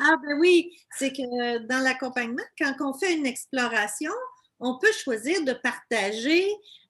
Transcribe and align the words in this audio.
Ah 0.00 0.16
ben 0.22 0.38
oui, 0.38 0.70
c'est 0.96 1.12
que 1.12 1.58
dans 1.66 1.78
l'accompagnement, 1.80 2.42
quand 2.58 2.74
on 2.80 2.94
fait 2.94 3.14
une 3.14 3.26
exploration, 3.26 4.12
on 4.60 4.78
peut 4.78 4.92
choisir 4.92 5.42
de 5.44 5.52
partager. 5.52 6.46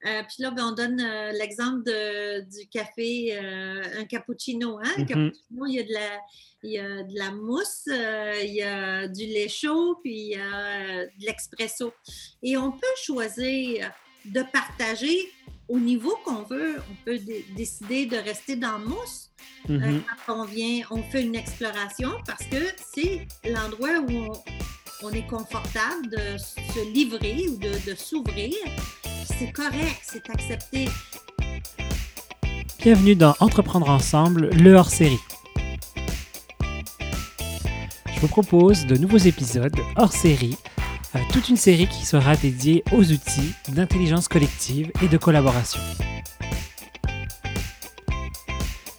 Euh, 0.07 0.23
puis 0.25 0.43
là, 0.43 0.51
ben, 0.51 0.67
on 0.67 0.73
donne 0.73 1.01
euh, 1.01 1.31
l'exemple 1.33 1.85
du 1.85 2.69
café, 2.69 3.37
euh, 3.37 4.01
un 4.01 4.05
cappuccino. 4.05 4.79
Hein? 4.79 4.93
Un 4.97 5.01
Mhm. 5.03 5.07
cappuccino, 5.07 5.67
il 5.67 5.75
y 5.75 5.79
a 5.79 5.83
de 5.85 5.93
la, 5.93 6.21
il 6.63 6.71
y 6.73 6.79
a 6.79 7.03
de 7.05 7.19
la 7.19 7.31
mousse, 7.31 7.85
il 7.87 8.55
y 8.55 8.63
a 8.63 9.07
du 9.07 9.27
lait 9.27 9.49
chaud, 9.49 9.99
puis 10.03 10.13
il 10.13 10.29
y 10.31 10.35
a 10.37 11.05
de 11.07 11.25
l'expresso. 11.25 11.93
Et 12.43 12.57
on 12.57 12.73
peut 12.73 12.87
choisir 13.03 13.93
de 14.25 14.43
partager 14.53 15.33
au 15.71 15.79
niveau 15.79 16.13
qu'on 16.25 16.43
veut. 16.43 16.77
On 16.91 16.97
peut 17.05 17.19
dé- 17.19 17.47
décider 17.57 18.07
de 18.07 18.17
rester 18.17 18.57
dans 18.57 18.77
le 18.79 18.87
mousse 18.87 19.31
euh, 19.71 19.79
Mhm. 19.79 20.03
quand 20.27 20.41
on 20.43 20.45
vient, 20.45 20.83
on 20.91 21.03
fait 21.03 21.23
une 21.23 21.37
exploration 21.37 22.11
parce 22.27 22.45
que 22.45 22.63
c'est 22.93 23.27
l'endroit 23.49 23.99
où 24.09 24.13
on, 24.13 24.33
on 25.07 25.11
est 25.13 25.27
confortable 25.27 26.09
de 26.11 26.39
se 26.39 26.93
livrer 26.93 27.47
ou 27.49 27.57
de, 27.57 27.71
de 27.91 27.95
s'ouvrir. 27.95 28.53
C'est 29.39 29.53
correct, 29.53 30.01
c'est 30.03 30.29
accepté. 30.29 30.89
Bienvenue 32.83 33.15
dans 33.15 33.35
Entreprendre 33.41 33.89
ensemble, 33.91 34.49
le 34.51 34.75
hors-série. 34.75 35.21
Je 38.15 38.21
vous 38.21 38.29
propose 38.29 38.87
de 38.87 38.97
nouveaux 38.97 39.19
épisodes 39.19 39.77
hors-série, 39.97 40.57
toute 41.33 41.49
une 41.49 41.57
série 41.57 41.87
qui 41.87 42.07
sera 42.07 42.37
dédiée 42.37 42.85
aux 42.93 43.03
outils 43.11 43.55
d'intelligence 43.69 44.29
collective 44.29 44.91
et 45.03 45.09
de 45.09 45.17
collaboration. 45.17 45.81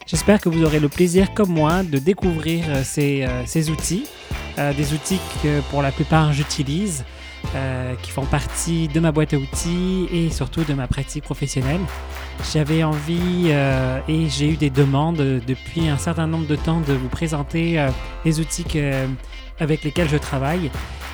J'espère 0.08 0.42
que 0.42 0.50
vous 0.50 0.64
aurez 0.64 0.80
le 0.80 0.90
plaisir, 0.90 1.34
comme 1.34 1.52
moi, 1.52 1.84
de 1.84 1.98
découvrir 1.98 2.66
euh, 2.68 2.84
ces, 2.84 3.24
euh, 3.24 3.46
ces 3.46 3.70
outils, 3.70 4.06
euh, 4.58 4.74
des 4.74 4.94
outils 4.94 5.20
que 5.42 5.62
pour 5.70 5.82
la 5.82 5.92
plupart 5.92 6.34
j'utilise, 6.34 7.06
euh, 7.56 7.96
qui 8.02 8.12
font 8.12 8.26
partie 8.26 8.88
de 8.88 9.00
ma 9.00 9.12
boîte 9.12 9.34
à 9.34 9.38
outils 9.38 10.08
et 10.12 10.30
surtout 10.30 10.64
de 10.64 10.74
ma 10.74 10.88
pratique 10.88 11.24
professionnelle. 11.24 11.82
J'avais 12.54 12.84
envie 12.84 13.48
euh, 13.48 14.00
et 14.08 14.30
j'ai 14.30 14.50
eu 14.50 14.58
des 14.58 14.70
demandes 14.70 15.20
euh, 15.20 15.40
depuis 15.48 15.88
un 15.88 15.98
certain 15.98 16.28
nombre 16.28 16.48
de 16.48 16.56
temps 16.56 16.82
de 16.82 16.94
vous 16.94 17.10
présenter 17.10 17.80
euh, 17.80 17.90
les 18.26 18.40
outils 18.40 18.66
avec 19.60 19.84
lesquels 19.84 20.10
je 20.10 20.18
travaille 20.18 20.72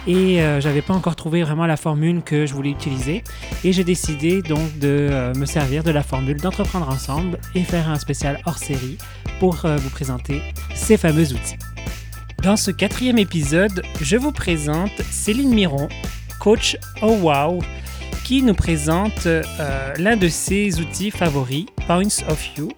et 0.08 0.42
euh, 0.42 0.62
j'avais 0.62 0.82
pas 0.82 0.94
encore 0.94 1.16
trouvé 1.18 1.44
vraiment 1.44 1.66
la 1.66 1.76
formule 1.76 2.22
que 2.24 2.46
je 2.46 2.54
voulais 2.54 2.70
utiliser 2.70 3.24
et 3.64 3.74
j'ai 3.74 3.84
décidé 3.84 4.42
donc 4.42 4.80
de 4.80 5.10
euh, 5.12 5.34
me 5.36 5.46
servir 5.46 5.84
de 5.84 5.92
la 5.92 6.02
formule 6.02 6.38
d'entreprendre 6.38 6.90
ensemble 6.90 7.38
et 7.56 7.64
faire 7.64 7.90
un 7.90 8.00
spécial 8.00 8.40
hors 8.46 8.58
série 8.58 8.98
pour 9.40 9.66
euh, 9.66 9.76
vous 9.76 9.90
présenter 9.90 10.42
ces 10.74 10.96
fameux 10.98 11.34
outils. 11.34 11.58
Dans 12.42 12.56
ce 12.56 12.72
quatrième 12.72 13.18
épisode, 13.18 13.84
je 14.00 14.16
vous 14.16 14.32
présente 14.32 15.02
Céline 15.12 15.54
Miron, 15.54 15.90
coach 16.40 16.78
Oh 17.02 17.18
Wow, 17.22 17.60
qui 18.24 18.44
nous 18.44 18.54
présente 18.54 19.26
euh, 19.26 19.44
l'un 19.98 20.16
de 20.16 20.30
ses 20.30 20.80
outils 20.80 21.12
favoris, 21.12 21.66
Points 21.86 22.24
of 22.30 22.58
You, 22.58 22.70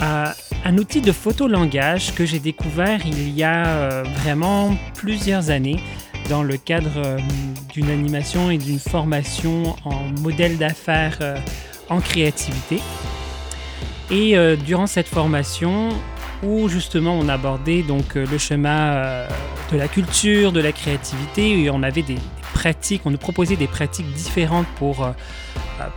un 0.00 0.78
outil 0.78 1.00
de 1.00 1.12
photolangage 1.12 2.12
que 2.14 2.26
j'ai 2.26 2.40
découvert 2.40 3.06
il 3.06 3.30
y 3.30 3.44
a 3.44 4.02
vraiment 4.02 4.76
plusieurs 4.94 5.50
années 5.50 5.78
dans 6.32 6.42
le 6.42 6.56
cadre 6.56 6.96
euh, 6.96 7.18
d'une 7.74 7.90
animation 7.90 8.50
et 8.50 8.56
d'une 8.56 8.78
formation 8.78 9.76
en 9.84 10.00
modèle 10.22 10.56
d'affaires 10.56 11.18
euh, 11.20 11.36
en 11.90 12.00
créativité. 12.00 12.80
Et 14.10 14.38
euh, 14.38 14.56
durant 14.56 14.86
cette 14.86 15.08
formation, 15.08 15.90
où 16.42 16.70
justement 16.70 17.18
on 17.18 17.28
abordait 17.28 17.82
donc 17.82 18.14
le 18.14 18.38
chemin 18.38 19.26
de 19.70 19.76
la 19.76 19.88
culture, 19.88 20.52
de 20.52 20.60
la 20.60 20.72
créativité, 20.72 21.64
et 21.64 21.68
on 21.68 21.82
avait 21.82 22.00
des, 22.00 22.16
pratiques, 22.54 23.02
on 23.04 23.10
nous 23.10 23.18
proposait 23.18 23.56
des 23.56 23.66
pratiques 23.66 24.10
différentes 24.14 24.66
pour 24.76 25.06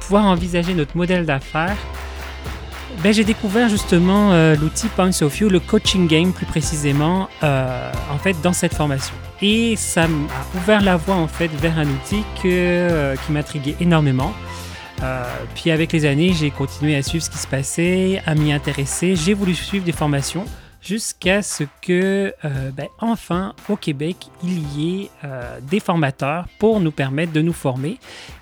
pouvoir 0.02 0.26
envisager 0.26 0.74
notre 0.74 0.98
modèle 0.98 1.26
d'affaires. 1.26 1.78
Ben, 3.02 3.12
j'ai 3.12 3.24
découvert 3.24 3.70
justement 3.70 4.54
l'outil 4.54 4.88
Points 4.90 5.22
of 5.22 5.34
View, 5.34 5.50
le 5.50 5.60
coaching 5.60 6.08
game 6.08 6.32
plus 6.32 6.46
précisément, 6.46 7.28
en 7.42 8.18
fait 8.22 8.40
dans 8.44 8.54
cette 8.54 8.76
formation. 8.76 9.16
Et 9.42 9.76
ça 9.76 10.08
m'a 10.08 10.28
ouvert 10.56 10.82
la 10.82 10.96
voie 10.96 11.16
en 11.16 11.28
fait 11.28 11.48
vers 11.48 11.78
un 11.78 11.88
outil 11.88 12.24
que, 12.42 12.48
euh, 12.48 13.16
qui 13.16 13.32
m'intriguait 13.32 13.76
énormément. 13.82 14.34
Euh, 15.04 15.24
puis 15.56 15.72
avec 15.72 15.92
les 15.92 16.06
années, 16.06 16.32
j'ai 16.34 16.52
continué 16.52 16.96
à 16.96 17.02
suivre 17.02 17.24
ce 17.24 17.30
qui 17.30 17.38
se 17.38 17.48
passait, 17.48 18.22
à 18.26 18.34
m'y 18.34 18.54
intéresser. 18.54 19.16
J'ai 19.16 19.34
voulu 19.34 19.54
suivre 19.54 19.84
des 19.84 19.92
formations 19.92 20.46
jusqu'à 20.82 21.42
ce 21.42 21.66
que, 21.82 22.34
euh, 22.46 22.72
ben, 22.72 22.88
enfin, 23.00 23.54
au 23.68 23.76
Québec, 23.76 24.28
il 24.42 24.60
y 24.78 25.02
ait 25.02 25.10
des 25.64 25.82
formateurs 25.82 26.46
pour 26.60 26.80
nous 26.80 26.92
permettre 26.92 27.34
de 27.34 27.42
nous 27.42 27.54
former. 27.54 27.98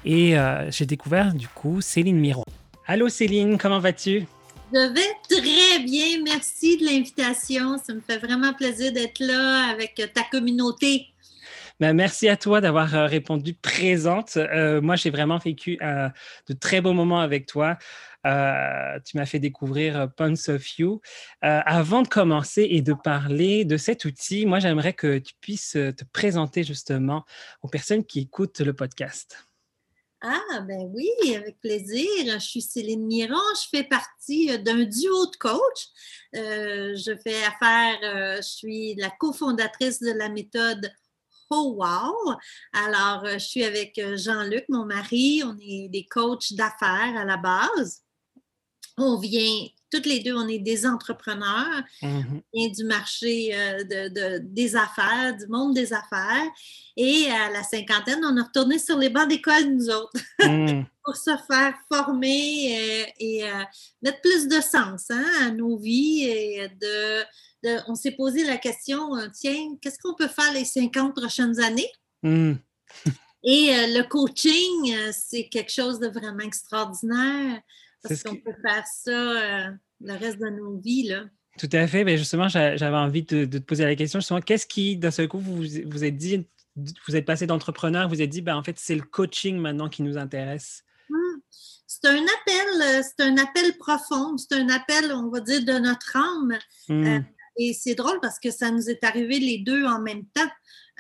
Et 0.06 0.36
j'ai 0.70 0.86
découvert 0.86 1.34
du 1.34 1.48
coup 1.48 1.82
Céline 1.82 2.20
Miron. 2.20 2.46
Allô 2.86 3.10
Céline, 3.10 3.58
comment 3.58 3.80
vas-tu? 3.80 4.28
Je 4.74 4.80
vais 4.92 5.14
très 5.30 5.84
bien. 5.84 6.24
Merci 6.24 6.78
de 6.78 6.86
l'invitation. 6.86 7.78
Ça 7.78 7.94
me 7.94 8.02
fait 8.02 8.18
vraiment 8.18 8.54
plaisir 8.54 8.92
d'être 8.92 9.20
là 9.20 9.70
avec 9.70 10.02
ta 10.16 10.24
communauté. 10.24 11.14
Ben, 11.80 11.94
merci 11.94 12.28
à 12.28 12.38
toi 12.38 12.60
d'avoir 12.60 12.96
euh, 12.96 13.06
répondu 13.06 13.54
présente. 13.54 14.38
Euh, 14.38 14.82
moi, 14.82 14.96
j'ai 14.96 15.12
vraiment 15.12 15.38
vécu 15.38 15.78
euh, 15.84 16.10
de 16.48 16.54
très 16.54 16.82
beaux 16.82 16.94
moments 16.94 17.20
avec 17.20 17.46
toi. 17.46 17.78
Tu 18.26 19.18
m'as 19.18 19.26
fait 19.26 19.40
découvrir 19.40 20.10
Points 20.16 20.48
of 20.48 20.80
You. 20.80 21.02
Euh, 21.44 21.60
avant 21.66 22.02
de 22.02 22.08
commencer 22.08 22.66
et 22.72 22.82
de 22.82 22.94
parler 22.94 23.66
de 23.66 23.78
cet 23.78 24.06
outil, 24.06 24.48
moi, 24.48 24.58
j'aimerais 24.58 24.94
que 24.94 25.20
tu 25.20 25.34
puisses 25.40 25.74
te 25.74 26.04
présenter 26.14 26.64
justement 26.64 27.26
aux 27.62 27.68
personnes 27.68 28.06
qui 28.06 28.22
écoutent 28.22 28.62
le 28.62 28.74
podcast. 28.74 29.46
Ah, 30.26 30.62
ben 30.62 30.90
oui, 30.94 31.10
avec 31.36 31.60
plaisir. 31.60 32.08
Je 32.26 32.38
suis 32.40 32.62
Céline 32.62 33.06
Miron. 33.06 33.36
Je 33.62 33.68
fais 33.70 33.84
partie 33.84 34.52
euh, 34.52 34.58
d'un 34.58 34.86
duo 34.86 35.26
de 35.26 35.36
coach. 35.36 35.88
Euh, 36.36 36.96
je 36.96 37.14
fais 37.18 37.44
affaire, 37.44 38.00
euh, 38.04 38.38
je 38.38 38.48
suis 38.48 38.96
la 38.96 39.10
cofondatrice 39.10 40.00
de 40.00 40.12
la 40.12 40.30
méthode 40.30 40.90
Oh 41.50 41.76
Wow. 41.78 42.36
Alors, 42.72 43.28
je 43.34 43.38
suis 43.38 43.66
avec 43.66 44.00
Jean-Luc, 44.16 44.64
mon 44.70 44.86
mari. 44.86 45.44
On 45.46 45.58
est 45.60 45.90
des 45.90 46.06
coachs 46.06 46.54
d'affaires 46.54 47.18
à 47.18 47.26
la 47.26 47.36
base. 47.36 48.02
On 48.98 49.18
vient, 49.18 49.68
toutes 49.92 50.06
les 50.06 50.20
deux, 50.20 50.36
on 50.36 50.48
est 50.48 50.60
des 50.60 50.86
entrepreneurs. 50.86 51.84
Mhm. 52.02 52.42
vient 52.54 52.70
du 52.70 52.84
marché 52.84 53.52
euh, 53.56 53.84
de, 53.84 54.10
de- 54.10 54.40
des 54.44 54.76
affaires, 54.76 55.36
du 55.38 55.48
monde 55.48 55.74
des 55.74 55.94
affaires. 55.94 56.44
Et 56.96 57.26
à 57.32 57.50
la 57.52 57.64
cinquantaine, 57.64 58.24
on 58.24 58.38
a 58.38 58.44
retourné 58.44 58.78
sur 58.78 58.98
les 58.98 59.10
bancs 59.10 59.28
d'école, 59.28 59.64
nous 59.66 59.90
autres, 59.90 60.20
Mhm. 60.42 60.86
pour 61.04 61.16
se 61.16 61.32
faire 61.48 61.74
former 61.92 62.78
euh, 62.78 63.06
et 63.20 63.44
euh, 63.44 63.64
mettre 64.04 64.22
plus 64.22 64.48
de 64.48 64.62
sens 64.62 65.10
hein, 65.10 65.26
à 65.42 65.50
nos 65.52 65.78
vies. 65.78 66.24
Et 66.24 66.68
de, 66.80 67.22
de- 67.64 67.80
on 67.88 67.96
s'est 67.96 68.12
posé 68.12 68.44
la 68.46 68.58
question, 68.58 69.10
tiens, 69.34 69.76
qu'est-ce 69.82 69.98
qu'on 70.00 70.14
peut 70.14 70.28
faire 70.28 70.54
les 70.54 70.66
50 70.66 71.16
prochaines 71.16 71.60
années? 71.60 71.92
Mhm. 72.22 72.60
Et 73.46 73.76
euh, 73.76 73.88
le 73.88 74.04
coaching, 74.08 74.96
c'est 75.12 75.50
quelque 75.50 75.72
chose 75.72 76.00
de 76.00 76.08
vraiment 76.08 76.40
extraordinaire 76.40 77.60
parce 78.04 78.20
ce 78.20 78.24
qu'on 78.24 78.36
peut 78.36 78.56
faire 78.66 78.84
ça 78.86 79.12
euh, 79.12 79.72
le 80.02 80.14
reste 80.14 80.40
de 80.40 80.50
nos 80.50 80.80
vies. 80.80 81.08
Là. 81.08 81.24
Tout 81.58 81.70
à 81.72 81.88
fait. 81.88 82.04
Ben 82.04 82.18
justement, 82.18 82.48
j'a- 82.48 82.76
j'avais 82.76 82.98
envie 82.98 83.24
de, 83.24 83.46
de 83.46 83.58
te 83.58 83.64
poser 83.64 83.86
la 83.86 83.96
question. 83.96 84.20
Justement, 84.20 84.42
qu'est-ce 84.42 84.68
qui, 84.68 84.98
d'un 84.98 85.12
seul 85.12 85.28
coup, 85.28 85.40
vous 85.40 85.64
vous 85.86 86.04
êtes 86.04 86.18
dit, 86.18 86.46
vous 86.76 87.16
êtes 87.16 87.26
passé 87.26 87.48
d'entrepreneur, 87.48 88.10
vous 88.10 88.22
êtes 88.22 88.30
dit, 88.30 88.42
ben, 88.42 88.56
en 88.56 88.64
fait, 88.64 88.78
c'est 88.80 88.96
le 88.96 89.04
coaching 89.04 89.58
maintenant 89.58 89.90
qui 89.90 90.04
nous 90.04 90.18
intéresse? 90.18 90.84
Hmm. 91.10 91.40
C'est 91.86 92.08
un 92.08 92.24
appel, 92.24 92.82
euh, 92.82 93.02
c'est 93.04 93.24
un 93.24 93.38
appel 93.38 93.78
profond, 93.78 94.36
c'est 94.38 94.56
un 94.56 94.70
appel, 94.70 95.12
on 95.12 95.30
va 95.30 95.42
dire, 95.42 95.64
de 95.64 95.74
notre 95.74 96.18
âme. 96.18 96.58
Mhm. 96.90 97.24
Et 97.60 97.74
c'est 97.74 97.94
drôle 97.94 98.20
parce 98.20 98.40
que 98.40 98.50
ça 98.50 98.72
nous 98.72 98.90
est 98.90 99.04
arrivé 99.04 99.40
les 99.40 99.60
deux 99.60 99.86
en 99.86 100.02
même 100.02 100.26
temps. 100.34 100.50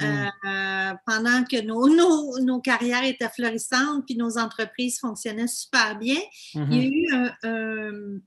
Euh, 0.01 0.25
euh, 0.45 0.93
pendant 1.05 1.43
que 1.43 1.61
nos, 1.61 1.87
nos, 1.95 2.39
nos 2.39 2.59
carrières 2.61 3.03
étaient 3.03 3.29
florissantes 3.29 4.05
puis 4.05 4.15
nos 4.15 4.37
entreprises 4.39 4.99
fonctionnaient 4.99 5.47
super 5.47 5.97
bien, 5.99 6.19
il 6.55 6.59
y 6.59 6.61
a 6.61 6.65
Mhm. 6.65 6.91
eu 6.91 7.13
un, 7.13 7.33
un- 7.43 8.19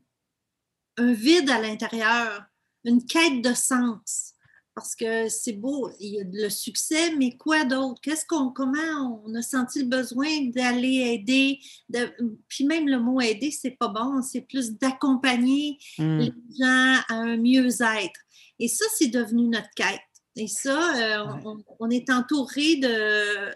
un 0.98 1.12
vide 1.12 1.50
à 1.50 1.60
l'intérieur, 1.60 2.44
une 2.84 3.04
quête 3.04 3.42
de 3.42 3.52
sens. 3.52 4.32
Parce 4.74 4.94
que 4.94 5.28
c'est 5.30 5.54
beau, 5.54 5.90
il 6.00 6.14
y 6.16 6.20
a 6.20 6.24
le 6.30 6.50
succès, 6.50 7.14
mais 7.16 7.36
quoi 7.38 7.64
d'autre? 7.64 7.98
Qu'est-ce 8.02 8.26
qu'on, 8.26 8.50
comment 8.50 9.22
on 9.24 9.34
a 9.34 9.40
senti 9.40 9.80
le 9.80 9.86
besoin 9.86 10.28
d'aller 10.54 11.14
aider? 11.14 11.58
de- 11.88 12.14
puis 12.46 12.64
même 12.66 12.86
le 12.86 12.98
mot 13.00 13.18
aider, 13.20 13.50
c'est 13.50 13.70
pas 13.70 13.88
bon, 13.88 14.20
c'est 14.22 14.42
plus 14.42 14.72
d'accompagner 14.78 15.78
Mhm. 15.98 16.18
les 16.20 16.32
gens 16.60 17.00
à 17.08 17.14
un 17.14 17.36
mieux-être. 17.38 18.20
Et 18.58 18.68
ça, 18.68 18.84
c'est 18.98 19.08
devenu 19.08 19.48
notre 19.48 19.70
quête. 19.74 20.00
Et 20.36 20.48
ça, 20.48 20.94
euh, 20.96 21.26
Ouais. 21.26 21.40
on, 21.44 21.58
on 21.80 21.90
est 21.90 22.10
entouré 22.10 22.76
de, 22.76 23.54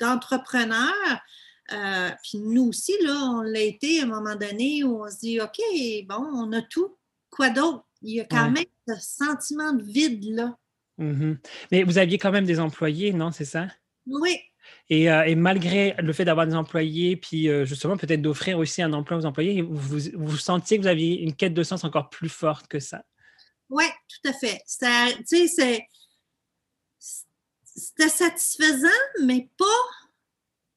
d'entrepreneurs. 0.00 1.20
euh, 1.72 2.10
puis 2.22 2.38
nous 2.38 2.68
aussi, 2.68 2.92
là, 3.02 3.14
on 3.34 3.42
l'a 3.42 3.60
été 3.60 4.00
à 4.00 4.04
un 4.04 4.06
moment 4.06 4.36
donné 4.36 4.84
où 4.84 5.02
on 5.04 5.10
se 5.10 5.18
dit, 5.18 5.40
OK, 5.40 5.58
bon, 6.08 6.24
on 6.34 6.52
a 6.52 6.62
tout. 6.62 6.96
Quoi 7.30 7.50
d'autre? 7.50 7.84
Il 8.02 8.14
y 8.14 8.20
a 8.20 8.24
quand 8.24 8.44
Ouais. 8.46 8.50
même 8.50 8.64
ce 8.88 8.94
sentiment 9.00 9.72
de 9.72 9.82
vide-là. 9.82 10.56
Mhm. 10.98 11.38
Mais 11.72 11.82
vous 11.82 11.98
aviez 11.98 12.18
quand 12.18 12.30
même 12.30 12.44
des 12.46 12.60
employés, 12.60 13.12
non, 13.12 13.32
c'est 13.32 13.44
ça? 13.44 13.66
Oui. 14.06 14.38
Et, 14.88 15.10
euh, 15.10 15.24
et, 15.24 15.34
malgré 15.34 15.94
le 15.98 16.12
fait 16.12 16.24
d'avoir 16.24 16.46
des 16.46 16.54
employés, 16.54 17.16
puis 17.16 17.48
euh, 17.48 17.64
justement 17.64 17.96
peut-être 17.96 18.22
d'offrir 18.22 18.58
aussi 18.58 18.82
un 18.82 18.92
emploi 18.92 19.18
aux 19.18 19.24
employés, 19.26 19.62
vous, 19.62 19.98
vous, 20.14 20.36
sentiez 20.36 20.76
que 20.76 20.82
vous 20.82 20.88
aviez 20.88 21.20
une 21.20 21.34
quête 21.34 21.54
de 21.54 21.62
sens 21.62 21.84
encore 21.84 22.10
plus 22.10 22.28
forte 22.28 22.66
que 22.68 22.80
ça? 22.80 23.02
Oui, 23.70 23.84
tout 24.08 24.28
à 24.28 24.32
fait. 24.32 24.62
Tu 25.28 25.48
sais, 25.48 25.86
c'était 27.76 28.08
satisfaisant, 28.08 28.88
mais 29.22 29.48
pas. 29.58 29.64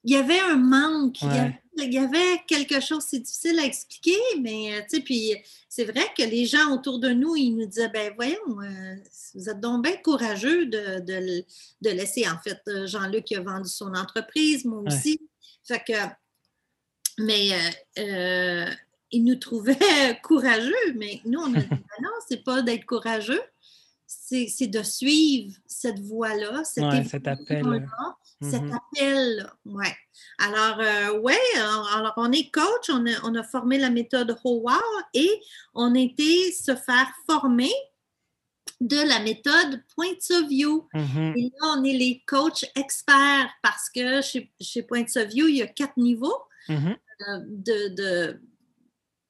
Il 0.03 0.13
y 0.13 0.18
avait 0.18 0.39
un 0.39 0.56
manque. 0.56 1.21
Il, 1.21 1.94
y 1.94 1.97
avait, 1.97 2.41
quelque 2.47 2.81
chose, 2.81 3.06
c'est 3.07 3.19
difficile 3.19 3.59
à 3.59 3.65
expliquer, 3.65 4.18
mais 4.41 4.74
euh, 4.74 4.81
tu 4.81 4.97
sais, 4.97 5.01
puis 5.01 5.36
c'est 5.69 5.86
vrai 5.86 6.03
que 6.18 6.24
les 6.24 6.45
gens 6.45 6.74
autour 6.74 7.00
de 7.00 7.09
nous, 7.09 7.38
ils 7.38 7.56
nous 7.56 7.65
disaient, 7.65 7.89
ben 7.89 8.13
voyons, 8.15 8.62
euh, 8.62 8.95
vous 9.33 9.50
êtes 9.50 9.59
donc 9.62 9.83
bien 9.83 9.95
courageux 9.97 10.65
de, 10.65 11.00
de, 11.00 11.89
laisser, 11.89 12.27
en 12.27 12.38
fait, 12.38 12.62
euh, 12.68 12.86
Jean-Luc 12.86 13.31
a 13.31 13.41
vendu 13.41 13.69
son 13.69 13.94
entreprise, 13.94 14.65
moi 14.65 14.83
aussi. 14.88 15.21
Fait 15.63 15.81
que, 15.86 15.94
mais 17.18 17.51
ils 19.12 19.24
nous 19.24 19.36
trouvaient 19.36 19.77
courageux, 20.24 20.94
mais 20.95 21.21
nous, 21.25 21.39
on 21.39 21.53
a 21.53 21.59
c'est 22.27 22.44
pas 22.44 22.62
d'être 22.62 22.86
courageux, 22.86 23.42
c'est 24.06 24.68
de 24.68 24.83
suivre 24.83 25.56
cette 25.68 26.00
voie-là, 26.00 26.63
cet, 26.63 27.07
cet 27.07 27.27
appel. 27.27 27.88
Cet 28.42 28.63
mm-hmm. 28.63 28.75
appel, 28.75 29.51
ouais. 29.66 29.95
Alors, 30.38 30.80
euh, 30.80 31.19
ouais, 31.19 31.36
alors, 31.57 32.13
on 32.16 32.31
est 32.31 32.50
coach, 32.50 32.89
on 32.89 33.06
a, 33.06 33.12
on 33.24 33.36
a 33.36 33.44
formé 33.44 33.77
la 33.77 33.89
méthode 33.89 34.38
Howard 34.45 34.81
et 35.13 35.30
on 35.74 35.94
été 35.94 36.51
se 36.54 36.74
faire 36.75 37.12
former 37.30 37.71
de 38.80 38.95
la 38.95 39.19
méthode 39.19 39.83
Point 39.94 40.19
of 40.31 40.48
View. 40.48 40.88
Mm-hmm. 40.94 41.38
Et 41.38 41.51
là, 41.62 41.75
on 41.77 41.83
est 41.83 41.98
les 41.98 42.24
coachs 42.25 42.65
experts 42.75 43.50
parce 43.62 43.89
que 43.89 44.22
chez, 44.22 44.51
chez 44.62 44.83
Point 44.83 45.06
of 45.18 45.27
View, 45.27 45.48
il 45.48 45.57
y 45.57 45.62
a 45.62 45.68
quatre 45.68 45.98
niveaux 45.98 46.42
mm-hmm. 46.69 46.95
euh, 47.27 47.39
de, 47.89 48.42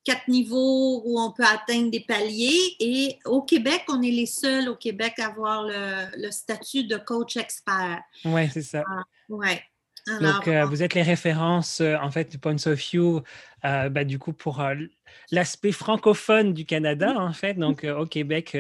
quatre 0.03 0.27
niveaux 0.27 1.01
où 1.05 1.19
on 1.19 1.31
peut 1.31 1.45
atteindre 1.45 1.91
des 1.91 1.99
paliers. 1.99 2.75
Et 2.79 3.17
au 3.25 3.41
Québec, 3.41 3.83
on 3.89 4.01
est 4.01 4.11
les 4.11 4.25
seuls 4.25 4.69
au 4.69 4.75
Québec 4.75 5.19
à 5.19 5.27
avoir 5.27 5.63
le, 5.65 6.31
statut 6.31 6.83
de 6.83 6.97
coach 6.97 7.37
expert. 7.37 8.01
Oui, 8.25 8.49
c'est 8.51 8.61
ça. 8.61 8.83
Ah, 8.87 9.03
Donc, 10.21 10.47
euh, 10.47 10.65
vous 10.65 10.83
êtes 10.83 10.93
les 10.93 11.01
références, 11.01 11.81
euh, 11.81 11.95
en 12.01 12.11
fait, 12.11 12.31
du 12.31 12.37
Points 12.37 12.65
of 12.65 12.79
View, 12.79 13.21
euh, 13.65 13.89
bah, 13.89 14.03
du 14.03 14.19
coup, 14.19 14.33
pour 14.33 14.63
l'aspect 15.31 15.71
francophone 15.71 16.53
du 16.53 16.65
Canada, 16.65 17.13
en 17.17 17.33
fait. 17.33 17.55
Donc, 17.55 17.83
au 17.83 18.05
Québec, 18.05 18.57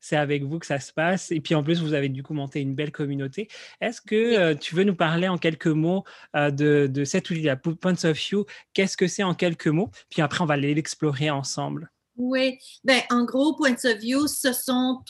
c'est 0.00 0.16
avec 0.16 0.42
vous 0.42 0.58
que 0.58 0.66
ça 0.66 0.80
se 0.80 0.92
passe. 0.92 1.30
Et 1.30 1.40
puis, 1.40 1.54
en 1.54 1.62
plus, 1.62 1.80
vous 1.82 1.94
avez 1.94 2.08
du 2.08 2.22
coup 2.22 2.34
monté 2.34 2.60
une 2.60 2.74
belle 2.74 2.92
communauté. 2.92 3.48
Est-ce 3.80 4.00
que 4.00 4.54
tu 4.54 4.74
veux 4.74 4.84
nous 4.84 4.96
parler 4.96 5.28
en 5.28 5.38
quelques 5.38 5.66
mots 5.66 6.04
de, 6.34 6.86
de 6.86 7.04
cet 7.04 7.30
outil-là, 7.30 7.56
Points 7.56 8.04
of 8.04 8.16
View? 8.16 8.44
Qu'est-ce 8.74 8.96
que 8.96 9.06
c'est 9.06 9.22
en 9.22 9.34
quelques 9.34 9.68
mots? 9.68 9.90
Puis 10.10 10.22
après, 10.22 10.42
on 10.42 10.46
va 10.46 10.54
aller 10.54 10.74
l'explorer 10.74 11.30
ensemble. 11.30 11.90
Oui, 12.22 12.58
ben, 12.84 13.00
en 13.10 13.24
gros, 13.24 13.54
Points 13.54 13.84
of 13.84 13.96
View, 13.98 14.26
ce 14.26 14.52
sont 14.52 15.00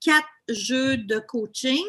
quatre 0.00 0.26
jeux 0.48 0.96
de 0.96 1.20
coaching 1.20 1.84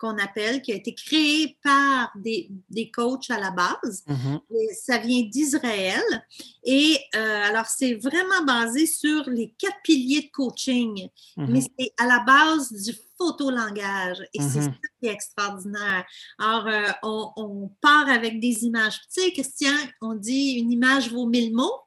qu'on 0.00 0.16
appelle, 0.16 0.62
qui 0.62 0.72
a 0.72 0.76
été 0.76 0.94
créé 0.94 1.58
par 1.62 2.10
des, 2.16 2.50
des 2.70 2.90
coachs 2.90 3.30
à 3.30 3.38
la 3.38 3.50
base. 3.50 4.02
Mm-hmm. 4.08 4.40
ça 4.72 4.98
vient 4.98 5.22
d'Israël. 5.22 6.02
Et 6.64 6.96
euh, 7.14 7.42
alors, 7.44 7.66
c'est 7.66 7.94
vraiment 7.96 8.42
basé 8.46 8.86
sur 8.86 9.28
les 9.28 9.54
quatre 9.58 9.76
piliers 9.84 10.22
de 10.22 10.30
coaching, 10.32 11.06
mm-hmm. 11.36 11.46
mais 11.48 11.60
c'est 11.60 11.92
à 11.98 12.06
la 12.06 12.20
base 12.20 12.72
du 12.72 12.94
photolangage. 13.18 14.22
Et 14.32 14.40
c'est 14.40 14.60
Mm-hmm. 14.60 14.64
ça 14.64 14.70
qui 15.00 15.06
est 15.06 15.12
extraordinaire. 15.12 16.04
Alors, 16.38 16.66
euh, 16.66 16.90
on, 17.02 17.30
on, 17.36 17.70
part 17.80 18.08
avec 18.08 18.40
des 18.40 18.64
images. 18.64 19.00
Tu 19.14 19.22
sais, 19.22 19.32
Christian, 19.32 19.76
on 20.00 20.14
dit 20.14 20.52
une 20.52 20.72
image 20.72 21.10
vaut 21.12 21.26
mille 21.26 21.54
mots 21.54 21.80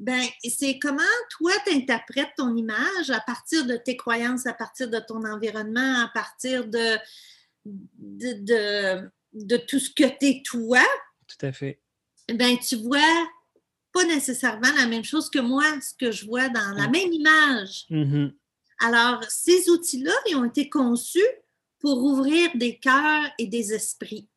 ben, 0.00 0.24
c'est 0.48 0.78
comment 0.78 1.02
toi 1.28 1.52
t'interprètes 1.66 2.32
ton 2.36 2.56
image 2.56 3.10
à 3.10 3.20
partir 3.20 3.66
de 3.66 3.76
tes 3.76 3.98
croyances, 3.98 4.46
à 4.46 4.54
partir 4.54 4.88
de 4.88 4.98
ton 4.98 5.22
environnement, 5.26 6.04
à 6.04 6.10
partir 6.12 6.66
de, 6.66 6.96
de, 7.66 9.10
de, 9.34 9.56
tout 9.58 9.78
ce 9.78 9.90
que 9.90 10.04
tu 10.18 10.26
es 10.26 10.42
toi? 10.42 10.82
Tout 11.28 11.46
à 11.46 11.52
fait. 11.52 11.80
Ben, 12.32 12.56
tu 12.58 12.76
vois 12.76 13.28
pas 13.92 14.04
nécessairement 14.04 14.72
la 14.78 14.86
même 14.86 15.04
chose 15.04 15.28
que 15.28 15.38
moi, 15.38 15.64
ce 15.82 15.92
que 15.94 16.10
je 16.10 16.24
vois 16.24 16.48
dans 16.48 16.72
la 16.76 16.88
mm. 16.88 16.92
même 16.92 17.12
image. 17.12 17.86
Mm-hmm. 17.90 18.32
Alors, 18.86 19.22
ces 19.28 19.68
outils-là, 19.68 20.12
ils 20.30 20.36
ont 20.36 20.46
été 20.46 20.70
conçus 20.70 21.28
pour 21.78 22.02
ouvrir 22.02 22.48
des 22.54 22.78
cœurs 22.78 23.30
et 23.38 23.46
des 23.46 23.74
esprits. 23.74 24.28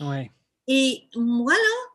Ouais. 0.00 0.30
Et 0.66 1.08
moi, 1.14 1.52
là, 1.52 1.90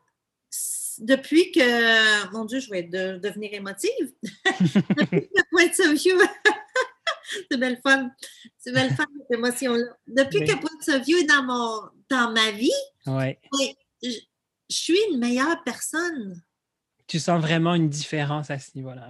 depuis 0.98 1.52
que, 1.52 2.30
mon 2.32 2.44
Dieu, 2.44 2.60
je 2.60 2.70
vais 2.70 2.82
devenir 2.82 3.54
émotive. 3.54 4.12
depuis 4.44 5.28
que 5.28 5.42
Point 5.50 5.90
of 5.90 5.94
View, 5.94 6.18
c'est 7.50 7.56
belle 7.58 7.80
fun, 7.82 8.10
c'est 8.58 8.72
belle 8.72 8.94
fun 8.94 9.04
cette 9.20 9.38
émotion-là. 9.38 9.96
Depuis 10.06 10.44
que 10.44 10.54
Point 10.54 10.94
of 10.96 11.02
View 11.04 11.18
est 11.18 11.24
dans, 11.24 11.42
mon, 11.42 11.90
dans 12.08 12.32
ma 12.32 12.50
vie, 12.52 12.70
ouais. 13.06 13.38
je, 14.02 14.18
suis 14.68 14.98
une 15.10 15.18
meilleure 15.18 15.62
personne. 15.64 16.42
Tu 17.06 17.18
sens 17.18 17.40
vraiment 17.40 17.74
une 17.74 17.90
différence 17.90 18.50
à 18.50 18.58
ce 18.58 18.70
niveau-là. 18.74 19.08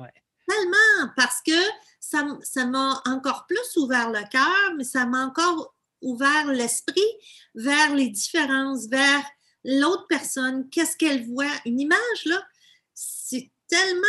Tellement, 0.49 1.13
parce 1.17 1.41
que 1.45 1.53
ça 2.01 2.67
m'a 2.67 3.03
encore 3.07 3.47
plus 3.47 3.77
ouvert 3.77 4.11
le 4.11 4.29
cœur, 4.31 4.75
mais 4.77 4.85
ça 4.85 5.07
m'a 5.07 5.25
encore 5.25 5.75
ouvert 6.03 6.53
l'esprit 6.53 7.01
vers 7.55 7.95
les 7.95 8.09
différences, 8.11 8.89
vers 8.89 9.25
l'autre 9.65 10.07
personne, 10.09 10.69
qu'est-ce 10.71 10.97
qu'elle 10.97 11.25
voit? 11.25 11.51
Une 11.67 11.81
image, 11.81 12.25
là, 12.27 12.43
c'est 12.95 13.51
tellement... 13.69 14.07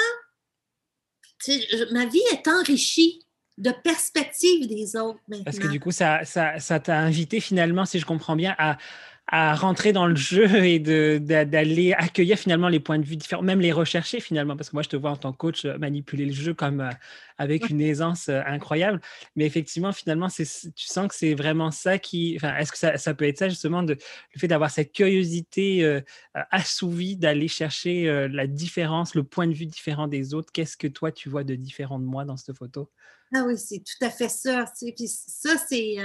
Ma 1.91 2.05
vie 2.05 2.21
est 2.31 2.47
enrichie 2.47 3.21
de 3.57 3.71
perspectives 3.71 4.67
des 4.67 4.95
autres 4.95 5.19
maintenant. 5.27 5.45
Parce 5.45 5.59
que 5.59 5.67
du 5.67 5.79
coup, 5.79 5.91
ça, 5.91 6.25
ça, 6.25 6.59
ça 6.59 6.79
t'a 6.79 6.97
invité 6.97 7.39
finalement, 7.39 7.85
si 7.85 7.99
je 7.99 8.05
comprends 8.05 8.35
bien, 8.35 8.55
à, 8.57 8.77
à 9.27 9.55
rentrer 9.55 9.91
dans 9.91 10.05
le 10.05 10.15
jeu 10.15 10.45
et 10.65 10.79
d'aller 10.79 11.93
accueillir 11.93 12.37
finalement 12.37 12.67
les 12.67 12.79
points 12.79 12.99
de 12.99 13.05
vue 13.05 13.15
différents, 13.15 13.41
même 13.41 13.59
les 13.59 13.71
rechercher 13.71 14.19
finalement, 14.19 14.55
parce 14.55 14.69
que 14.69 14.75
moi 14.75 14.83
je 14.83 14.89
te 14.89 14.95
vois 14.95 15.11
en 15.11 15.17
tant 15.17 15.31
que 15.31 15.37
coach 15.37 15.65
euh, 15.65 15.77
manipuler 15.77 16.25
le 16.25 16.33
jeu 16.33 16.53
comme 16.53 16.81
euh, 16.81 16.91
avec 17.37 17.69
une 17.69 17.81
aisance 17.81 18.29
euh, 18.29 18.41
incroyable, 18.45 19.01
mais 19.35 19.45
effectivement 19.45 19.91
finalement 19.91 20.27
tu 20.29 20.45
sens 20.45 21.07
que 21.07 21.15
c'est 21.15 21.33
vraiment 21.33 21.71
ça 21.71 21.97
qui, 21.97 22.33
enfin 22.37 22.55
est-ce 22.57 22.71
que 22.71 22.77
ça, 22.77 22.97
ça, 22.97 23.13
peut 23.13 23.25
être 23.25 23.39
ça 23.39 23.49
justement 23.49 23.81
de, 23.81 23.97
le 24.33 24.39
fait 24.39 24.47
d'avoir 24.47 24.69
cette 24.69 24.93
curiosité 24.93 26.01
assouvie 26.33 27.15
d'aller 27.15 27.47
chercher 27.47 28.27
la 28.29 28.47
différence, 28.47 29.15
le 29.15 29.23
point 29.23 29.47
de 29.47 29.53
vue 29.53 29.65
différent 29.65 30.07
des 30.07 30.33
autres, 30.33 30.51
qu'est-ce 30.51 30.77
que 30.77 30.87
toi 30.87 31.11
tu 31.11 31.29
vois 31.29 31.43
de 31.43 31.55
différent 31.55 31.99
de 31.99 32.05
moi 32.05 32.25
dans 32.25 32.37
cette 32.37 32.55
photo? 32.55 32.89
Ah 33.33 33.43
oui, 33.45 33.57
c'est 33.57 33.79
tout 33.79 34.05
à 34.05 34.09
fait 34.09 34.29
ça, 34.29 34.65
puis 34.95 35.07
ça 35.07 35.57
c'est 35.67 35.95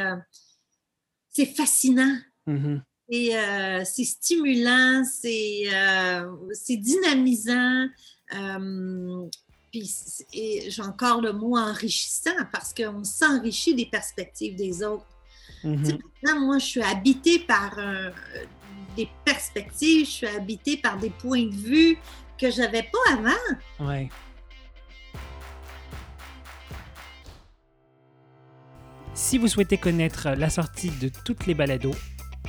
c'est 1.30 1.46
fascinant. 1.46 2.16
Mm-hmm. 2.46 2.76
Euh, 2.76 2.80
c'est 3.10 4.04
stimulant, 4.04 5.04
c'est 5.04 5.62
euh, 5.72 6.30
dynamisant. 6.68 7.86
Euh, 8.34 9.28
puis 9.72 9.90
j'ai 10.32 10.82
encore 10.82 11.20
le 11.20 11.32
mot 11.32 11.56
enrichissant 11.56 12.30
parce 12.52 12.72
qu'on 12.74 13.04
s'enrichit 13.04 13.74
des 13.74 13.86
perspectives 13.86 14.56
des 14.56 14.82
autres. 14.82 15.06
Mm-hmm. 15.64 16.38
moi, 16.38 16.58
je 16.58 16.64
suis 16.64 16.82
habitée 16.82 17.40
par 17.40 17.78
des 18.96 19.08
perspectives, 19.24 20.06
je 20.06 20.10
suis 20.10 20.26
habitée 20.26 20.76
par 20.76 20.98
des 20.98 21.10
points 21.10 21.46
de 21.46 21.54
vue 21.54 21.98
que 22.38 22.50
je 22.50 22.62
n'avais 22.62 22.82
pas 22.84 23.14
avant. 23.14 23.88
Ouais. 23.88 24.08
Si 29.14 29.38
vous 29.38 29.48
souhaitez 29.48 29.76
connaître 29.76 30.30
la 30.30 30.48
sortie 30.48 30.90
de 30.90 31.10
toutes 31.24 31.46
les 31.46 31.54
balados, 31.54 31.94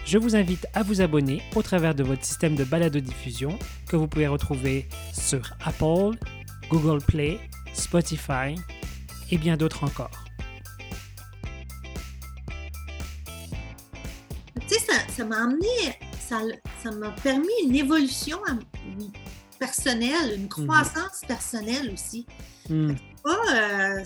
je 0.05 0.17
vous 0.17 0.35
invite 0.35 0.67
à 0.73 0.83
vous 0.83 1.01
abonner 1.01 1.41
au 1.55 1.61
travers 1.61 1.95
de 1.95 2.03
votre 2.03 2.23
système 2.23 2.55
de 2.55 2.63
balado-diffusion 2.63 3.57
que 3.87 3.95
vous 3.95 4.07
pouvez 4.07 4.27
retrouver 4.27 4.87
sur 5.13 5.53
Apple, 5.63 6.17
Google 6.69 7.03
Play, 7.03 7.39
Spotify 7.73 8.55
et 9.29 9.37
bien 9.37 9.57
d'autres 9.57 9.83
encore. 9.83 10.11
Tu 14.67 14.75
sais, 14.75 14.93
ça 15.09 15.25
m'a 15.25 15.43
amené, 15.43 15.67
ça 16.19 16.91
m'a 16.91 17.11
permis 17.23 17.47
une 17.65 17.75
évolution 17.75 18.39
personnelle, 19.59 20.35
une 20.35 20.43
mhm. 20.43 20.67
croissance 20.67 21.21
personnelle 21.27 21.91
aussi. 21.93 22.25
Hmm. 22.69 22.93
Euh, 23.25 24.03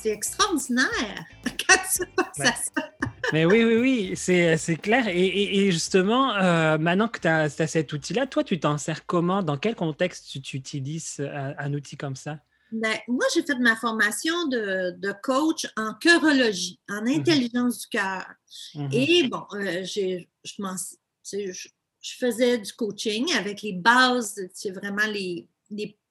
c'est 0.00 0.10
extraordinaire 0.10 1.24
quand 1.44 1.76
tu 1.92 2.06
penses 2.14 2.40
à 2.40 2.54
ça. 2.54 2.90
Mais 3.32 3.44
oui, 3.44 3.64
oui, 3.64 3.76
oui, 3.76 4.12
c'est, 4.16 4.76
clair. 4.76 5.06
Et, 5.08 5.70
justement, 5.70 6.34
euh, 6.34 6.78
maintenant 6.78 7.08
que 7.08 7.20
tu 7.20 7.28
as, 7.28 7.48
cet 7.48 7.92
outil-là, 7.92 8.26
toi, 8.26 8.44
tu 8.44 8.58
t'en 8.58 8.78
sers 8.78 9.04
comment? 9.04 9.42
Dans 9.42 9.58
quel 9.58 9.74
contexte 9.74 10.40
tu, 10.42 10.56
utilises 10.56 11.20
un, 11.20 11.72
outil 11.74 11.96
comme 11.96 12.16
ça? 12.16 12.38
Ben, 12.70 12.96
moi, 13.06 13.24
j'ai 13.34 13.42
fait 13.42 13.58
ma 13.58 13.76
formation 13.76 14.46
de, 14.48 15.12
coach 15.22 15.66
en 15.76 15.94
cœurologie, 15.94 16.80
en 16.88 17.02
mhm. 17.02 17.20
intelligence 17.20 17.80
du 17.80 17.88
cœur. 17.88 18.26
Mhm. 18.74 18.88
Et 18.92 19.28
bon, 19.28 19.44
euh, 19.54 19.84
je, 19.84 20.24
je, 20.44 22.16
faisais 22.18 22.58
du 22.58 22.72
coaching 22.72 23.30
avec 23.34 23.62
les 23.62 23.74
bases, 23.74 24.40
c'est 24.54 24.70
vraiment 24.70 25.06
les, 25.06 25.48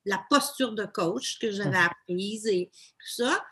la 0.08 0.26
posture 0.30 0.74
de 0.74 0.86
coach 0.86 1.38
que 1.40 1.52
j'avais 1.52 1.78
apprise 1.78 2.48
et 2.48 2.70
tout 2.74 3.24
ça. 3.24 3.46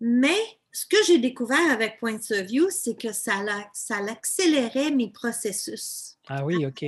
Mais 0.00 0.38
ce 0.72 0.86
que 0.86 1.02
j'ai 1.06 1.18
découvert 1.18 1.70
avec 1.70 1.98
Point 1.98 2.20
of 2.30 2.46
View, 2.46 2.70
c'est 2.70 2.96
que 2.96 3.12
ça, 3.12 3.44
ça 3.72 3.96
accélérait 3.96 4.90
mes 4.90 5.10
processus. 5.10 6.16
Ah 6.28 6.44
oui, 6.44 6.64
OK 6.64 6.84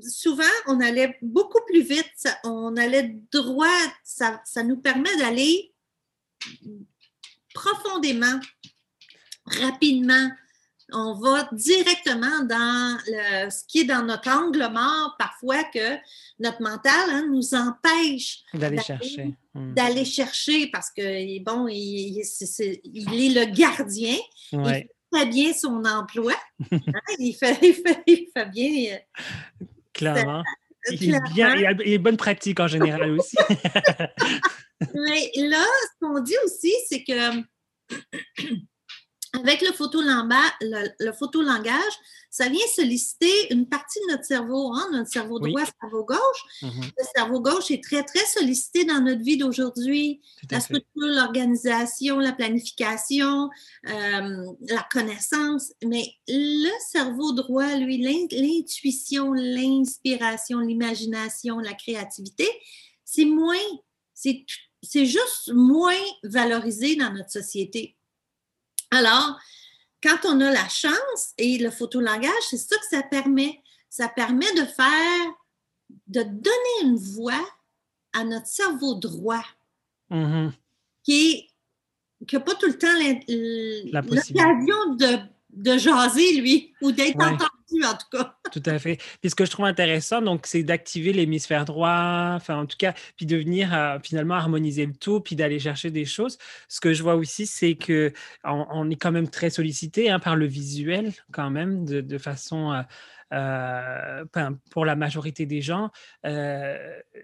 souvent, 0.00 0.42
on 0.66 0.80
allait 0.80 1.18
beaucoup 1.22 1.60
plus 1.66 1.82
vite, 1.82 2.28
on 2.44 2.76
allait 2.76 3.16
droit, 3.32 3.66
ça, 4.02 4.40
nous 4.64 4.78
permet 4.78 5.16
d'aller 5.18 5.72
profondément, 7.54 8.40
rapidement. 9.46 10.30
On 10.90 11.14
va 11.14 11.48
directement 11.52 12.44
dans 12.44 12.98
ce 13.06 13.64
qui 13.66 13.80
est 13.80 13.84
dans 13.84 14.04
notre 14.04 14.28
angle 14.30 14.68
mort, 14.72 15.16
parfois 15.18 15.64
que 15.64 15.96
notre 16.38 16.62
mental 16.62 17.08
hein, 17.08 17.26
nous 17.30 17.54
empêche 17.54 18.40
d'aller 18.54 18.80
chercher. 18.80 19.34
Hmm. 19.54 19.74
D'aller 19.74 20.04
chercher 20.04 20.68
parce 20.68 20.90
que, 20.90 21.42
bon, 21.42 21.68
il, 21.68 22.18
est, 22.18 23.34
le 23.34 23.44
gardien. 23.54 24.16
Il 24.52 24.86
fait 25.14 25.26
bien 25.26 25.52
son 25.52 25.84
emploi. 25.84 26.34
Hein, 26.72 27.14
il, 27.18 27.34
fait, 27.34 27.58
il, 28.06 28.28
fait, 28.34 28.50
bien 28.50 28.94
euh, 28.94 29.66
Clairement. 29.92 30.42
Il 30.90 31.14
est, 31.14 31.20
bien, 31.34 31.54
il, 31.84 31.98
bonne 31.98 32.16
pratique 32.16 32.60
en 32.60 32.68
général 32.68 33.18
aussi. 33.18 33.36
Mais 34.94 35.30
là, 35.36 35.64
ce 35.64 35.98
qu'on 36.00 36.20
dit 36.20 36.36
aussi, 36.44 36.72
c'est 36.88 37.04
que 37.04 37.42
avec 39.34 39.62
le, 39.62 39.72
photolangage, 39.72 40.52
le, 40.60 41.12
photolangage, 41.12 41.92
ça 42.30 42.48
vient 42.48 42.66
solliciter 42.74 43.52
une 43.52 43.66
partie 43.66 43.98
de 44.06 44.12
notre 44.12 44.24
cerveau, 44.24 44.72
hein, 44.74 44.88
notre 44.92 45.10
cerveau 45.10 45.38
droit, 45.38 45.62
cerveau 45.80 46.04
gauche. 46.04 46.44
Mm-hmm. 46.62 46.84
Le 46.98 47.04
cerveau 47.16 47.40
gauche 47.40 47.70
est 47.70 47.82
très, 47.82 48.02
très 48.02 48.24
sollicité 48.26 48.84
dans 48.84 49.00
notre 49.00 49.22
vie 49.22 49.38
d'aujourd'hui. 49.38 50.20
La 50.50 50.60
structure, 50.60 50.86
l'organisation, 50.96 52.18
la 52.18 52.32
planification, 52.32 53.48
euh, 53.88 54.46
la 54.68 54.86
connaissance. 54.90 55.72
Mais 55.82 56.04
le 56.28 56.70
cerveau 56.90 57.32
droit, 57.32 57.74
lui, 57.76 57.98
l'intuition, 57.98 59.32
l'inspiration, 59.32 60.58
l'imagination, 60.58 61.58
la 61.58 61.72
créativité, 61.72 62.46
c'est 63.04 63.24
moins, 63.24 63.56
c'est 64.14 65.06
juste 65.06 65.52
moins 65.54 65.92
valorisé 66.22 66.96
dans 66.96 67.12
notre 67.12 67.30
société. 67.30 67.96
Alors, 68.92 69.38
quand 70.02 70.18
on 70.24 70.40
a 70.40 70.50
la 70.50 70.68
chance 70.68 71.32
et 71.38 71.58
le 71.58 71.70
photolangage, 71.70 72.30
c'est 72.48 72.56
ça 72.56 72.76
que 72.76 72.86
ça 72.90 73.02
permet. 73.02 73.60
Ça 73.88 74.08
permet 74.08 74.52
de 74.54 74.64
faire, 74.64 75.26
de 76.06 76.22
donner 76.22 76.82
une 76.82 76.96
voix 76.96 77.46
à 78.12 78.24
notre 78.24 78.46
cerveau 78.46 78.94
droit, 78.94 79.44
mm-hmm. 80.10 80.52
qui 81.02 81.50
n'a 82.32 82.40
pas 82.40 82.54
tout 82.54 82.66
le 82.66 82.78
temps 82.78 82.88
l'occasion 84.02 84.94
de 84.94 85.32
de 85.52 85.76
jaser, 85.76 86.40
lui, 86.40 86.72
ou 86.80 86.92
d'être 86.92 87.20
entendu, 87.20 87.48
en 87.84 87.94
tout 87.94 88.16
cas. 88.16 88.36
tout 88.52 88.62
à 88.66 88.78
fait. 88.78 88.96
Puis 89.20 89.30
ce 89.30 89.34
que 89.34 89.44
je 89.44 89.50
trouve 89.50 89.66
intéressant, 89.66 90.22
donc, 90.22 90.46
c'est 90.46 90.62
d'activer 90.62 91.12
l'hémisphère 91.12 91.64
droit, 91.64 92.32
enfin, 92.34 92.58
en 92.58 92.66
tout 92.66 92.76
cas, 92.76 92.94
puis 93.16 93.26
de 93.26 93.36
venir 93.36 93.74
euh, 93.74 93.98
finalement 94.02 94.34
harmoniser 94.34 94.86
le 94.86 94.94
tout, 94.94 95.20
puis 95.20 95.36
d'aller 95.36 95.58
chercher 95.58 95.90
des 95.90 96.04
choses. 96.04 96.38
Ce 96.68 96.80
que 96.80 96.92
je 96.92 97.02
vois 97.02 97.14
aussi, 97.14 97.46
c'est 97.46 97.74
que 97.74 98.12
on, 98.44 98.90
est 98.90 98.96
quand 98.96 99.12
même 99.12 99.28
très 99.28 99.50
sollicité 99.50 100.10
hein, 100.10 100.18
par 100.18 100.36
le 100.36 100.46
visuel, 100.46 101.12
quand 101.32 101.50
même, 101.50 101.84
de, 101.84 102.18
façon. 102.18 102.72
Euh, 102.72 102.82
euh, 103.34 104.24
pour 104.70 104.84
la 104.84 104.94
majorité 104.94 105.46
des 105.46 105.62
gens. 105.62 105.90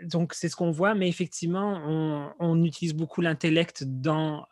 donc, 0.05 0.33
c'est 0.33 0.49
ce 0.49 0.57
qu'on 0.57 0.71
voit, 0.71 0.95
mais 0.95 1.07
effectivement, 1.07 1.83
on, 1.85 2.33
on 2.39 2.65
utilise 2.65 2.95
beaucoup 2.95 3.21
l'intellect 3.21 3.85
dans, 3.85 4.47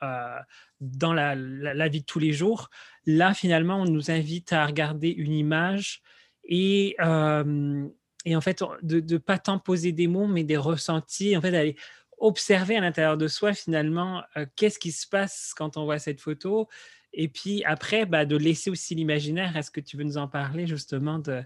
dans 0.80 1.12
la, 1.12 1.88
vie 1.88 2.00
de 2.00 2.06
tous 2.06 2.18
les 2.18 2.32
jours. 2.32 2.70
Là, 3.06 3.34
finalement, 3.34 3.80
on 3.80 3.84
nous 3.84 4.10
invite 4.10 4.52
à 4.52 4.66
regarder 4.66 5.10
une 5.10 5.32
image 5.32 6.02
et, 6.44 6.96
euh, 7.00 7.86
et 8.24 8.34
en 8.34 8.40
fait, 8.40 8.62
de 8.82 9.00
ne 9.00 9.18
pas 9.18 9.38
tant 9.38 9.58
poser 9.58 9.92
des 9.92 10.08
mots, 10.08 10.26
mais 10.26 10.42
des 10.42 10.56
ressentis, 10.56 11.36
en 11.36 11.40
fait, 11.40 11.52
d'aller 11.52 11.76
observer 12.18 12.76
à 12.76 12.80
l'intérieur 12.80 13.16
de 13.16 13.28
soi, 13.28 13.52
finalement, 13.52 14.22
euh, 14.36 14.46
qu'est-ce 14.56 14.78
qui 14.78 14.90
se 14.90 15.06
passe 15.06 15.52
quand 15.56 15.76
on 15.76 15.84
voit 15.84 15.98
cette 15.98 16.20
photo. 16.20 16.68
Et 17.12 17.28
puis 17.28 17.62
après, 17.64 18.06
bah, 18.06 18.24
de 18.24 18.36
laisser 18.36 18.70
aussi 18.70 18.94
l'imaginaire. 18.94 19.56
Est-ce 19.56 19.70
que 19.70 19.80
tu 19.80 19.96
veux 19.96 20.04
nous 20.04 20.18
en 20.18 20.28
parler 20.28 20.66
justement 20.66 21.18
de, 21.18 21.42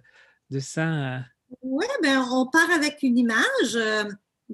de 0.50 0.58
ça? 0.60 1.16
Euh? 1.16 1.18
Oui, 1.62 1.86
ben, 2.02 2.24
on 2.30 2.46
part 2.46 2.70
avec 2.70 3.02
une 3.02 3.18
image 3.18 3.78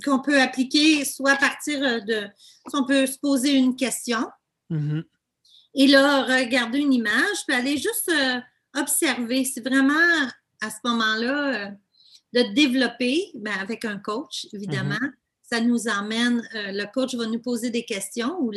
qu'on 0.04 0.20
peut 0.20 0.40
appliquer 0.40 1.04
soit 1.04 1.32
à 1.32 1.36
partir 1.36 1.80
de... 2.04 2.26
On 2.72 2.84
peut 2.84 3.06
se 3.06 3.18
poser 3.18 3.52
une 3.52 3.76
question. 3.76 4.26
Mmh 4.70 5.02
et 5.76 5.86
là, 5.86 6.24
regarder 6.24 6.78
une 6.78 6.94
image, 6.94 7.44
puis 7.46 7.54
aller 7.54 7.76
juste 7.76 8.10
euh, 8.10 8.40
observer. 8.74 9.44
C'est 9.44 9.60
vraiment 9.60 9.92
à 10.62 10.70
ce 10.70 10.78
moment-là 10.84 11.54
euh, 11.54 11.70
de 12.32 12.54
développer 12.54 13.30
ben, 13.34 13.52
avec 13.60 13.84
un 13.84 13.98
coach, 13.98 14.46
évidemment. 14.54 14.94
Mm-hmm. 14.94 15.12
Ça 15.42 15.60
nous 15.60 15.86
emmène, 15.86 16.38
euh, 16.54 16.72
le 16.72 16.90
coach 16.92 17.14
va 17.14 17.26
nous 17.26 17.40
poser 17.40 17.68
des 17.68 17.84
questions 17.84 18.38
ou 18.40 18.50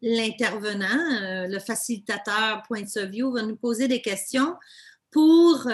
l'intervenant, 0.00 0.96
le, 1.48 1.58
facilitateur 1.58 2.62
Point 2.68 2.84
of 2.96 3.10
View 3.10 3.32
va 3.32 3.42
nous 3.42 3.56
poser 3.56 3.88
des 3.88 4.00
questions 4.00 4.54
pour 5.10 5.68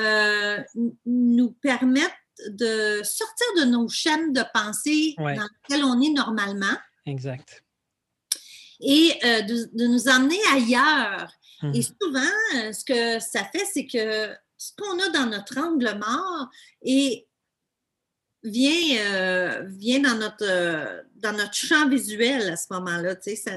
nous 1.05 1.51
permettre 1.61 2.17
de 2.49 3.03
sortir 3.05 3.47
de 3.59 3.65
nos 3.67 3.87
chaînes 3.89 4.33
de 4.33 4.43
pensée 4.53 5.15
dans 5.19 5.29
lesquelles 5.29 5.85
on 5.85 6.01
est 6.01 6.13
normalement. 6.13 6.75
Exact 7.05 7.66
et 8.81 9.13
euh, 9.25 9.43
de, 9.43 9.87
nous 9.87 10.09
emmener 10.09 10.39
ailleurs. 10.53 11.33
Hum. 11.63 11.75
Et 11.75 11.83
souvent, 11.83 12.21
euh, 12.57 12.73
ce 12.73 12.85
que 12.85 13.21
ça 13.21 13.45
fait, 13.45 13.65
c'est 13.73 13.87
que 13.87 14.35
ce 14.59 14.73
qu'on 14.77 14.99
a 15.01 15.09
dans 15.11 15.27
notre 15.27 15.59
angle 15.59 15.99
mort 15.99 16.49
et 16.83 17.27
vient, 18.43 18.99
euh, 18.99 19.63
vient 19.67 20.01
dans, 20.01 20.17
notre, 20.17 21.05
dans 21.17 21.33
notre 21.33 21.55
champ 21.55 21.89
visuel 21.89 22.51
à 22.51 22.57
ce 22.57 22.67
moment-là. 22.71 23.17
Tu 23.17 23.31
sais, 23.31 23.37
ça, 23.37 23.53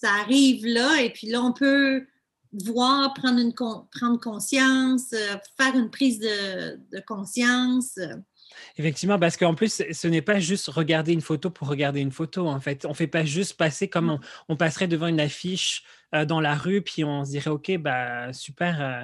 ça 0.00 0.12
arrive 0.20 0.66
là 0.66 1.00
et 1.02 1.10
puis 1.10 1.28
là, 1.28 1.42
on 1.42 1.52
peut 1.52 2.06
voir, 2.52 3.14
prendre, 3.14 3.40
une, 3.40 3.52
prendre 3.52 4.20
conscience, 4.20 5.10
faire 5.10 5.74
une 5.74 5.90
prise 5.90 6.20
de, 6.20 6.78
de 6.92 7.00
conscience. 7.06 7.98
Effectivement, 8.76 9.18
parce 9.18 9.36
qu'en 9.36 9.54
plus, 9.54 9.82
ce 9.90 10.08
n'est 10.08 10.22
pas 10.22 10.40
juste 10.40 10.68
regarder 10.68 11.12
une 11.12 11.20
photo 11.20 11.50
pour 11.50 11.68
regarder 11.68 12.00
une 12.00 12.10
photo. 12.10 12.46
En 12.48 12.60
fait, 12.60 12.84
on 12.84 12.90
ne 12.90 12.94
fait 12.94 13.06
pas 13.06 13.24
juste 13.24 13.56
passer 13.56 13.88
comme 13.88 14.18
on, 14.48 14.56
passerait 14.56 14.88
devant 14.88 15.06
une 15.06 15.20
affiche 15.20 15.84
euh, 16.14 16.24
dans 16.24 16.40
la 16.40 16.54
rue, 16.54 16.82
puis 16.82 17.04
on 17.04 17.24
se 17.24 17.30
dirait, 17.30 17.50
OK, 17.50 17.76
bah, 17.78 18.32
super, 18.32 18.80
euh, 18.80 19.02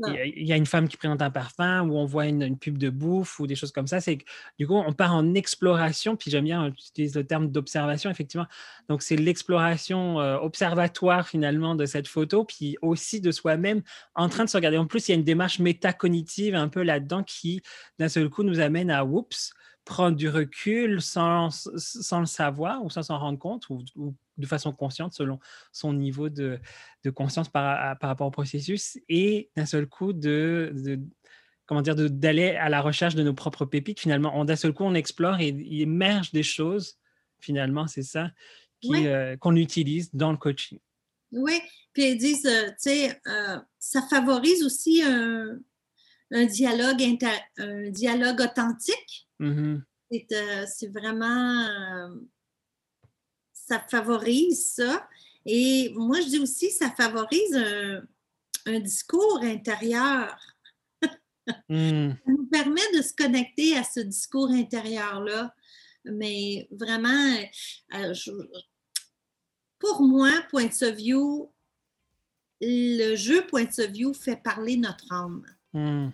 il 0.00 0.46
y, 0.46 0.52
a 0.52 0.56
une 0.56 0.66
femme 0.66 0.88
qui 0.88 0.96
présente 0.96 1.22
un 1.22 1.30
parfum 1.30 1.82
ou 1.88 1.96
on 1.96 2.04
voit 2.04 2.26
une, 2.26 2.58
pub 2.58 2.78
de 2.78 2.90
bouffe 2.90 3.38
ou 3.40 3.46
des 3.46 3.54
choses 3.54 3.72
comme 3.72 3.86
ça. 3.86 4.00
C'est 4.00 4.18
du 4.58 4.66
coup, 4.66 4.74
on 4.74 4.92
part 4.92 5.14
en 5.14 5.34
exploration. 5.34 6.16
Puis 6.16 6.30
j'aime 6.30 6.44
bien 6.44 6.66
utiliser 6.66 7.20
le 7.20 7.26
terme 7.26 7.50
d'observation, 7.50 8.10
effectivement. 8.10 8.46
Donc, 8.88 9.02
c'est 9.02 9.16
l'exploration 9.16 10.20
euh, 10.20 10.36
observatoire 10.38 11.28
finalement 11.28 11.74
de 11.74 11.86
cette 11.86 12.08
photo, 12.08 12.44
puis 12.44 12.76
aussi 12.82 13.20
de 13.20 13.30
soi-même 13.30 13.82
en 14.14 14.28
train 14.28 14.44
de 14.44 14.48
se 14.50 14.56
regarder. 14.56 14.78
En 14.78 14.86
plus, 14.86 15.08
il 15.08 15.12
y 15.12 15.14
a 15.14 15.18
une 15.18 15.24
démarche 15.24 15.58
métacognitive 15.58 16.54
un 16.54 16.68
peu 16.68 16.82
là-dedans 16.82 17.22
qui, 17.22 17.62
d'un 17.98 18.08
seul 18.08 18.28
coup, 18.28 18.42
nous 18.42 18.60
amène 18.60 18.90
à 18.90 19.04
oups 19.04 19.52
prendre 19.84 20.16
du 20.16 20.28
recul 20.28 21.02
sans, 21.02 21.50
sans 21.76 22.20
le 22.20 22.26
savoir 22.26 22.84
ou 22.84 22.90
sans 22.90 23.02
s'en 23.02 23.18
rendre 23.18 23.38
compte 23.38 23.68
ou, 23.68 23.82
de 24.38 24.46
façon 24.46 24.72
consciente 24.72 25.12
selon 25.12 25.38
son 25.72 25.92
niveau 25.92 26.28
de, 26.28 26.58
de 27.04 27.10
conscience 27.10 27.48
par, 27.48 27.98
par, 27.98 28.08
rapport 28.08 28.26
au 28.26 28.30
processus 28.30 28.98
et 29.08 29.50
d'un 29.56 29.66
seul 29.66 29.86
coup 29.86 30.12
de, 30.12 30.72
de 30.74 31.00
comment 31.66 31.82
dire 31.82 31.94
d'aller 31.96 32.50
à 32.50 32.68
la 32.68 32.80
recherche 32.80 33.14
de 33.14 33.22
nos 33.22 33.34
propres 33.34 33.66
pépites. 33.66 34.00
Finalement 34.00 34.44
d'un 34.44 34.56
seul 34.56 34.72
coup 34.72 34.84
on 34.84 34.94
explore 34.94 35.40
et 35.40 35.48
il 35.48 35.82
émerge 35.82 36.32
des 36.32 36.42
choses 36.42 36.98
finalement 37.40 37.86
c'est 37.86 38.02
ça 38.02 38.30
euh, 38.84 39.36
qu'on 39.36 39.56
utilise 39.56 40.14
dans 40.14 40.30
le 40.30 40.38
coaching. 40.38 40.78
Oui 41.32 41.60
puis 41.92 42.12
ils 42.12 42.18
disent 42.18 42.46
euh, 42.46 42.68
tu 42.68 42.74
sais 42.78 43.20
euh, 43.26 43.58
ça 43.78 44.02
favorise 44.02 44.64
aussi 44.64 45.02
un, 45.02 45.58
un 46.32 46.46
dialogue 46.46 47.02
un 47.58 47.90
dialogue 47.90 48.40
authentique 48.40 49.28
mm-hmm. 49.40 49.82
c'est 50.66 50.88
vraiment 50.88 51.68
ça 53.72 53.80
favorise 53.80 54.74
ça. 54.74 55.08
Et 55.46 55.92
moi, 55.94 56.20
je 56.20 56.28
dis 56.28 56.38
aussi, 56.38 56.70
ça 56.70 56.90
favorise 56.90 57.56
un, 58.66 58.80
discours 58.80 59.40
intérieur. 59.42 60.36
Hmm. 61.68 62.12
Ça 62.24 62.30
nous 62.30 62.46
permet 62.46 62.92
de 62.94 63.02
se 63.02 63.12
connecter 63.14 63.76
à 63.76 63.82
ce 63.82 64.00
discours 64.00 64.50
intérieur-là. 64.50 65.52
Mais 66.04 66.68
vraiment, 66.70 67.34
euh, 67.94 68.14
je- 68.14 68.30
pour 69.80 70.02
moi, 70.02 70.30
Point 70.50 70.70
of 70.82 70.94
View, 70.94 71.52
le 72.60 73.16
jeu 73.16 73.44
Point 73.48 73.70
of 73.78 73.90
View 73.90 74.14
fait 74.14 74.36
parler 74.36 74.76
notre 74.76 75.12
âme. 75.12 75.44
Hmm. 75.72 76.10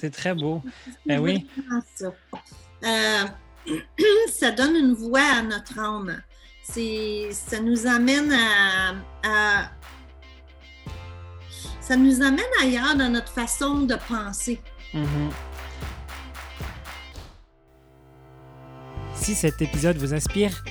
C'est 0.00 0.10
très 0.10 0.34
beau. 0.34 0.62
Ben 1.06 1.20
oui. 1.20 1.46
ça. 1.94 2.12
Euh, 2.84 3.24
ça 4.32 4.50
donne 4.50 4.76
une 4.76 4.94
voix 4.94 5.20
à 5.38 5.42
notre 5.42 5.78
âme. 5.78 6.20
Ça 6.62 7.60
nous 7.60 7.86
amène 7.86 8.32
à, 8.32 8.94
à- 9.24 9.70
ça 11.80 11.96
nous 11.96 12.22
amène 12.22 12.44
ailleurs 12.62 12.94
dans 12.94 13.08
notre 13.10 13.32
façon 13.32 13.80
de 13.80 13.96
penser. 14.08 14.60
Mhm. 14.94 15.30
Si 19.14 19.34
cet 19.34 19.60
épisode 19.60 19.96
vous 19.98 20.14
inspire, 20.14 20.62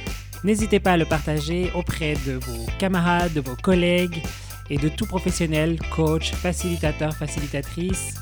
n'hésitez 0.44 0.80
pas 0.80 0.94
à 0.94 0.98
le 0.98 1.06
partager 1.06 1.72
auprès 1.76 2.14
de 2.26 2.34
vos 2.34 2.66
camarades, 2.80 3.34
de 3.34 3.42
vos 3.42 3.56
collègues 3.58 4.24
et 4.70 4.78
de 4.78 4.88
tout 4.90 5.06
professionnel, 5.06 5.78
coach, 5.94 6.32
facilitateur, 6.32 7.14
facilitatrice, 7.16 8.16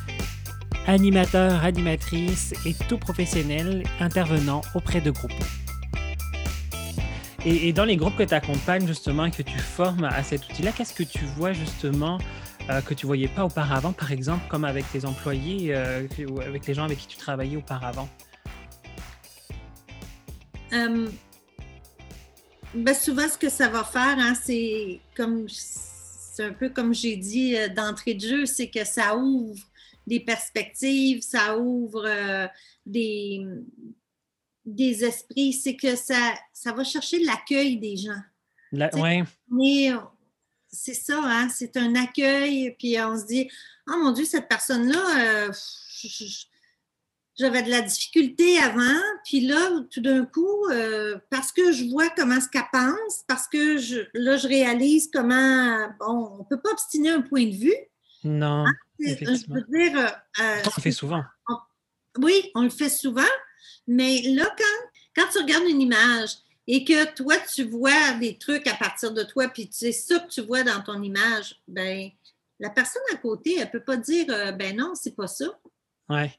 animateur, 0.88 1.65
animatrice 1.65 2.53
et 2.65 2.74
tout 2.88 2.98
professionnel 2.98 3.84
intervenant 4.00 4.62
auprès 4.74 5.01
de 5.01 5.12
groupes. 5.12 5.32
Et, 7.46 7.72
dans 7.72 7.86
les 7.86 7.98
groupes 7.98 8.15
que 8.15 8.24
tu 8.24 8.34
accompagnes 8.34 8.88
justement 8.88 9.25
et 9.25 9.32
que 9.32 9.41
tu 9.44 9.58
formes 9.58 10.06
à 10.06 10.24
cet 10.24 10.50
outil-là, 10.50 10.72
qu'est-ce 10.72 10.94
que 10.94 11.03
tu 11.03 11.24
vois 11.38 11.53
justement 11.53 12.17
euh, 12.70 12.82
que 12.82 12.94
tu 12.94 13.06
voyais 13.06 13.27
pas 13.27 13.46
auparavant, 13.46 13.94
par 13.94 14.12
exemple, 14.12 14.44
comme 14.50 14.65
avec 14.65 14.89
tes 14.91 15.06
employés 15.06 15.74
euh, 15.74 16.08
ou 16.29 16.41
avec 16.41 16.65
les 16.67 16.74
gens 16.74 16.84
avec 16.84 16.98
qui 16.98 17.08
tu 17.08 17.17
travaillais 17.17 17.58
auparavant? 17.58 18.10
Euh, 20.74 21.08
ben 22.74 22.94
souvent, 22.94 23.27
ce 23.29 23.38
que 23.38 23.50
ça 23.50 23.70
va 23.70 23.84
faire, 23.84 24.17
hein, 24.17 24.34
c'est 24.41 25.00
comme 25.15 25.48
c'est 25.50 26.44
un 26.44 26.53
peu 26.53 26.70
comme 26.70 26.94
j'ai 26.94 27.15
dit 27.15 27.56
d'entrée 27.75 28.15
de 28.15 28.27
jeu, 28.27 28.46
c'est 28.46 28.67
que 28.67 28.84
ça 28.84 29.15
ouvre 29.15 29.63
des 30.08 30.22
perspectives, 30.22 31.22
ça 31.22 31.58
ouvre 31.60 32.06
euh, 32.08 32.48
des, 32.86 33.46
des 34.66 35.04
esprits, 35.04 35.54
c'est 35.54 35.76
que 35.76 35.96
ça, 35.96 36.34
ça 36.54 36.72
va 36.72 36.84
chercher 36.84 37.20
l'accueil 37.24 37.78
des 37.78 37.98
gens. 37.98 38.22
La- 38.72 38.94
ouais, 38.96 39.24
Mais 39.52 39.92
euh, 39.92 39.98
c'est 40.70 40.94
ça, 40.94 41.20
hein, 41.24 41.50
c'est 41.50 41.78
un 41.78 41.94
accueil, 41.96 42.76
puis 42.80 43.00
on 43.02 43.20
se 43.20 43.26
dit, 43.26 43.50
oh 43.90 43.98
mon 44.02 44.12
Dieu, 44.12 44.26
cette 44.26 44.48
personne-là, 44.50 45.48
euh, 45.48 45.52
j'avais 47.38 47.62
de 47.64 47.70
la 47.70 47.82
difficulté 47.82 48.58
avant, 48.60 49.02
puis 49.24 49.42
là, 49.42 49.82
tout 49.92 50.02
d'un 50.02 50.26
coup, 50.26 50.66
euh, 50.72 51.18
parce 51.30 51.52
que 51.52 51.72
je 51.72 51.86
vois 51.90 52.10
comment 52.10 52.42
ce 52.42 52.50
qu'elle 52.50 52.64
pense, 52.72 53.24
parce 53.28 53.48
que 53.48 53.78
je, 53.78 54.00
là, 54.14 54.38
je 54.38 54.48
réalise 54.48 55.10
comment, 55.14 55.88
bon, 56.00 56.32
on 56.34 56.38
ne 56.40 56.44
peut 56.50 56.60
pas 56.62 56.72
obstiner 56.72 57.10
un 57.12 57.22
point 57.22 57.46
de 57.46 57.56
vue. 57.56 57.76
non, 58.24 58.66
Je 58.66 58.72
Effectivement. 59.00 59.56
veux 59.56 59.80
dire, 59.80 59.98
euh, 59.98 60.44
euh, 60.44 60.62
on 60.66 60.72
le 60.75 60.82
fait 60.82 60.92
souvent. 60.92 61.24
oui, 62.20 62.51
on 62.56 62.63
le 62.63 62.70
fait 62.70 62.89
souvent, 62.89 63.22
mais 63.88 64.22
là, 64.24 64.46
quand, 64.58 65.24
quand 65.24 65.30
tu 65.32 65.39
regardes 65.39 65.68
une 65.68 65.82
image 65.82 66.32
et 66.68 66.84
que 66.84 67.13
toi, 67.13 67.36
tu 67.54 67.63
vois 67.63 68.13
des 68.13 68.38
trucs 68.38 68.68
à 68.68 68.75
partir 68.75 69.13
de 69.13 69.24
toi, 69.24 69.48
puis 69.48 69.70
c'est 69.72 69.92
ça 69.92 70.20
que 70.20 70.30
tu 70.30 70.42
vois 70.42 70.63
dans 70.63 70.82
ton 70.82 71.01
image, 71.01 71.56
ben 71.68 72.10
la 72.60 72.70
personne 72.70 73.04
à 73.13 73.18
côté, 73.18 73.56
elle 73.58 73.68
ne 73.68 73.72
peut 73.72 73.84
pas 73.84 73.98
dire, 73.98 74.25
euh, 74.30 74.51
ben 74.51 74.75
non, 74.75 74.94
c'est 74.96 75.16
pas 75.16 75.27
ça. 75.27 75.46
Ouais, 76.10 76.34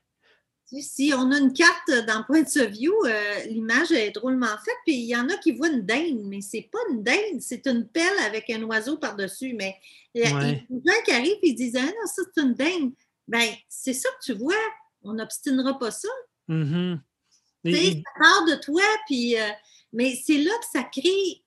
Si 0.82 1.12
on 1.16 1.30
a 1.32 1.38
une 1.38 1.52
carte 1.54 1.90
dans 2.06 2.22
Point 2.24 2.42
of 2.42 2.70
View, 2.70 2.92
euh, 3.06 3.44
l'image 3.46 3.90
est 3.92 4.10
drôlement 4.10 4.46
faite, 4.64 4.76
puis 4.84 4.96
il 4.96 5.06
y 5.06 5.16
en 5.16 5.26
a 5.30 5.36
qui 5.38 5.52
voient 5.52 5.68
une 5.70 5.86
dinde, 5.86 6.20
mais 6.26 6.42
c'est 6.42 6.68
pas 6.70 6.78
une 6.90 7.02
dinde, 7.02 7.40
c'est 7.40 7.66
une 7.66 7.86
pelle 7.88 8.18
avec 8.26 8.50
un 8.50 8.62
oiseau 8.64 8.98
par-dessus. 8.98 9.54
Mais 9.54 9.76
il 10.14 10.22
y 10.22 10.26
a 10.26 10.36
Ouais. 10.36 10.66
des 10.68 10.76
gens 10.90 11.02
qui 11.06 11.10
arrivent 11.12 11.38
et 11.42 11.48
ils 11.48 11.54
disent 11.54 11.76
Ah 11.76 11.86
non, 11.86 12.06
ça 12.06 12.22
c'est 12.34 12.42
une 12.42 12.52
dinde. 12.54 12.92
Ben, 13.26 13.48
c'est 13.68 13.94
ça 13.94 14.08
que 14.10 14.24
tu 14.32 14.38
vois. 14.38 14.54
On 15.02 15.14
n'obstinera 15.14 15.78
pas 15.78 15.90
ça. 15.90 16.08
Sais, 17.64 17.72
et- 17.86 17.92
ça 18.04 18.10
part 18.20 18.44
de 18.46 18.54
toi, 18.56 18.82
puis, 19.06 19.38
euh, 19.38 19.48
mais 19.92 20.14
c'est 20.22 20.38
là 20.38 20.50
que 20.60 20.66
ça 20.78 20.84
crée 20.84 21.42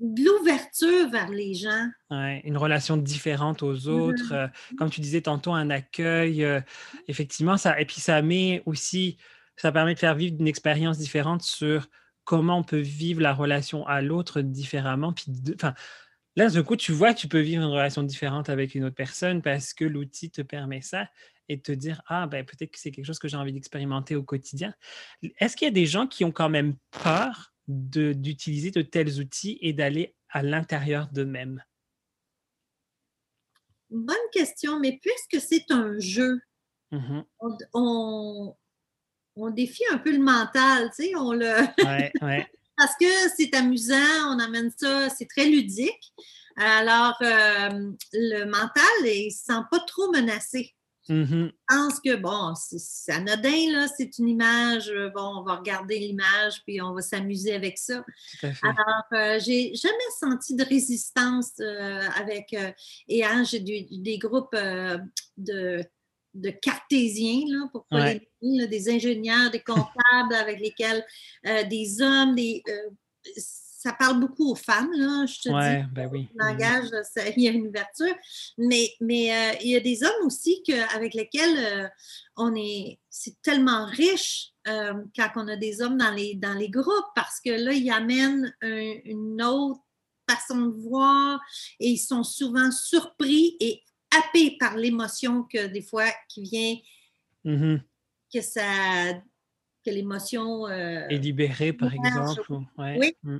de 0.00 0.24
l'ouverture 0.24 1.08
vers 1.10 1.28
les 1.30 1.54
gens. 1.54 1.86
ouais, 2.10 2.40
une 2.44 2.56
relation 2.56 2.96
différente 2.96 3.62
aux 3.62 3.88
autres. 3.88 4.32
euh, 4.32 4.48
comme 4.76 4.90
tu 4.90 5.00
disais 5.00 5.22
tantôt, 5.22 5.52
un 5.52 5.70
accueil. 5.70 6.44
euh, 6.44 6.60
effectivement, 7.08 7.56
ça, 7.56 7.80
et 7.80 7.86
puis 7.86 8.00
ça 8.00 8.20
met 8.22 8.62
aussi, 8.66 9.16
ça 9.56 9.72
permet 9.72 9.94
de 9.94 9.98
faire 9.98 10.14
vivre 10.14 10.36
une 10.38 10.48
expérience 10.48 10.98
différente 10.98 11.42
sur 11.42 11.86
comment 12.24 12.58
on 12.58 12.62
peut 12.64 12.80
vivre 12.80 13.20
la 13.20 13.34
relation 13.34 13.86
à 13.86 14.00
l'autre 14.02 14.40
différemment. 14.40 15.12
Puis, 15.12 15.26
de- 15.28 15.54
enfin, 15.54 15.74
là, 16.36 16.48
d'un 16.48 16.62
coup, 16.62 16.76
tu 16.76 16.92
vois, 16.92 17.14
que 17.14 17.20
tu 17.20 17.28
peux 17.28 17.40
vivre 17.40 17.62
une 17.62 17.68
relation 17.70 18.02
différente 18.02 18.48
avec 18.48 18.74
une 18.74 18.84
autre 18.84 18.96
personne 18.96 19.42
parce 19.42 19.74
que 19.74 19.84
l'outil 19.84 20.30
te 20.30 20.42
permet 20.42 20.80
ça 20.80 21.08
et 21.48 21.60
te 21.60 21.72
dire, 21.72 22.00
ah, 22.06 22.26
ben 22.26 22.44
peut-être 22.44 22.70
que 22.70 22.78
c'est 22.78 22.90
quelque 22.90 23.04
chose 23.04 23.18
que 23.18 23.28
j'ai 23.28 23.36
envie 23.36 23.52
d'expérimenter 23.52 24.16
au 24.16 24.22
quotidien. 24.22 24.74
Est-ce 25.38 25.56
qu'il 25.56 25.66
y 25.66 25.70
a 25.70 25.74
des 25.74 25.86
gens 25.86 26.06
qui 26.06 26.24
ont 26.24 26.32
quand 26.32 26.48
même 26.48 26.74
peur 26.90 27.53
d'utiliser 27.68 28.70
de 28.70 28.82
tels 28.82 29.20
outils 29.20 29.58
et 29.60 29.72
d'aller 29.72 30.14
à 30.28 30.42
l'intérieur 30.42 31.08
d'eux-mêmes? 31.12 31.62
Bonne 33.90 34.16
question, 34.32 34.80
mais 34.80 34.98
puisque 35.00 35.44
c'est 35.46 35.70
un 35.70 35.98
jeu, 35.98 36.40
Mhm. 36.90 37.24
on, 37.40 37.58
on, 37.72 38.56
on 39.36 39.50
défie 39.50 39.82
un 39.90 39.98
peu 39.98 40.12
le 40.12 40.22
mental, 40.22 40.90
tu 40.96 41.04
sais, 41.06 41.16
on 41.16 41.32
le... 41.32 41.46
Ouais, 41.84 42.12
ouais. 42.22 42.46
parce 42.76 42.94
que 43.00 43.06
c'est 43.36 43.54
amusant, 43.54 43.96
on 44.28 44.38
amène 44.38 44.70
ça, 44.76 45.08
c'est 45.10 45.26
très 45.26 45.46
ludique. 45.46 46.12
Alors, 46.56 47.16
euh, 47.22 47.90
le 48.12 48.44
mental, 48.44 48.84
il 49.06 49.26
ne 49.26 49.30
se 49.30 49.44
sent 49.44 49.60
pas 49.70 49.80
trop 49.80 50.10
menacé. 50.12 50.74
Mhm. 51.08 51.52
Je 51.52 51.76
pense 51.76 52.00
que, 52.00 52.16
bon, 52.16 52.54
c'est 52.56 53.12
anodin, 53.12 53.72
là, 53.72 53.88
c'est 53.94 54.18
une 54.18 54.28
image, 54.28 54.88
euh, 54.88 55.10
bon, 55.10 55.40
on 55.40 55.42
va 55.42 55.56
regarder 55.56 55.98
l'image, 55.98 56.62
puis 56.66 56.80
on 56.80 56.94
va 56.94 57.02
s'amuser 57.02 57.54
avec 57.54 57.76
ça. 57.76 58.04
Tout 58.40 58.46
à 58.46 58.52
fait. 58.52 58.66
Alors, 58.66 59.04
euh, 59.12 59.38
j'ai 59.44 59.74
jamais 59.74 60.10
senti 60.18 60.54
de 60.56 60.64
résistance 60.64 61.52
euh, 61.60 62.08
avec, 62.16 62.54
euh, 62.54 62.72
et 63.08 63.24
hein, 63.24 63.44
j'ai 63.44 63.60
des 63.60 64.18
groupes 64.18 64.54
de, 65.36 65.84
de 66.34 66.50
cartésiens, 66.50 67.42
là, 67.48 67.68
pour 67.70 67.86
pas 67.86 67.96
Ouais. 67.98 68.14
les 68.14 68.30
nommer, 68.50 68.66
des 68.66 68.88
ingénieurs, 68.90 69.50
des 69.50 69.60
comptables 69.60 70.34
avec 70.34 70.58
lesquels, 70.60 71.04
euh, 71.46 71.64
des 71.64 72.00
hommes, 72.00 72.34
des, 72.34 72.62
euh, 72.68 72.90
ça 73.84 73.92
parle 73.92 74.18
beaucoup 74.18 74.50
aux 74.50 74.54
femmes, 74.54 74.90
là, 74.94 75.26
je 75.26 75.40
te 75.40 75.48
dis 75.50 75.86
ben 75.92 76.08
oui. 76.10 76.26
le 76.34 76.46
langage, 76.46 76.88
ça- 77.12 77.28
il 77.36 77.42
y 77.42 77.48
a 77.48 77.50
une 77.50 77.66
ouverture. 77.66 78.14
Mais, 78.56 78.90
mais 79.00 79.30
euh, 79.30 79.56
il 79.62 79.70
y 79.72 79.76
a 79.76 79.80
des 79.80 80.02
hommes 80.02 80.24
aussi 80.26 80.62
que, 80.66 80.96
avec 80.96 81.12
lesquels 81.12 81.56
euh, 81.58 81.88
on 82.36 82.54
est. 82.56 82.98
C'est 83.10 83.40
tellement 83.42 83.84
riche 83.84 84.52
euh, 84.68 84.94
quand 85.14 85.28
on 85.36 85.48
a 85.48 85.56
des 85.56 85.82
hommes 85.82 85.98
dans 85.98 86.12
les, 86.12 86.34
dans 86.34 86.54
les 86.54 86.70
groupes 86.70 87.10
parce 87.14 87.40
que 87.44 87.50
là, 87.50 87.72
ils 87.74 87.90
amènent 87.90 88.54
un- 88.62 88.94
une 89.04 89.42
autre 89.42 89.80
façon 90.30 90.56
de 90.62 90.88
voir 90.88 91.38
et 91.78 91.90
ils 91.90 91.98
sont 91.98 92.24
souvent 92.24 92.70
surpris 92.70 93.56
et 93.60 93.82
happés 94.16 94.56
par 94.58 94.76
l'émotion 94.78 95.42
que 95.42 95.66
des 95.66 95.82
fois 95.82 96.06
qui 96.30 96.42
vient, 96.42 96.76
Mhm. 97.44 97.82
que 98.32 98.40
ça. 98.40 98.62
que 99.84 99.90
l'émotion. 99.90 100.66
euh, 100.68 101.06
Et 101.10 101.18
libéré, 101.18 101.74
par 101.74 101.92
exemple. 101.92 102.50
ou- 102.50 102.64
ouais. 102.78 102.96
Oui. 102.98 103.12
Mm. 103.22 103.38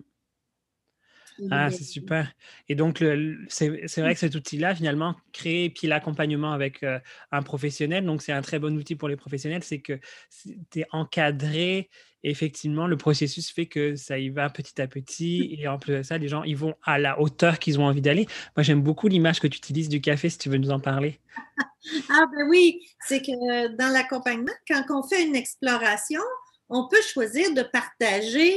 Ah, 1.50 1.70
c'est 1.70 1.84
super. 1.84 2.32
Et 2.68 2.74
donc, 2.74 3.02
c'est 3.48 3.68
vrai 3.98 4.14
que 4.14 4.20
cet 4.20 4.34
outil-là, 4.34 4.74
finalement, 4.74 5.16
crée, 5.32 5.72
puis 5.74 5.86
l'accompagnement 5.86 6.52
avec 6.52 6.82
euh, 6.82 6.98
un 7.32 7.42
professionnel, 7.42 8.04
donc 8.04 8.22
c'est 8.22 8.32
un 8.32 8.42
très 8.42 8.58
bon 8.58 8.76
outil 8.76 8.94
pour 8.94 9.08
les 9.08 9.16
professionnels, 9.16 9.64
c'est 9.64 9.80
que 9.80 9.98
tu 10.70 10.80
es 10.80 10.86
encadré. 10.92 11.90
Et 12.22 12.30
effectivement, 12.30 12.86
le 12.86 12.96
processus 12.96 13.50
fait 13.50 13.66
que 13.66 13.96
ça 13.96 14.18
y 14.18 14.30
va 14.30 14.48
petit 14.48 14.80
à 14.80 14.86
petit. 14.86 15.56
Et 15.58 15.68
en 15.68 15.78
plus 15.78 15.98
de 15.98 16.02
ça, 16.02 16.16
les 16.16 16.28
gens, 16.28 16.42
ils 16.42 16.56
vont 16.56 16.74
à 16.82 16.98
la 16.98 17.20
hauteur 17.20 17.58
qu'ils 17.58 17.78
ont 17.78 17.84
envie 17.84 18.00
d'aller. 18.00 18.26
Moi, 18.56 18.62
j'aime 18.62 18.80
beaucoup 18.80 19.08
l'image 19.08 19.40
que 19.40 19.46
tu 19.46 19.58
utilises 19.58 19.90
du 19.90 20.00
café, 20.00 20.30
si 20.30 20.38
tu 20.38 20.48
veux 20.48 20.58
nous 20.58 20.70
en 20.70 20.80
parler. 20.80 21.20
Ah 22.08 22.24
ben 22.32 22.48
oui, 22.48 22.80
c'est 23.06 23.20
que 23.20 23.76
dans 23.76 23.92
l'accompagnement, 23.92 24.54
quand 24.66 24.84
on 24.88 25.06
fait 25.06 25.22
une 25.22 25.36
exploration, 25.36 26.22
on 26.68 26.88
peut 26.88 27.02
choisir 27.02 27.52
de 27.54 27.62
partager. 27.62 28.54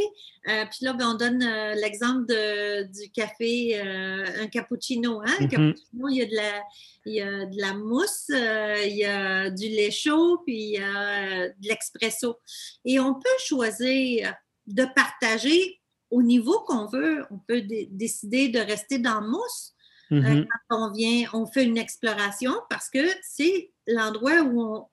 euh, 0.50 0.64
puis 0.72 0.86
là, 0.86 0.94
ben, 0.94 1.10
on 1.10 1.14
donne 1.16 1.44
euh, 1.44 1.76
l'exemple 1.76 2.26
du 2.28 3.10
café, 3.12 3.80
euh, 3.82 4.44
un 4.44 4.48
cappuccino. 4.48 5.22
Hein? 5.22 5.34
Un 5.40 5.44
Mhm. 5.44 5.50
cappuccino, 5.50 6.08
il 6.10 6.16
y 6.16 6.22
a 6.22 6.26
de 6.26 6.36
la, 6.36 6.62
il 7.06 7.14
y 7.16 7.22
a 7.22 7.46
de 7.46 7.60
la 7.62 7.74
mousse, 7.74 8.28
il 8.30 8.96
y 8.96 9.04
a 9.06 9.50
du 9.50 9.68
lait 9.68 9.92
chaud, 9.92 10.40
puis 10.46 10.56
il 10.58 10.70
y 10.72 10.78
a 10.78 11.50
de 11.50 11.68
l'expresso. 11.68 12.38
Et 12.86 12.98
on 13.00 13.14
peut 13.16 13.38
choisir 13.40 14.34
de 14.68 14.86
partager 14.96 15.82
au 16.10 16.24
niveau 16.24 16.60
qu'on 16.62 16.86
veut. 16.86 17.26
On 17.30 17.40
peut 17.40 17.62
dé- 17.62 17.90
décider 17.92 18.48
de 18.48 18.60
rester 18.60 19.00
dans 19.00 19.22
mousse. 19.22 19.74
Mhm. 20.10 20.48
quand 20.70 20.78
on 20.88 20.94
vient, 20.94 21.28
on 21.34 21.46
fait 21.46 21.66
une 21.66 21.78
exploration 21.78 22.54
parce 22.70 22.90
que 22.90 23.06
c'est 23.22 23.74
l'endroit 23.88 24.40
où 24.40 24.62
on, 24.62 24.86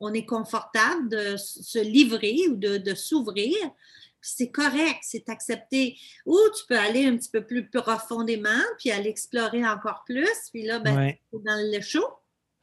on 0.00 0.12
est 0.12 0.26
confortable 0.26 1.08
de 1.08 1.36
se 1.36 1.78
livrer 1.78 2.36
ou 2.48 2.56
de, 2.56 2.78
de 2.78 2.94
s'ouvrir. 2.94 3.54
C'est 4.20 4.50
correct, 4.50 5.00
c'est 5.02 5.28
accepté. 5.28 5.98
Ou 6.24 6.38
tu 6.56 6.64
peux 6.66 6.78
aller 6.78 7.06
un 7.06 7.16
petit 7.16 7.30
peu 7.30 7.44
plus 7.44 7.68
profondément, 7.68 8.62
puis 8.78 8.90
aller 8.90 9.10
explorer 9.10 9.66
encore 9.66 10.02
plus. 10.06 10.48
Puis 10.50 10.62
là, 10.62 10.78
ben, 10.78 10.96
Ouais. 10.96 11.20
tu 11.30 11.38
es 11.38 11.42
dans 11.44 11.72
le 11.72 11.80
show. 11.82 12.04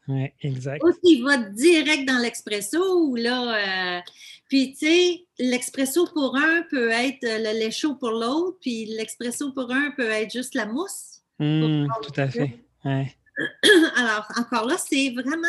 Ouais, 0.07 0.33
exact. 0.41 0.83
Ou 0.83 0.91
tu 1.05 1.21
vas 1.21 1.37
direct 1.37 2.07
dans 2.07 2.17
l'expresso, 2.17 3.05
ou 3.05 3.15
là, 3.15 3.97
euh, 3.97 4.01
puis 4.49 4.73
tu 4.73 4.87
sais, 4.87 5.25
l'expresso 5.37 6.07
pour 6.07 6.35
un 6.35 6.63
peut 6.63 6.89
être 6.89 7.23
euh, 7.23 7.37
le 7.37 7.59
lait 7.59 7.69
chaud 7.71 7.93
pour 7.95 8.09
l'autre, 8.09 8.57
puis 8.59 8.85
l'expresso 8.87 9.51
pour 9.51 9.71
un 9.71 9.91
peut 9.91 10.09
être 10.09 10.31
juste 10.31 10.55
la 10.55 10.65
mousse. 10.65 11.21
Hmm, 11.37 11.85
tout 12.03 12.19
à 12.19 12.27
fait. 12.27 12.59
Ouais. 12.83 13.15
Alors, 13.95 14.25
encore 14.37 14.65
là, 14.65 14.75
c'est 14.77 15.11
vraiment 15.11 15.47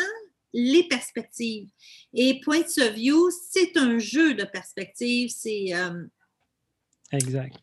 les 0.53 0.87
perspectives. 0.87 1.69
Et 2.13 2.39
Point 2.41 2.61
of 2.79 2.93
View, 2.93 3.29
c'est 3.51 3.75
un 3.77 3.97
jeu 3.99 4.35
de 4.35 4.43
perspectives. 4.43 5.29
C'est, 5.29 5.73
euh, 5.73 6.05
Exact. 7.11 7.55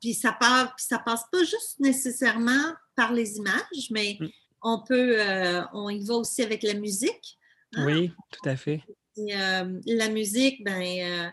puis 0.00 0.14
ça, 0.14 0.32
part, 0.32 0.74
puis 0.76 0.86
ça 0.88 0.98
passe 0.98 1.24
pas 1.30 1.40
juste 1.44 1.80
nécessairement 1.80 2.72
par 2.96 3.12
les 3.12 3.36
images, 3.36 3.90
mais 3.90 4.16
Mm. 4.20 4.28
on 4.62 4.82
peut, 4.86 5.20
euh, 5.20 5.62
on 5.72 5.88
y 5.90 6.04
va 6.04 6.14
aussi 6.14 6.42
avec 6.42 6.62
la 6.62 6.74
musique. 6.74 7.38
Ah. 7.76 7.84
Oui, 7.84 8.10
tout 8.30 8.48
à 8.48 8.56
fait. 8.56 8.82
Et, 9.16 9.36
euh, 9.36 9.80
la 9.86 10.08
musique, 10.08 10.64
ben, 10.64 11.32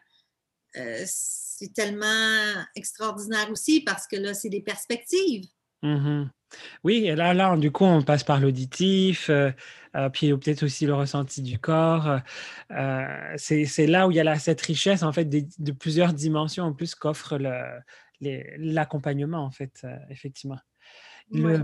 c'est 1.06 1.74
tellement 1.74 2.64
extraordinaire 2.76 3.52
aussi 3.52 3.82
parce 3.82 4.08
que 4.08 4.16
là, 4.16 4.34
c'est 4.34 4.50
des 4.50 4.62
perspectives. 4.62 5.46
Mhm. 5.84 6.30
Oui, 6.84 7.06
et 7.06 7.16
là, 7.16 7.34
là, 7.34 7.56
du 7.58 7.72
coup, 7.72 7.86
on 7.86 8.02
passe 8.04 8.24
par 8.26 8.40
l'auditif, 8.42 9.30
euh, 9.30 9.52
euh, 9.96 10.10
puis 10.10 10.32
peut-être 10.38 10.64
aussi 10.64 10.86
le 10.86 10.94
ressenti 10.94 11.42
du 11.42 11.58
corps. 11.60 12.20
Euh, 12.72 13.34
c'est 13.38 13.66
c'est 13.66 13.88
là 13.88 14.08
où 14.08 14.12
il 14.12 14.18
y 14.18 14.20
a 14.20 14.24
la- 14.26 14.38
cette 14.40 14.62
richesse, 14.62 15.04
en 15.04 15.14
fait, 15.14 15.26
de 15.26 15.72
plusieurs 15.72 16.14
dimensions 16.14 16.66
en 16.66 16.74
plus 16.74 16.94
qu'offre 16.96 17.38
le- 17.38 17.82
l'accompagnement, 18.58 19.40
en 19.46 19.52
fait, 19.52 19.82
euh, 19.86 19.96
effectivement. 20.10 20.60
Ouais. 21.34 21.58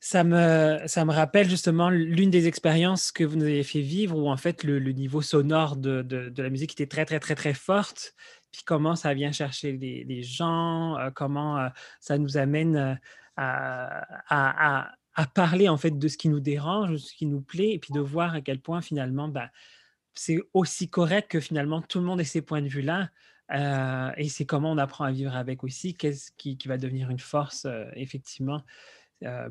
Ça, 0.00 0.22
me, 0.22 0.80
ça 0.86 1.04
me 1.06 1.12
rappelle 1.12 1.48
justement 1.48 1.88
l'une 1.88 2.28
des 2.30 2.46
expériences 2.46 3.10
que 3.10 3.24
vous 3.24 3.36
nous 3.36 3.44
avez 3.44 3.62
fait 3.62 3.80
vivre 3.80 4.18
où 4.18 4.28
en 4.28 4.36
fait 4.36 4.62
le, 4.62 4.78
le 4.78 4.92
niveau 4.92 5.22
sonore 5.22 5.76
de, 5.76 6.02
de- 6.02 6.28
de 6.28 6.42
la 6.42 6.50
musique 6.50 6.72
était 6.72 6.86
très 6.86 7.06
très 7.06 7.20
très 7.20 7.34
très 7.34 7.54
forte, 7.54 8.14
puis 8.54 8.62
comment 8.64 8.94
ça 8.94 9.14
vient 9.14 9.32
chercher 9.32 9.72
les, 9.72 10.04
les 10.04 10.22
gens, 10.22 10.96
euh, 10.96 11.10
comment 11.10 11.58
euh, 11.58 11.68
ça 11.98 12.18
nous 12.18 12.36
amène 12.36 12.76
euh, 12.76 12.94
à, 13.36 13.98
à- 14.28 14.80
à- 14.90 14.94
à 15.16 15.26
parler 15.26 15.68
en 15.68 15.76
fait 15.76 15.90
de 15.98 16.08
ce 16.08 16.16
qui 16.16 16.28
nous 16.28 16.38
dérange, 16.38 16.92
de 16.92 16.96
ce 16.98 17.12
qui 17.14 17.26
nous 17.26 17.40
plaît, 17.40 17.72
et 17.72 17.78
puis 17.80 17.92
de 17.92 17.98
voir 18.00 18.34
à 18.34 18.40
quel 18.40 18.60
point 18.60 18.80
finalement 18.80 19.26
ben, 19.28 19.48
c'est 20.14 20.38
aussi 20.52 20.88
correct 20.88 21.28
que 21.32 21.40
finalement 21.40 21.82
tout 21.82 21.98
le 21.98 22.04
monde 22.04 22.20
ait 22.20 22.24
ces 22.24 22.42
points 22.42 22.62
de 22.62 22.68
vue-là. 22.68 23.10
et 24.16 24.28
c'est 24.28 24.46
comment 24.46 24.70
on 24.70 24.78
apprend 24.78 25.04
à 25.04 25.10
vivre 25.10 25.34
avec 25.34 25.64
aussi, 25.64 25.94
qu'est-ce 25.94 26.30
qui, 26.36 26.56
qui 26.56 26.68
va 26.68 26.78
devenir 26.78 27.10
une 27.10 27.18
force, 27.18 27.66
effectivement, 27.94 28.62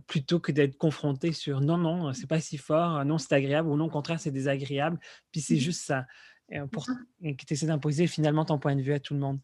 plutôt 0.08 0.39
que 0.39 0.52
d'être 0.52 0.78
confronté 0.78 1.32
sur 1.32 1.62
non, 1.62 1.78
non, 1.78 2.13
c'est 2.13 2.28
pas 2.28 2.39
si 2.39 2.58
fort, 2.58 3.04
non, 3.06 3.18
c'est 3.18 3.34
agréable, 3.34 3.70
ou 3.70 3.76
non, 3.76 3.86
au 3.86 3.89
contraire, 3.89 4.20
c'est 4.20 4.32
désagréable, 4.32 5.00
puis 5.32 5.42
c'est 5.42 5.56
Mhm. 5.56 5.60
juste 5.62 5.82
ça. 5.86 6.06
Euh, 6.54 6.66
pour, 6.68 6.86
et 7.22 7.36
que 7.36 7.46
tu 7.46 7.54
essaies 7.54 7.68
d'imposer 7.68 8.08
finalement 8.08 8.46
ton 8.46 8.60
point 8.60 8.76
de 8.76 8.82
vue 8.82 8.94
à 8.94 9.00
tout 9.00 9.13
le 9.13 9.20
monde. 9.20 9.39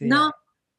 Non, 0.00 0.30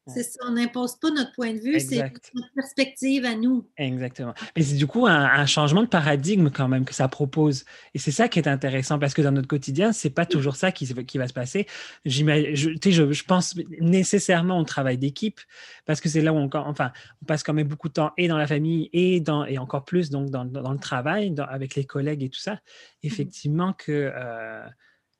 c'est 0.06 0.22
ça, 0.22 0.38
on 0.46 0.52
n'impose 0.52 0.96
pas 0.96 1.10
notre 1.10 1.32
point 1.32 1.54
de 1.54 1.60
vue, 1.60 1.80
c'est 1.80 1.96
notre 2.34 2.52
perspective 2.54 3.24
à 3.24 3.34
nous. 3.36 3.66
Exactement. 3.78 4.34
Mais 4.54 4.62
c'est 4.62 4.76
du 4.76 4.86
coup 4.86 5.06
un, 5.06 5.24
un 5.24 5.46
changement 5.46 5.82
de 5.82 5.88
paradigme 5.88 6.50
quand 6.50 6.68
même 6.68 6.84
que 6.84 6.92
ça 6.92 7.08
propose. 7.08 7.64
Et 7.94 7.98
c'est 7.98 8.10
ça 8.10 8.28
qui 8.28 8.38
est 8.38 8.46
intéressant 8.46 8.98
parce 8.98 9.14
que 9.14 9.22
dans 9.22 9.32
notre 9.32 9.48
quotidien, 9.48 9.92
c'est 9.92 10.10
pas 10.10 10.26
toujours 10.26 10.56
ça 10.56 10.72
qui, 10.72 10.84
va 10.84 11.26
se 11.26 11.32
passer. 11.32 11.66
Je, 12.04 13.24
pense 13.24 13.56
nécessairement 13.80 14.58
au 14.58 14.64
travail 14.64 14.98
d'équipe 14.98 15.40
parce 15.86 16.02
que 16.02 16.10
c'est 16.10 16.20
là 16.20 16.34
où 16.34 16.36
on, 16.36 16.50
enfin, 16.52 16.92
on 17.22 17.24
passe 17.24 17.42
quand 17.42 17.54
même 17.54 17.68
beaucoup 17.68 17.88
de 17.88 17.94
temps 17.94 18.12
et 18.18 18.28
dans 18.28 18.38
la 18.38 18.46
famille 18.46 18.90
et, 18.92 19.20
dans, 19.20 19.46
et 19.46 19.56
encore 19.56 19.86
plus 19.86 20.10
donc 20.10 20.28
dans, 20.28 20.44
dans 20.44 20.72
le 20.72 20.78
travail, 20.78 21.30
dans- 21.30 21.46
avec 21.46 21.76
les 21.76 21.84
collègues 21.86 22.22
et 22.22 22.28
tout 22.28 22.40
ça. 22.40 22.60
Effectivement 23.02 23.72
que 23.72 24.12
euh, 24.14 24.66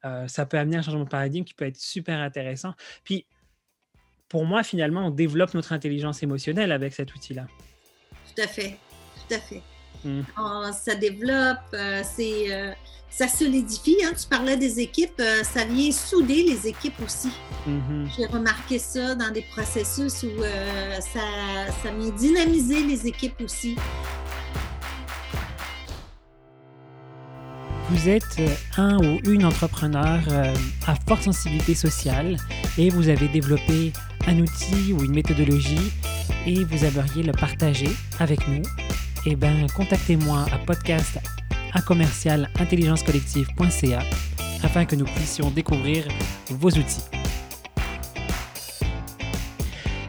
euh, 0.05 0.27
ça 0.29 0.47
peut 0.47 0.59
amener 0.59 0.77
un 0.77 0.83
changement 0.83 1.05
de 1.05 1.09
paradigme 1.09 1.45
qui 1.45 1.55
peut 1.55 1.67
être 1.67 1.79
super 1.79 2.21
intéressant. 2.21 2.75
Puis 3.05 3.27
pour 4.29 4.45
moi, 4.45 4.63
finalement, 4.63 5.07
on 5.07 5.11
développe 5.11 5.55
notre 5.55 5.73
intelligence 5.73 6.23
émotionnelle 6.23 6.73
avec 6.73 6.93
cet 6.95 7.15
outil-là. 7.15 7.47
Tout 8.35 8.43
à 8.43 8.47
fait, 8.49 8.77
tout 9.29 9.35
à 9.35 9.39
fait. 9.39 9.63
Mm. 10.05 10.21
On- 10.37 10.73
ça 10.73 10.95
développe, 10.97 11.59
euh, 11.73 12.03
c'est, 12.05 12.53
euh, 12.53 12.73
ça 13.09 13.29
solidifie. 13.29 13.97
hein. 14.05 14.13
Tu 14.21 14.27
parlais 14.29 14.57
des 14.57 14.81
équipes, 14.81 15.21
euh, 15.21 15.45
ça 15.45 15.65
vient 15.65 15.93
souder 15.93 16.43
les 16.43 16.67
équipes 16.67 17.01
aussi. 17.01 17.31
Mhm. 17.67 18.11
J'ai 18.17 18.27
remarqué 18.27 18.79
ça 18.79 19.15
dans 19.15 19.31
des 19.31 19.43
processus 19.43 20.25
où 20.25 20.43
ça, 21.01 21.21
ça 21.83 21.91
vient 21.97 22.11
dynamiser 22.11 22.83
les 22.85 23.07
équipes 23.07 23.41
aussi. 23.41 23.77
Vous 27.91 28.09
êtes 28.09 28.37
euh, 28.39 28.49
un 28.79 28.97
ou 28.99 29.19
une 29.31 29.45
entrepreneur 29.45 30.21
euh, 30.31 30.55
à 30.87 30.95
forte 31.07 31.25
sensibilité 31.25 31.75
sociale 31.75 32.37
et 32.79 32.89
vous 32.89 33.09
avez 33.09 33.29
développé 33.29 33.93
un 34.27 34.39
outil 34.39 34.93
ou 34.93 35.05
une 35.05 35.13
méthodologie 35.13 35.93
et 36.47 36.65
vous 36.65 36.85
aimeriez 36.85 37.23
le 37.23 37.33
partager 37.33 37.91
avec 38.19 38.49
nous, 38.49 38.63
eh 39.27 39.37
bien, 39.37 39.67
contactez-moi 39.77 40.47
à 40.53 40.59
podcast 40.59 41.19
à 41.75 41.83
afin 44.63 44.85
que 44.85 44.97
nous 44.97 45.05
puissions 45.05 45.51
découvrir 45.51 46.07
vos 46.49 46.71
outils. 46.71 47.03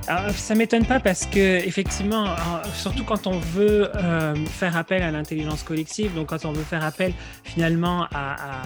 Ça 0.05 0.53
m'étonne 0.53 0.85
pas 0.85 0.99
parce 0.99 1.25
que 1.25 1.65
effectivement, 1.65 2.35
surtout 2.73 3.03
quand 3.03 3.25
on 3.25 3.39
veut 3.39 3.89
euh, 3.95 4.35
faire 4.45 4.77
appel 4.77 5.01
à 5.01 5.09
l'intelligence 5.09 5.63
collective, 5.63 6.13
donc 6.13 6.29
quand 6.29 6.45
on 6.45 6.51
veut 6.51 6.63
faire 6.63 6.83
appel 6.83 7.11
finalement 7.43 8.07
à 8.11 8.61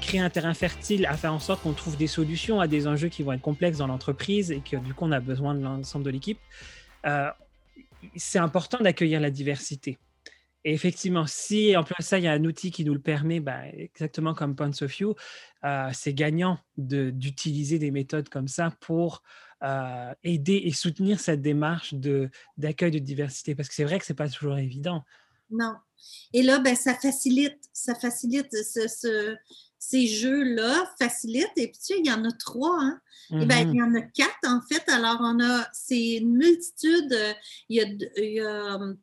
créer 0.00 0.20
un 0.20 0.30
terrain 0.30 0.54
fertile, 0.54 1.06
à 1.06 1.16
faire 1.16 1.32
en 1.32 1.40
sorte 1.40 1.62
qu'on 1.62 1.72
trouve 1.72 1.96
des 1.96 2.06
solutions 2.06 2.60
à 2.60 2.68
des 2.68 2.86
enjeux 2.86 3.08
qui 3.08 3.22
vont 3.22 3.32
être 3.32 3.42
complexes 3.42 3.78
dans 3.78 3.88
l'entreprise 3.88 4.52
et 4.52 4.60
que 4.60 4.76
du 4.76 4.94
coup 4.94 5.04
on 5.04 5.12
a 5.12 5.20
besoin 5.20 5.54
de 5.54 5.62
l'ensemble 5.62 6.04
de 6.04 6.10
l'équipe, 6.10 6.38
euh, 7.06 7.30
c'est 8.14 8.38
important 8.38 8.78
d'accueillir 8.78 9.20
la 9.20 9.30
diversité. 9.30 9.98
Et 10.68 10.72
effectivement, 10.72 11.26
si 11.28 11.76
en 11.76 11.84
plus 11.84 11.94
de 11.96 12.02
ça, 12.02 12.18
il 12.18 12.24
y 12.24 12.26
a 12.26 12.32
un 12.32 12.44
outil 12.44 12.72
qui 12.72 12.84
nous 12.84 12.92
le 12.92 13.00
permet, 13.00 13.38
ben, 13.38 13.70
exactement 13.72 14.34
comme 14.34 14.56
Points 14.56 14.82
of 14.82 14.90
View, 14.90 15.14
euh, 15.64 15.90
c'est 15.94 16.12
gagnant 16.12 16.58
de- 16.76 17.10
d'utiliser 17.10 17.78
des 17.78 17.92
méthodes 17.92 18.28
comme 18.28 18.48
ça 18.48 18.72
pour 18.80 19.22
euh, 19.62 20.12
aider 20.24 20.60
et 20.64 20.72
soutenir 20.72 21.20
cette 21.20 21.40
démarche 21.40 21.94
d'accueil 22.58 22.90
de, 22.90 22.98
diversité. 22.98 23.54
Parce 23.54 23.68
que 23.68 23.76
c'est 23.76 23.84
vrai 23.84 24.00
que 24.00 24.04
c'est 24.04 24.12
pas 24.14 24.28
toujours 24.28 24.58
évident. 24.58 25.04
Non. 25.50 25.76
Et 26.34 26.42
là, 26.42 26.58
ben, 26.58 26.74
ça 26.74 26.94
facilite, 26.94 27.58
ça 27.72 27.94
facilite 27.94 28.48
ce- 28.52 28.88
ce- 28.88 29.36
ces 29.78 30.08
jeux-là, 30.08 30.92
facilite. 30.98 31.52
Et 31.56 31.68
puis, 31.68 31.78
tu 31.78 31.94
sais, 31.94 31.94
il 32.00 32.06
y 32.06 32.12
en 32.12 32.24
a 32.24 32.32
trois, 32.32 32.76
hein? 32.82 33.00
Eh 33.30 33.46
ben, 33.46 33.70
il 33.72 33.76
y 33.76 33.82
en 33.82 33.94
a 33.94 34.00
quatre, 34.02 34.36
en 34.46 34.60
fait. 34.68 34.82
Alors, 34.90 35.18
on 35.20 35.40
a, 35.40 35.68
c'est 35.72 36.16
une 36.16 36.36
multitude. 36.36 37.12
euh, 37.12 37.32
Il 37.68 37.76
y 37.76 37.80
a, 37.80 37.84
d- 37.86 38.10
il 38.16 38.32
y 38.32 38.40
a, 38.40 38.74
euh, 38.80 38.94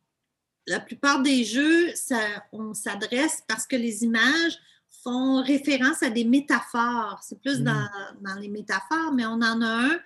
la 0.67 0.80
plupart 0.80 1.21
des 1.21 1.43
jeux, 1.43 1.93
ça, 1.95 2.19
on 2.52 2.73
s'adresse 2.73 3.43
parce 3.47 3.65
que 3.67 3.76
les 3.76 4.04
images 4.04 4.58
font 5.04 5.41
référence 5.43 6.02
à 6.04 6.10
des 6.10 6.23
métaphores. 6.23 7.19
C'est 7.23 7.39
plus 7.41 7.60
Mhm. 7.60 7.65
dans, 7.65 7.89
dans 8.21 8.39
les 8.39 8.47
métaphores, 8.47 9.12
mais 9.13 9.26
on 9.26 9.34
en 9.41 9.62
a 9.62 9.67
un 9.67 9.99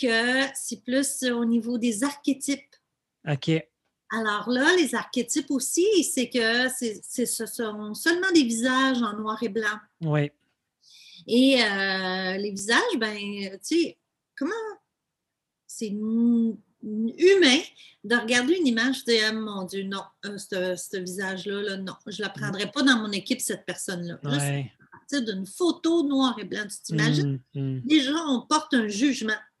que 0.00 0.46
c'est 0.54 0.82
plus 0.84 1.24
au 1.24 1.44
niveau 1.44 1.78
des 1.78 2.04
archétypes. 2.04 2.76
OK. 3.28 3.50
Alors 4.12 4.48
là, 4.48 4.76
les 4.76 4.94
archétypes 4.94 5.50
aussi, 5.50 6.04
c'est 6.04 6.28
que 6.30 6.68
c'est, 6.68 7.00
c'est- 7.02 7.26
ce 7.26 7.44
sont 7.46 7.92
seulement 7.94 8.30
des 8.32 8.44
visages 8.44 9.02
en 9.02 9.14
noir 9.14 9.42
et 9.42 9.48
blanc. 9.48 9.78
Oui. 10.02 10.30
Et 11.26 11.60
euh, 11.60 12.36
les 12.36 12.50
visages, 12.52 12.96
ben, 12.98 13.16
tu 13.18 13.58
sais, 13.62 13.98
comment? 14.38 14.52
C'est 15.66 15.90
humain 16.86 17.60
de 18.04 18.16
regarder 18.16 18.54
une 18.54 18.66
image 18.66 18.98
et 18.98 19.12
de 19.12 19.16
dire, 19.18 19.28
Ah, 19.28 19.32
mon 19.32 19.64
Dieu, 19.64 19.82
non, 19.82 20.02
euh, 20.24 20.38
ce, 20.38 20.96
visage-là, 20.96 21.62
là, 21.62 21.76
non, 21.76 21.94
je 22.06 22.22
ne 22.22 22.22
la 22.22 22.28
prendrai 22.30 22.70
pas 22.70 22.82
dans 22.82 22.96
mon 22.98 23.10
équipe, 23.10 23.40
cette 23.40 23.66
personne-là. 23.66 24.18
Là, 24.22 24.38
c'est 24.38 24.72
à 24.80 24.86
partir 24.98 25.22
d'une 25.24 25.46
photo 25.46 26.02
noir 26.04 26.38
et 26.38 26.44
blanc. 26.44 26.66
Tu 26.68 26.76
t'imagines? 26.82 27.40
Mhm, 27.54 27.62
mhm. 27.62 27.82
Déjà, 27.84 28.14
on 28.28 28.42
porte 28.42 28.74
un 28.74 28.88
jugement. 28.88 29.38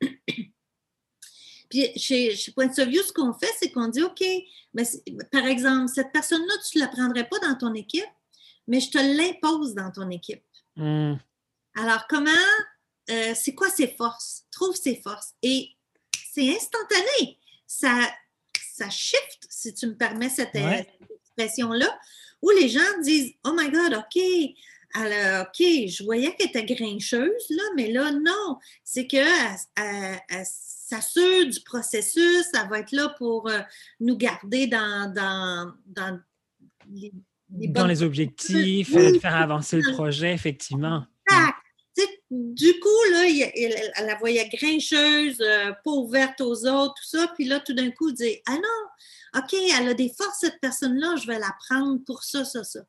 Puis 1.68 1.90
chez, 1.96 2.36
chez 2.36 2.52
Point 2.52 2.70
of 2.78 2.88
View, 2.88 3.02
ce 3.02 3.12
qu'on 3.12 3.32
fait, 3.32 3.50
c'est 3.58 3.72
qu'on 3.72 3.88
dit 3.88 4.02
OK, 4.02 4.22
ben, 4.72 4.86
par 5.32 5.46
exemple, 5.46 5.90
cette 5.92 6.12
personne-là, 6.12 6.54
tu 6.70 6.78
ne 6.78 6.84
la 6.84 6.88
prendrais 6.88 7.28
pas 7.28 7.40
dans 7.40 7.56
ton 7.56 7.74
équipe, 7.74 8.04
mais 8.68 8.78
je 8.78 8.90
te 8.90 8.98
l'impose 8.98 9.74
dans 9.74 9.90
ton 9.90 10.08
équipe. 10.10 10.44
Mhm. 10.76 11.18
Alors, 11.74 12.06
comment, 12.08 12.30
euh, 13.10 13.34
c'est 13.34 13.54
quoi 13.54 13.68
ses 13.68 13.88
forces? 13.88 14.44
Trouve 14.52 14.76
ses 14.76 14.96
forces. 14.96 15.34
Et 15.42 15.75
c'est 16.36 16.54
instantané. 16.54 17.38
Ça, 17.66 18.10
ça 18.74 18.90
shift, 18.90 19.46
si 19.48 19.72
tu 19.72 19.86
me 19.86 19.94
permets 19.94 20.28
cette, 20.28 20.54
expression-là, 20.54 21.98
où 22.42 22.50
les 22.50 22.68
gens 22.68 22.80
disent 23.02 23.32
Oh 23.44 23.54
my 23.56 23.70
God, 23.70 23.94
OK, 23.94 24.22
alors, 24.92 25.46
OK, 25.46 25.58
je 25.58 26.04
voyais 26.04 26.34
qu'elle 26.34 26.48
était 26.48 26.64
grincheuse, 26.64 27.46
là, 27.50 27.62
mais 27.74 27.90
là, 27.90 28.12
non. 28.12 28.58
C'est 28.84 29.06
qu'elle 29.06 29.26
s'assure 30.44 31.46
du 31.46 31.60
processus, 31.60 32.46
ça 32.52 32.64
va 32.64 32.80
être 32.80 32.92
là 32.92 33.14
pour 33.18 33.48
euh, 33.48 33.60
nous 34.00 34.16
garder 34.16 34.66
dans, 34.66 35.12
dans, 35.12 35.72
dans 35.86 36.20
les, 36.90 37.12
dans 37.50 37.86
les 37.86 38.02
objectifs, 38.02 38.92
faire 39.20 39.36
avancer 39.36 39.78
le 39.78 39.92
projet, 39.92 40.32
effectivement. 40.32 41.04
Du 42.30 42.80
coup, 42.80 43.10
là, 43.12 43.24
elle, 43.54 44.06
la 44.06 44.16
voyait 44.16 44.48
grincheuse, 44.48 45.40
euh, 45.40 45.72
pas 45.84 45.90
ouverte 45.90 46.40
aux 46.40 46.66
autres, 46.66 46.94
tout 46.94 47.08
ça. 47.08 47.28
Puis 47.34 47.44
là, 47.44 47.60
tout 47.60 47.72
d'un 47.72 47.90
coup, 47.90 48.08
elle 48.08 48.14
dit 48.14 48.42
Ah 48.46 48.54
non, 48.54 49.40
OK, 49.40 49.54
elle 49.54 49.88
a 49.88 49.94
des 49.94 50.12
forces, 50.16 50.40
cette 50.40 50.60
personne-là, 50.60 51.16
je 51.16 51.26
vais 51.26 51.38
la 51.38 51.54
prendre 51.68 51.98
pour 52.04 52.22
ça, 52.24 52.44
ça, 52.44 52.64
ça. 52.64 52.80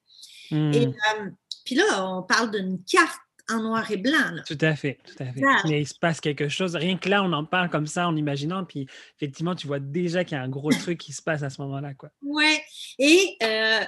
Hmm. 0.51 0.73
Et 0.73 0.87
euh, 0.87 1.29
puis 1.65 1.75
là, 1.75 2.09
on 2.09 2.23
parle 2.23 2.51
d'une 2.51 2.83
carte 2.83 3.19
en 3.49 3.61
noir 3.61 3.89
et 3.91 3.97
blanc. 3.97 4.41
Tout 4.45 4.57
à 4.61 4.75
fait, 4.75 4.99
tout 5.05 5.23
à 5.23 5.25
fait. 5.25 5.41
Mais 5.65 5.81
il 5.81 5.87
se 5.87 5.93
passe 5.93 6.19
quelque 6.19 6.49
chose. 6.49 6.75
Rien 6.75 6.97
que 6.97 7.09
là, 7.09 7.23
on 7.23 7.31
en 7.33 7.45
parle 7.45 7.69
comme 7.69 7.87
ça 7.87 8.07
en 8.07 8.15
imaginant, 8.15 8.65
puis 8.65 8.87
effectivement, 9.15 9.55
tu 9.55 9.67
vois 9.67 9.79
déjà 9.79 10.23
qu'il 10.23 10.37
y 10.37 10.39
a 10.39 10.43
un 10.43 10.49
gros 10.49 10.71
truc 10.71 10.97
qui 10.97 11.13
se 11.13 11.21
passe 11.21 11.43
à 11.43 11.49
ce 11.49 11.61
moment-là. 11.61 11.91
Oui. 12.21 12.57
Et 12.99 13.37
euh, 13.43 13.81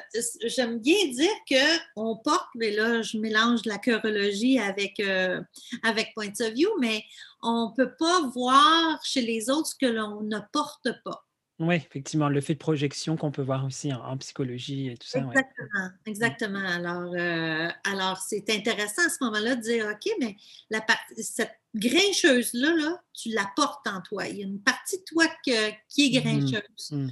j'aime 0.45 0.79
bien 0.79 1.07
dire 1.07 1.83
qu'on 1.95 2.17
porte, 2.17 2.49
mais 2.55 2.71
là, 2.71 3.01
je 3.01 3.17
mélange 3.17 3.65
la 3.65 3.77
chorologie 3.77 4.59
avec, 4.59 4.99
euh, 4.99 5.41
avec 5.83 6.13
Point 6.13 6.33
of 6.41 6.53
View, 6.53 6.69
mais 6.79 7.03
on 7.41 7.69
ne 7.69 7.75
peut 7.75 7.93
pas 7.97 8.21
voir 8.33 8.99
chez 9.03 9.21
les 9.21 9.49
autres 9.49 9.69
ce 9.69 9.75
que 9.75 9.91
l'on 9.91 10.21
ne 10.21 10.39
porte 10.51 10.89
pas. 11.03 11.25
Oui, 11.59 11.75
effectivement, 11.75 12.29
le 12.29 12.39
fait 12.39 12.53
de 12.53 12.59
projection 12.59 13.17
qu'on 13.17 13.31
peut 13.31 13.41
voir 13.41 13.65
aussi 13.65 13.91
en, 13.93 14.17
psychologie 14.17 14.87
et 14.87 14.97
tout 14.97 15.07
ça. 15.07 15.19
Exactement, 15.19 15.89
exactement. 16.05 16.59
Alors, 16.59 17.13
euh, 17.13 17.67
alors 17.83 18.17
c'est 18.17 18.49
intéressant 18.49 19.05
à 19.05 19.09
ce 19.09 19.21
moment-là 19.25 19.55
de 19.55 19.61
dire, 19.61 19.87
OK, 19.91 20.09
mais 20.21 20.37
la 20.69 20.85
cette 21.17 21.51
grincheuse-là, 21.75 22.73
là, 22.75 23.01
tu 23.13 23.29
la 23.29 23.45
portes 23.57 23.85
en 23.87 23.99
toi. 23.99 24.27
Il 24.27 24.37
y 24.37 24.43
a 24.43 24.45
une 24.45 24.61
partie 24.61 24.99
de 24.99 25.03
toi 25.03 25.25
qui 25.43 25.51
est 25.51 25.77
mmh 25.97 26.21
grincheuse. 26.21 26.91
Mmh. 26.91 27.09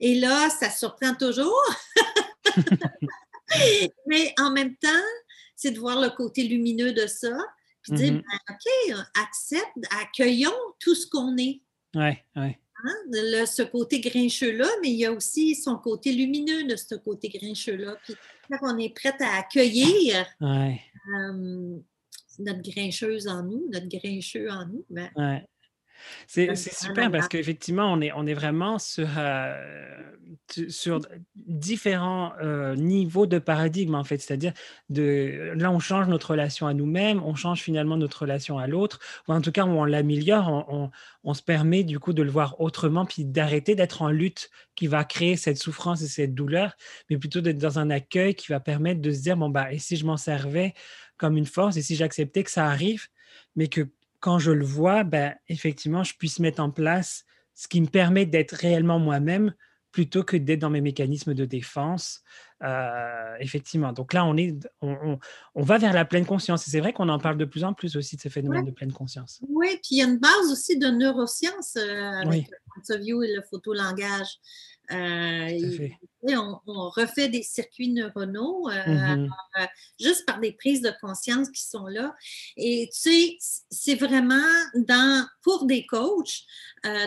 Et 0.00 0.20
là, 0.20 0.50
ça 0.50 0.68
surprend 0.68 1.14
toujours. 1.14 1.64
mais 4.06 4.34
en 4.38 4.50
même 4.50 4.76
temps, 4.76 4.88
c'est 5.54 5.70
de 5.70 5.78
voir 5.78 6.00
le 6.00 6.10
côté 6.10 6.42
lumineux 6.44 6.92
de 6.92 7.06
ça, 7.06 7.34
puis 7.80 7.92
de 7.92 7.96
dire, 7.96 8.12
ben, 8.12 8.38
OK, 8.50 9.06
accepte, 9.22 9.72
accueillons 10.02 10.52
tout 10.80 10.94
ce 10.94 11.06
qu'on 11.06 11.34
est. 11.38 11.62
Oui, 11.94 12.12
oui. 12.36 12.56
Hein, 12.84 13.46
ce 13.46 13.62
côté 13.62 14.00
grincheux-là, 14.00 14.68
mais 14.82 14.90
il 14.90 14.96
y 14.96 15.06
a 15.06 15.12
aussi 15.12 15.54
son 15.54 15.76
côté 15.76 16.12
lumineux 16.12 16.64
de 16.64 16.76
ce 16.76 16.94
côté 16.94 17.28
grincheux-là. 17.28 17.96
Puis 18.04 18.14
quand 18.50 18.58
on 18.62 18.78
est 18.78 18.94
prêt 18.94 19.14
à 19.20 19.38
accueillir 19.38 20.26
euh, 20.42 21.78
notre 22.38 22.62
grincheuse 22.62 23.28
en 23.28 23.42
nous, 23.42 23.68
notre 23.72 23.88
grincheux 23.88 24.50
en 24.50 24.66
nous, 24.66 24.84
ben, 24.90 25.10
c'est 26.26 26.54
super 26.56 27.10
parce 27.10 27.28
qu'effectivement, 27.28 27.92
on 27.92 28.00
est, 28.00 28.12
on 28.12 28.26
est 28.26 28.34
vraiment 28.34 28.78
sur, 28.78 29.08
euh, 29.16 29.54
sur 30.68 31.00
différents 31.34 32.32
euh, 32.42 32.74
niveaux 32.76 33.26
de 33.26 33.38
paradigme, 33.38 33.94
en 33.94 34.04
fait. 34.04 34.18
C'est-à-dire, 34.18 34.52
là, 34.90 35.70
on 35.70 35.78
change 35.78 36.08
notre 36.08 36.32
relation 36.32 36.66
à 36.66 36.74
nous-mêmes, 36.74 37.22
on 37.22 37.34
change 37.34 37.60
finalement 37.60 37.96
notre 37.96 38.22
relation 38.22 38.58
à 38.58 38.66
l'autre, 38.66 38.98
ou 39.28 39.32
en 39.32 39.40
tout 39.40 39.52
cas, 39.52 39.64
on 39.64 39.84
l'améliore, 39.84 40.66
on, 40.68 40.90
on, 41.24 41.34
se 41.34 41.42
permet 41.42 41.84
du 41.84 41.98
coup 41.98 42.12
de 42.12 42.22
le 42.22 42.30
voir 42.30 42.60
autrement, 42.60 43.04
puis 43.04 43.24
d'arrêter 43.24 43.74
d'être 43.74 44.02
en 44.02 44.10
lutte 44.10 44.50
qui 44.74 44.86
va 44.86 45.04
créer 45.04 45.36
cette 45.36 45.58
souffrance 45.58 46.02
et 46.02 46.08
cette 46.08 46.34
douleur, 46.34 46.76
mais 47.10 47.18
plutôt 47.18 47.40
d'être 47.40 47.58
dans 47.58 47.78
un 47.78 47.90
accueil 47.90 48.34
qui 48.34 48.48
va 48.52 48.60
permettre 48.60 49.00
de 49.00 49.10
se 49.10 49.22
dire, 49.22 49.36
bon, 49.36 49.48
bah, 49.48 49.72
et 49.72 49.78
si 49.78 49.96
je 49.96 50.04
m'en 50.04 50.16
servais 50.16 50.74
comme 51.16 51.36
une 51.36 51.46
force, 51.46 51.76
et 51.76 51.82
si 51.82 51.96
j'acceptais 51.96 52.42
que 52.42 52.50
ça 52.50 52.66
arrive, 52.66 53.06
mais 53.54 53.68
que 53.68 53.88
quand 54.20 54.38
je 54.38 54.50
le 54.50 54.64
vois, 54.64 55.04
ben, 55.04 55.34
effectivement, 55.48 56.04
je 56.04 56.14
puisse 56.16 56.38
mettre 56.38 56.60
en 56.60 56.70
place 56.70 57.24
ce 57.54 57.68
qui 57.68 57.80
me 57.80 57.86
permet 57.86 58.26
d'être 58.26 58.52
réellement 58.52 58.98
moi-même 58.98 59.54
plutôt 59.92 60.24
que 60.24 60.36
d'être 60.36 60.60
dans 60.60 60.70
mes 60.70 60.82
mécanismes 60.82 61.32
de 61.32 61.46
défense. 61.46 62.22
Euh, 62.62 63.34
effectivement. 63.38 63.92
Donc 63.92 64.14
là, 64.14 64.24
on, 64.24 64.36
est, 64.36 64.54
on, 64.80 65.18
on, 65.54 65.62
va 65.62 65.76
vers 65.76 65.92
la 65.92 66.06
pleine 66.06 66.24
conscience. 66.24 66.66
Et 66.66 66.70
c'est 66.70 66.80
vrai 66.80 66.94
qu'on 66.94 67.08
en 67.10 67.18
parle 67.18 67.36
de 67.36 67.44
plus 67.44 67.64
en 67.64 67.74
plus 67.74 67.96
aussi 67.96 68.16
de 68.16 68.20
ce 68.20 68.30
phénomène 68.30 68.64
de 68.64 68.70
pleine 68.70 68.92
conscience. 68.92 69.40
Oui, 69.48 69.68
puis 69.72 69.88
il 69.92 69.98
y 69.98 70.02
a 70.02 70.06
une 70.06 70.18
base 70.18 70.50
aussi 70.50 70.78
de 70.78 70.88
neurosciences 70.88 71.76
euh, 71.76 72.12
avec 72.24 72.50
le 72.88 72.96
view 72.96 73.22
et 73.22 73.34
le 73.34 73.42
photolangage. 73.42 74.38
Euh, 74.92 75.88
on, 76.66 76.88
refait 76.90 77.28
des 77.28 77.42
circuits 77.42 77.92
neuronaux 77.92 78.68
euh, 78.68 78.72
mm-hmm. 78.72 79.28
euh, 79.60 79.66
juste 80.00 80.26
par 80.26 80.40
des 80.40 80.52
prises 80.52 80.82
de 80.82 80.92
conscience 81.00 81.50
qui 81.50 81.62
sont 81.62 81.86
là. 81.86 82.14
Et 82.56 82.88
tu 82.92 82.98
sais, 82.98 83.36
c'est 83.70 83.94
vraiment 83.94 84.34
dans, 84.74 85.26
pour 85.42 85.66
des 85.66 85.86
coachs, 85.86 86.42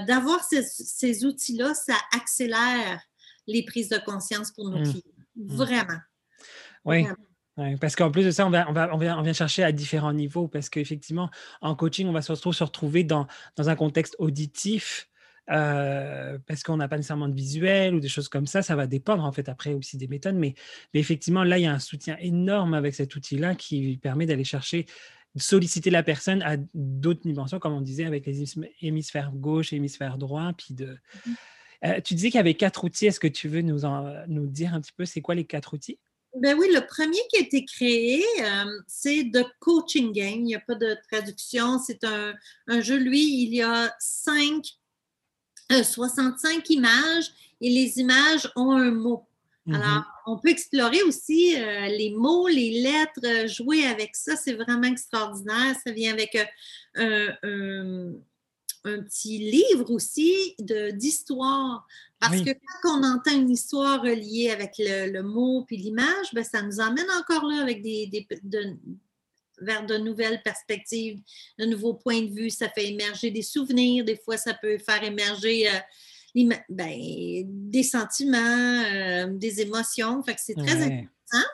d'avoir 0.08 0.44
ces, 0.44 1.26
outils-là, 1.26 1.74
ça 1.74 1.96
accélère 2.16 3.02
les 3.48 3.64
prises 3.64 3.90
de 3.90 3.98
conscience 3.98 4.52
pour 4.52 4.70
nos 4.70 4.80
mm. 4.80 4.84
clients. 4.84 5.04
Mm. 5.36 5.56
Vraiment. 5.56 6.00
Oui. 6.86 7.06
parce 7.82 7.96
qu'en 7.96 8.10
plus 8.10 8.24
de 8.24 8.32
ça, 8.32 8.48
on, 8.48 8.50
va, 8.50 8.70
on, 8.70 8.74
va, 8.74 8.94
on, 8.94 8.98
vient, 8.98 9.34
chercher 9.34 9.64
à 9.64 9.72
différents 9.74 10.14
niveaux 10.14 10.48
parce 10.48 10.70
qu'effectivement, 10.70 11.30
en 11.62 11.76
coaching, 11.76 12.08
on 12.08 12.14
va 12.14 12.22
se 12.22 12.32
retrouver, 12.32 12.56
se 12.56 12.64
retrouver 12.64 13.04
dans, 13.04 13.28
dans 13.58 13.70
un 13.70 13.76
contexte 13.76 14.16
auditif 14.18 15.09
euh, 15.52 16.38
parce 16.48 16.64
qu'on 16.64 16.78
n'a 16.78 16.88
pas 16.88 16.98
nécessairement 16.98 17.28
de 17.28 17.36
visuel 17.36 17.96
ou 17.96 18.00
des 18.00 18.08
choses 18.08 18.30
comme 18.30 18.48
ça. 18.48 18.62
Ça 18.62 18.76
va 18.76 18.88
dépendre 18.88 19.24
en 19.24 19.32
fait 19.32 19.50
après 19.50 19.74
aussi 19.74 19.98
des 19.98 20.08
méthodes. 20.08 20.36
Mais, 20.36 20.54
mais 20.94 21.00
effectivement, 21.00 21.44
là, 21.44 21.58
il 21.58 21.64
y 21.64 21.68
a 21.68 21.74
un 21.74 21.80
soutien 21.80 22.18
énorme 22.20 22.74
avec 22.74 22.96
cet 22.96 23.16
outil-là 23.16 23.56
qui 23.56 23.98
permet 23.98 24.26
d'aller 24.26 24.44
chercher 24.44 24.86
solliciter 25.38 25.92
la 25.92 26.02
personne 26.02 26.42
à 26.42 26.58
d'autres 26.74 27.22
dimensions, 27.22 27.60
comme 27.60 27.74
on 27.74 27.82
disait, 27.82 28.06
avec 28.06 28.26
les 28.26 28.44
hémisphères 28.82 29.32
gauche 29.32 29.74
et 29.74 29.76
hémisphère 29.76 30.18
droit. 30.18 30.52
Puis 30.58 30.74
de... 30.74 30.98
Mmh 31.26 31.32
euh, 31.86 32.02
tu 32.02 32.14
disais 32.14 32.30
qu'il 32.30 32.38
y 32.38 32.42
avait 32.42 32.56
quatre 32.56 32.84
outils. 32.84 33.08
Est-ce 33.08 33.20
que 33.20 33.28
tu 33.28 33.48
veux 33.48 33.62
nous, 33.62 33.86
en, 33.86 34.14
nous 34.28 34.48
dire 34.48 34.74
un 34.74 34.82
petit 34.82 34.92
peu 34.92 35.06
c'est 35.06 35.22
quoi 35.22 35.36
les 35.36 35.46
quatre 35.46 35.74
outils? 35.74 36.00
Ben 36.36 36.56
oui, 36.60 36.68
le 36.72 36.86
premier 36.86 37.18
qui 37.30 37.38
a 37.38 37.42
été 37.42 37.66
créé, 37.66 38.24
euh, 38.42 38.66
c'est 38.86 39.32
The 39.34 39.46
Coaching 39.60 40.12
Game. 40.12 40.40
Il 40.40 40.44
n'y 40.44 40.56
a 40.56 40.60
pas 40.60 40.76
de 40.76 40.96
traduction. 41.10 41.80
C'est 41.80 42.04
un, 42.04 42.34
un, 42.68 42.82
jeu, 42.82 42.98
lui, 42.98 43.44
il 43.44 43.56
y 43.56 43.64
a 43.64 43.96
cinq 44.00 44.64
65 45.70 46.58
euh, 46.58 46.62
images 46.70 47.32
et 47.62 47.70
les 47.70 48.00
images 48.00 48.50
ont 48.56 48.72
un 48.72 48.92
mot. 48.92 49.26
Mm-hmm. 49.68 49.76
Alors, 49.76 50.04
on 50.26 50.38
peut 50.38 50.50
explorer 50.50 51.02
aussi 51.04 51.56
euh, 51.56 51.88
les 51.88 52.12
mots, 52.12 52.48
les 52.48 52.82
lettres, 52.82 53.26
euh, 53.26 53.48
jouer 53.48 53.86
avec 53.86 54.16
ça, 54.16 54.36
c'est 54.36 54.54
vraiment 54.54 54.84
extraordinaire. 54.84 55.76
Ça 55.84 55.92
vient 55.92 56.14
avec 56.14 56.38
un, 56.96 58.14
petit 58.84 59.38
livre 59.38 59.92
aussi 59.92 60.56
d'histoire. 60.94 61.86
Parce 62.20 62.42
que 62.42 62.52
quand 62.52 63.00
on 63.00 63.04
entend 63.04 63.34
une 63.34 63.52
histoire 63.52 64.02
reliée 64.02 64.50
avec 64.50 64.76
le, 64.80 65.22
mot 65.22 65.64
puis 65.66 65.78
l'image, 65.78 66.34
ben, 66.34 66.44
ça 66.44 66.62
nous 66.62 66.80
emmène 66.80 67.10
encore 67.20 67.46
là 67.46 67.62
avec 67.62 67.82
des, 67.82 68.08
des 68.08 68.28
vers 69.62 69.86
de 69.86 69.98
nouvelles 69.98 70.42
perspectives, 70.44 71.20
de 71.58 71.66
nouveaux 71.66 71.94
points 71.94 72.22
de 72.22 72.34
vue. 72.34 72.50
Ça 72.50 72.70
fait 72.70 72.88
émerger 72.88 73.32
des 73.32 73.42
souvenirs. 73.42 74.06
Des 74.06 74.18
fois, 74.18 74.38
ça 74.38 74.54
peut 74.54 74.78
faire 74.78 75.04
émerger 75.04 75.70
euh, 75.70 76.50
ben, 76.70 77.44
des 77.46 77.84
sentiments, 77.84 78.38
euh, 78.38 79.28
des 79.28 79.62
émotions. 79.62 80.22
Fait 80.24 80.36
que 80.36 80.42
c'est 80.44 80.56
très 80.56 80.82
intéressant. 80.82 81.48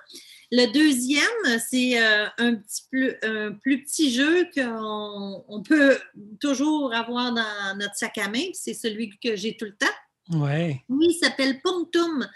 Le 0.51 0.71
deuxième, 0.71 1.59
c'est 1.69 2.01
euh, 2.01 2.27
un, 2.37 2.55
petit 2.55 2.83
plus, 2.89 3.15
un 3.23 3.51
plus 3.53 3.83
petit 3.83 4.13
jeu 4.13 4.47
qu'on 4.53 5.63
peut 5.67 5.97
toujours 6.39 6.93
avoir 6.93 7.33
dans 7.33 7.77
notre 7.77 7.95
sac 7.95 8.17
à 8.19 8.29
main. 8.29 8.45
C'est 8.53 8.75
celui 8.75 9.09
que 9.17 9.35
j'ai 9.35 9.57
tout 9.57 9.65
le 9.65 9.75
temps. 9.75 9.87
Ouais. 10.31 10.83
Oui, 10.89 11.07
il 11.09 11.13
s'appelle 11.13 11.61
Punctum. 11.61 12.27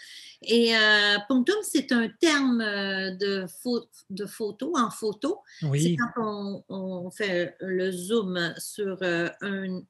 Et 0.44 0.76
euh, 0.76 1.18
Punctum, 1.28 1.58
c'est 1.64 1.92
un 1.92 2.08
terme 2.08 2.62
euh, 2.62 3.12
de, 3.12 3.46
de 4.10 4.26
photo, 4.26 4.74
en 4.76 4.90
photo. 4.90 5.40
C'est 5.60 5.96
quand 6.16 6.64
on, 6.70 7.12
fait 7.12 7.56
le 7.60 7.92
zoom 7.92 8.54
sur 8.58 8.98
euh, 9.02 9.30
un, 9.42 9.82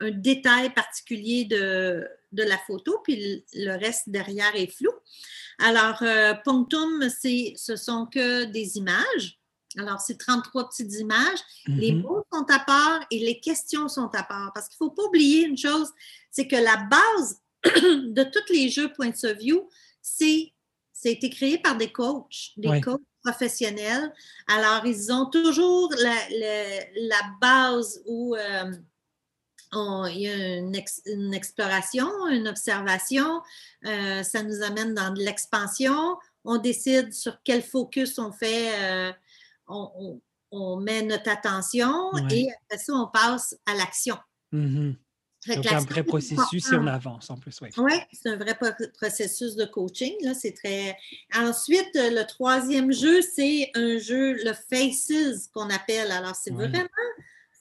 un, 0.00 0.10
détail 0.10 0.70
particulier 0.70 1.44
de, 1.44 2.08
de, 2.32 2.42
la 2.42 2.58
photo, 2.58 2.98
puis 3.04 3.44
le 3.52 3.78
reste 3.78 4.08
derrière 4.08 4.54
est 4.56 4.74
flou. 4.74 4.90
Alors, 5.58 6.02
Punctum, 6.44 7.08
ce 7.10 7.76
sont 7.76 8.06
que 8.06 8.44
des 8.44 8.76
images. 8.76 9.38
Alors, 9.78 10.00
c'est 10.00 10.18
33 10.18 10.68
petites 10.68 10.94
images. 10.94 11.38
Les 11.66 11.92
mm-hmm. 11.92 12.02
mots 12.02 12.24
sont 12.32 12.46
à 12.50 12.58
part 12.60 13.00
et 13.10 13.18
les 13.18 13.40
questions 13.40 13.88
sont 13.88 14.10
à 14.14 14.22
part. 14.22 14.52
Parce 14.54 14.68
qu'il 14.68 14.76
ne 14.80 14.88
faut 14.88 14.94
pas 14.94 15.04
oublier 15.04 15.46
une 15.46 15.58
chose, 15.58 15.90
c'est 16.30 16.46
que 16.46 16.56
la 16.56 16.76
base 16.76 17.40
de 17.64 18.22
tous 18.24 18.52
les 18.52 18.68
jeux 18.68 18.92
Point 18.92 19.12
of 19.24 19.38
View, 19.38 19.68
c'est 20.02 20.54
a 21.08 21.10
été 21.10 21.30
créé 21.30 21.58
par 21.58 21.76
des 21.76 21.92
coachs, 21.92 22.52
des 22.56 22.80
coachs 22.80 23.00
professionnels. 23.22 24.12
Alors, 24.46 24.84
ils 24.84 25.12
ont 25.12 25.26
toujours 25.26 25.92
la, 25.98 27.20
base 27.40 28.02
où, 28.06 28.34
euh, 28.34 28.72
il 30.10 30.20
y 30.20 30.28
a 30.28 30.56
une, 30.56 31.34
exploration, 31.34 32.08
une 32.28 32.48
observation, 32.48 33.42
euh, 33.86 34.22
ça 34.22 34.42
nous 34.42 34.62
amène 34.62 34.94
dans 34.94 35.12
de 35.12 35.20
l'expansion. 35.20 36.16
On 36.44 36.58
décide 36.58 37.12
sur 37.12 37.38
quel 37.42 37.62
focus 37.62 38.18
on 38.18 38.32
fait, 38.32 38.70
euh, 38.82 39.12
on, 39.66 40.20
met 40.80 41.02
notre 41.02 41.30
attention 41.30 42.16
et 42.30 42.48
après 42.52 42.78
ça, 42.78 42.92
on 42.92 43.08
passe 43.08 43.56
à 43.66 43.74
l'action. 43.74 44.16
Mm-hmm. 44.52 44.94
Donc, 45.46 45.72
un 45.72 45.80
vrai 45.80 46.02
processus 46.02 46.72
et 46.72 46.76
on 46.76 46.86
avance 46.86 47.28
en 47.28 47.36
plus, 47.36 47.58
oui. 47.60 47.68
Oui, 47.76 47.92
c'est 48.12 48.30
un 48.30 48.36
vrai 48.36 48.56
processus 48.94 49.56
de 49.56 49.64
coaching. 49.66 50.14
Là, 50.22 50.32
c'est 50.32 50.52
très... 50.52 50.96
Ensuite, 51.34 51.90
le 51.94 52.22
troisième 52.24 52.92
jeu, 52.92 53.20
c'est 53.20 53.70
un 53.74 53.98
jeu, 53.98 54.34
le 54.42 54.52
Faces, 54.54 55.48
qu'on 55.52 55.68
appelle. 55.68 56.10
Alors, 56.12 56.34
c'est 56.34 56.52
vraiment 56.52 56.88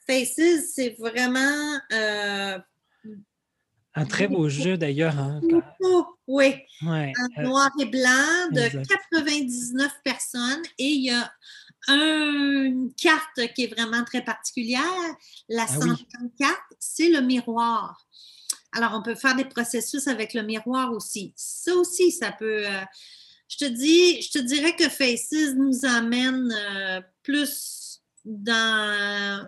Faces, 0.07 0.73
c'est 0.73 0.95
vraiment. 0.97 1.79
Euh, 1.91 2.57
un 3.95 4.05
très 4.05 4.27
beau 4.27 4.49
jeu 4.49 4.77
d'ailleurs. 4.77 5.19
Hein, 5.19 5.41
oui. 6.27 6.55
Ouais, 6.81 7.13
en 7.19 7.41
euh, 7.41 7.43
noir 7.43 7.69
et 7.79 7.85
blanc 7.85 8.49
de 8.51 8.83
99 8.87 9.91
personnes. 10.03 10.63
Et 10.79 10.87
il 10.87 11.05
y 11.05 11.11
a 11.11 11.31
une 11.87 12.93
carte 12.95 13.53
qui 13.53 13.63
est 13.63 13.73
vraiment 13.73 14.03
très 14.03 14.23
particulière. 14.23 14.81
La 15.49 15.65
ah 15.69 16.55
c'est 16.79 17.09
le 17.09 17.21
miroir. 17.21 18.07
Alors, 18.71 18.93
on 18.93 19.03
peut 19.03 19.15
faire 19.15 19.35
des 19.35 19.45
processus 19.45 20.07
avec 20.07 20.33
le 20.33 20.41
miroir 20.41 20.91
aussi. 20.91 21.33
Ça 21.35 21.73
aussi, 21.75 22.11
ça 22.11 22.31
peut. 22.31 22.65
Euh, 22.65 22.81
je 23.47 23.57
te 23.57 23.65
dis, 23.65 24.21
je 24.21 24.31
te 24.31 24.39
dirais 24.39 24.75
que 24.75 24.89
Faces 24.89 25.53
nous 25.55 25.85
amène 25.85 26.51
plus 27.21 28.01
dans 28.25 29.47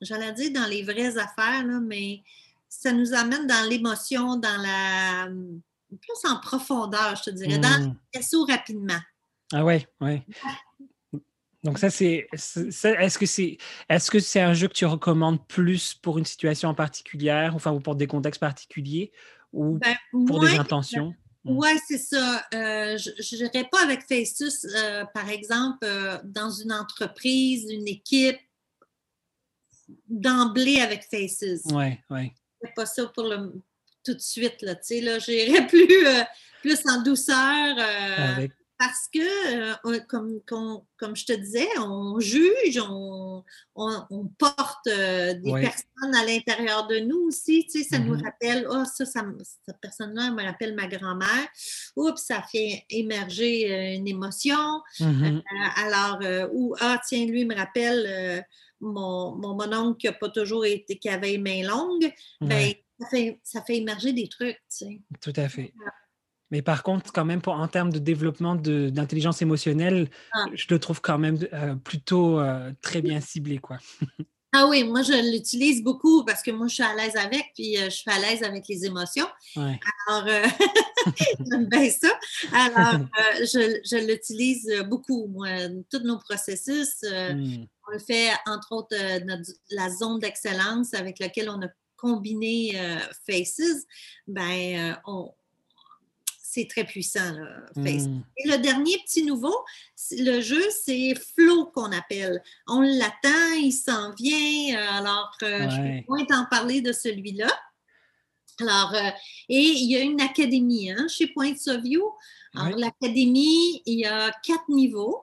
j'allais 0.00 0.32
dire 0.32 0.52
dans 0.52 0.66
les 0.66 0.82
vraies 0.82 1.16
affaires, 1.18 1.64
mais 1.82 2.22
ça 2.68 2.92
nous 2.92 3.12
amène 3.14 3.46
dans 3.46 3.68
l'émotion, 3.68 4.36
dans 4.36 4.56
la. 4.62 5.28
plus 5.88 6.30
en 6.30 6.40
profondeur, 6.40 7.16
je 7.16 7.24
te 7.24 7.30
dirais, 7.30 7.58
dans 7.58 7.90
hmm. 7.90 7.96
le 8.14 8.52
rapidement. 8.52 9.00
Ah 9.52 9.64
ouais, 9.64 9.86
ouais. 10.00 10.24
Donc 11.62 11.78
ça, 11.78 11.90
c'est, 11.90 12.26
est-ce 12.32 13.18
que 13.18 13.26
c'est, 13.26 13.58
est-ce 13.88 14.10
que 14.10 14.18
c'est 14.18 14.40
un 14.40 14.54
jeu 14.54 14.68
que 14.68 14.72
tu 14.72 14.86
recommandes 14.86 15.46
plus 15.46 15.94
pour 15.94 16.18
une 16.18 16.24
situation 16.24 16.70
en 16.70 16.74
particulière, 16.74 17.54
enfin 17.54 17.72
ou 17.72 17.80
pour 17.80 17.96
des 17.96 18.06
contextes 18.06 18.40
particuliers, 18.40 19.12
ou 19.52 19.78
ben, 19.78 19.96
pour 20.26 20.40
des 20.40 20.58
intentions? 20.58 21.14
Hmm. 21.44 21.58
Oui, 21.58 21.70
c'est 21.86 21.98
ça. 21.98 22.44
Euh, 22.54 22.96
je 22.98 23.36
n'irai 23.36 23.64
pas 23.70 23.82
avec 23.82 24.02
Facetus, 24.02 24.64
euh, 24.64 25.04
par 25.14 25.28
exemple, 25.28 25.78
euh, 25.84 26.18
dans 26.24 26.50
une 26.50 26.72
entreprise, 26.72 27.70
une 27.70 27.88
équipe, 27.88 28.38
d'emblée 30.08 30.80
avec 30.80 31.04
Faces. 31.10 31.62
Oui, 31.72 31.98
oui. 32.10 32.32
pas 32.76 32.86
ça 32.86 33.06
pour 33.06 33.24
le 33.24 33.52
tout 34.02 34.14
de 34.14 34.20
suite, 34.20 34.62
là, 34.62 34.76
tu 34.76 34.80
sais, 34.82 35.00
là, 35.02 35.18
j'irais 35.18 35.66
plus, 35.66 36.06
plus 36.62 36.80
en 36.88 37.02
douceur. 37.02 37.76
Parce 38.80 39.08
que, 39.12 39.74
euh, 39.84 40.00
comme, 40.08 40.40
comme, 40.46 41.14
je 41.14 41.26
te 41.26 41.34
disais, 41.34 41.68
on 41.78 42.18
juge, 42.18 42.80
on, 42.82 43.44
on, 43.74 44.26
porte 44.38 44.86
des 44.86 45.52
personnes 45.52 46.14
à 46.14 46.24
l'intérieur 46.24 46.86
de 46.86 47.00
nous 47.00 47.26
aussi. 47.26 47.66
Tu 47.70 47.82
sais, 47.82 47.84
ça 47.90 47.98
nous 47.98 48.16
mm-hmm. 48.16 48.24
rappelle, 48.24 48.66
oh, 48.70 48.84
ça, 48.86 49.04
ça 49.04 49.22
cette 49.66 49.76
personne-là 49.82 50.30
me 50.30 50.42
rappelle 50.42 50.74
ma 50.74 50.86
grand-mère. 50.86 51.46
Oups, 51.94 52.22
ça 52.22 52.42
fait 52.50 52.86
émerger 52.88 53.96
une 53.96 54.08
émotion. 54.08 54.80
Mm-hmm. 54.98 55.42
alors, 55.76 56.50
ou, 56.54 56.74
ah, 56.80 56.98
tiens, 57.06 57.26
lui 57.26 57.44
me 57.44 57.54
rappelle 57.54 58.46
mon, 58.80 59.36
mon 59.36 59.72
oncle 59.74 59.98
qui 59.98 60.06
n'a 60.06 60.14
pas 60.14 60.30
toujours 60.30 60.64
été, 60.64 60.96
qui 60.96 61.10
avait 61.10 61.32
les 61.32 61.38
mains 61.38 61.68
longues, 61.68 62.10
ben, 62.40 62.72
ça, 62.98 63.08
fait, 63.10 63.40
ça 63.42 63.60
fait 63.60 63.76
émerger 63.76 64.14
des 64.14 64.28
trucs. 64.28 64.56
Tu 64.74 64.86
sais. 64.86 65.00
Tout 65.20 65.34
à 65.36 65.50
fait. 65.50 65.74
Mais 66.50 66.62
par 66.62 66.82
contre, 66.82 67.12
quand 67.12 67.24
même, 67.24 67.40
pour, 67.40 67.54
en 67.54 67.68
termes 67.68 67.92
de 67.92 67.98
développement 67.98 68.54
d'intelligence 68.56 69.40
émotionnelle, 69.42 70.10
ah. 70.32 70.46
je 70.54 70.66
le 70.70 70.78
trouve 70.78 71.00
quand 71.00 71.18
même 71.18 71.38
euh, 71.52 71.74
plutôt 71.76 72.40
euh, 72.40 72.72
très 72.82 73.02
bien 73.02 73.20
ciblé. 73.20 73.58
Quoi. 73.58 73.78
Ah 74.52 74.66
oui, 74.66 74.82
moi 74.82 75.02
je 75.02 75.12
l'utilise 75.30 75.80
beaucoup 75.80 76.24
parce 76.24 76.42
que 76.42 76.50
moi 76.50 76.66
je 76.66 76.74
suis 76.74 76.82
à 76.82 76.92
l'aise 76.96 77.14
avec, 77.14 77.52
puis 77.54 77.76
euh, 77.76 77.84
je 77.84 77.90
suis 77.90 78.10
à 78.10 78.18
l'aise 78.18 78.42
avec 78.42 78.66
les 78.68 78.84
émotions. 78.84 79.28
Alors, 79.54 80.26
j'aime 81.48 81.66
bien 81.66 81.88
ça. 81.88 82.08
Alors, 82.52 83.06
je, 83.38 83.78
je 83.88 84.06
l'utilise 84.08 84.68
beaucoup, 84.88 85.28
moi, 85.28 85.50
tous 85.88 86.00
nos 86.00 86.18
processus. 86.18 86.96
Hmm. 87.04 87.64
On 87.86 87.92
le 87.92 88.00
fait, 88.00 88.30
entre 88.44 88.72
autres, 88.72 88.96
la 89.70 89.88
zone 89.88 90.18
d'excellence 90.18 90.94
avec 90.94 91.20
laquelle 91.20 91.48
on 91.48 91.62
a 91.62 91.68
combiné 91.96 92.76
Faces. 93.24 93.86
Ben, 94.26 94.96
on, 95.06 95.32
c'est 96.52 96.66
très 96.66 96.84
puissant, 96.84 97.32
là, 97.32 97.64
hmm. 97.76 97.86
Et 97.86 98.48
le 98.48 98.56
dernier 98.58 98.98
petit 99.04 99.22
nouveau, 99.22 99.54
le 100.10 100.40
jeu, 100.40 100.62
c'est 100.84 101.14
Flow 101.14 101.66
qu'on 101.66 101.92
appelle. 101.92 102.42
On 102.66 102.80
l'attend, 102.80 103.52
il 103.56 103.72
s'en 103.72 104.12
vient. 104.14 104.76
Euh, 104.76 104.98
alors, 104.98 105.30
euh, 105.44 105.70
je 105.70 105.80
vais 105.80 106.04
moins 106.08 106.24
t'en 106.24 106.46
parler 106.46 106.80
de 106.80 106.90
celui-là. 106.92 107.48
Alors, 108.60 108.92
euh, 108.94 109.10
et 109.48 109.60
il 109.60 109.90
y 109.90 109.96
a 109.96 110.00
une 110.00 110.20
académie 110.20 110.90
hein, 110.90 111.06
chez 111.08 111.28
Point 111.28 111.54
of 111.68 111.82
View. 111.82 112.02
Alors, 112.56 112.76
l'académie, 112.76 113.80
il 113.86 114.00
y 114.00 114.06
a 114.06 114.32
quatre 114.42 114.68
niveaux. 114.68 115.22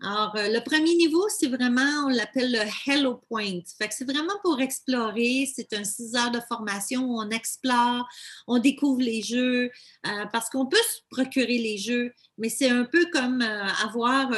Alors, 0.00 0.36
euh, 0.36 0.48
le 0.48 0.60
premier 0.60 0.94
niveau, 0.94 1.26
c'est 1.28 1.48
vraiment, 1.48 2.06
on 2.06 2.08
l'appelle 2.08 2.52
le 2.52 2.60
Hello 2.86 3.20
Point. 3.28 3.62
Fait 3.78 3.88
que 3.88 3.94
c'est 3.94 4.04
vraiment 4.04 4.34
pour 4.44 4.60
explorer. 4.60 5.50
C'est 5.52 5.72
un 5.72 5.82
six 5.82 6.14
heures 6.14 6.30
de 6.30 6.38
formation 6.48 7.02
où 7.02 7.20
on 7.20 7.28
explore, 7.30 8.06
on 8.46 8.60
découvre 8.60 9.00
les 9.00 9.22
jeux, 9.22 9.70
euh, 10.06 10.26
parce 10.32 10.50
qu'on 10.50 10.66
peut 10.66 10.76
se 10.76 11.00
procurer 11.10 11.58
les 11.58 11.78
jeux, 11.78 12.12
mais 12.38 12.48
c'est 12.48 12.70
un 12.70 12.84
peu 12.84 13.06
comme 13.12 13.42
euh, 13.42 13.64
avoir 13.84 14.28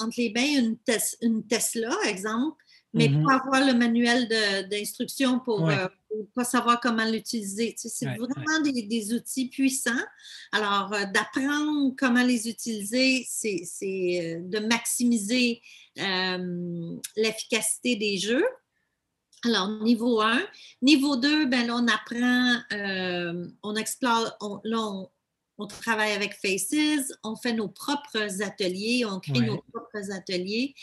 entre 0.00 0.14
les 0.18 0.30
bains 0.30 0.42
une, 0.42 0.76
une 1.22 1.46
Tesla, 1.46 1.94
exemple 2.06 2.56
mais 2.94 3.08
mm-hmm. 3.08 3.24
pas 3.24 3.34
avoir 3.34 3.66
le 3.66 3.74
manuel 3.74 4.28
d'instruction 4.70 5.40
pour 5.40 5.70
ne 6.18 6.24
pas 6.34 6.44
savoir 6.44 6.80
comment 6.80 7.04
l'utiliser. 7.04 7.74
c'est 7.76 8.06
vraiment 8.06 8.60
Des, 8.62 9.12
outils 9.12 9.48
puissants. 9.48 9.90
Alors, 10.52 10.92
euh, 10.92 11.04
d'apprendre 11.12 11.94
comment 11.98 12.22
les 12.22 12.48
utiliser, 12.48 13.26
c'est 13.28 13.60
euh, 13.92 14.40
de 14.42 14.58
maximiser 14.66 15.62
euh, 15.98 16.96
l'efficacité 17.16 17.96
des 17.96 18.18
jeux. 18.18 18.44
Alors, 19.44 19.68
niveau 19.82 20.20
1. 20.20 20.42
Niveau 20.82 21.16
2, 21.16 21.46
ben, 21.46 21.66
là, 21.66 21.76
on 21.76 21.86
apprend, 21.86 23.46
on 23.62 23.76
explore, 23.76 24.36
on, 24.40 24.60
là, 24.64 24.78
on, 24.80 25.08
travaille 25.64 26.12
avec 26.12 26.34
Faces, 26.34 27.12
on 27.24 27.34
fait 27.34 27.54
nos 27.54 27.68
propres 27.68 28.42
ateliers, 28.42 29.06
on 29.06 29.20
crée 29.20 29.40
nos 29.40 29.62
propres 29.72 30.12
ateliers. 30.12 30.74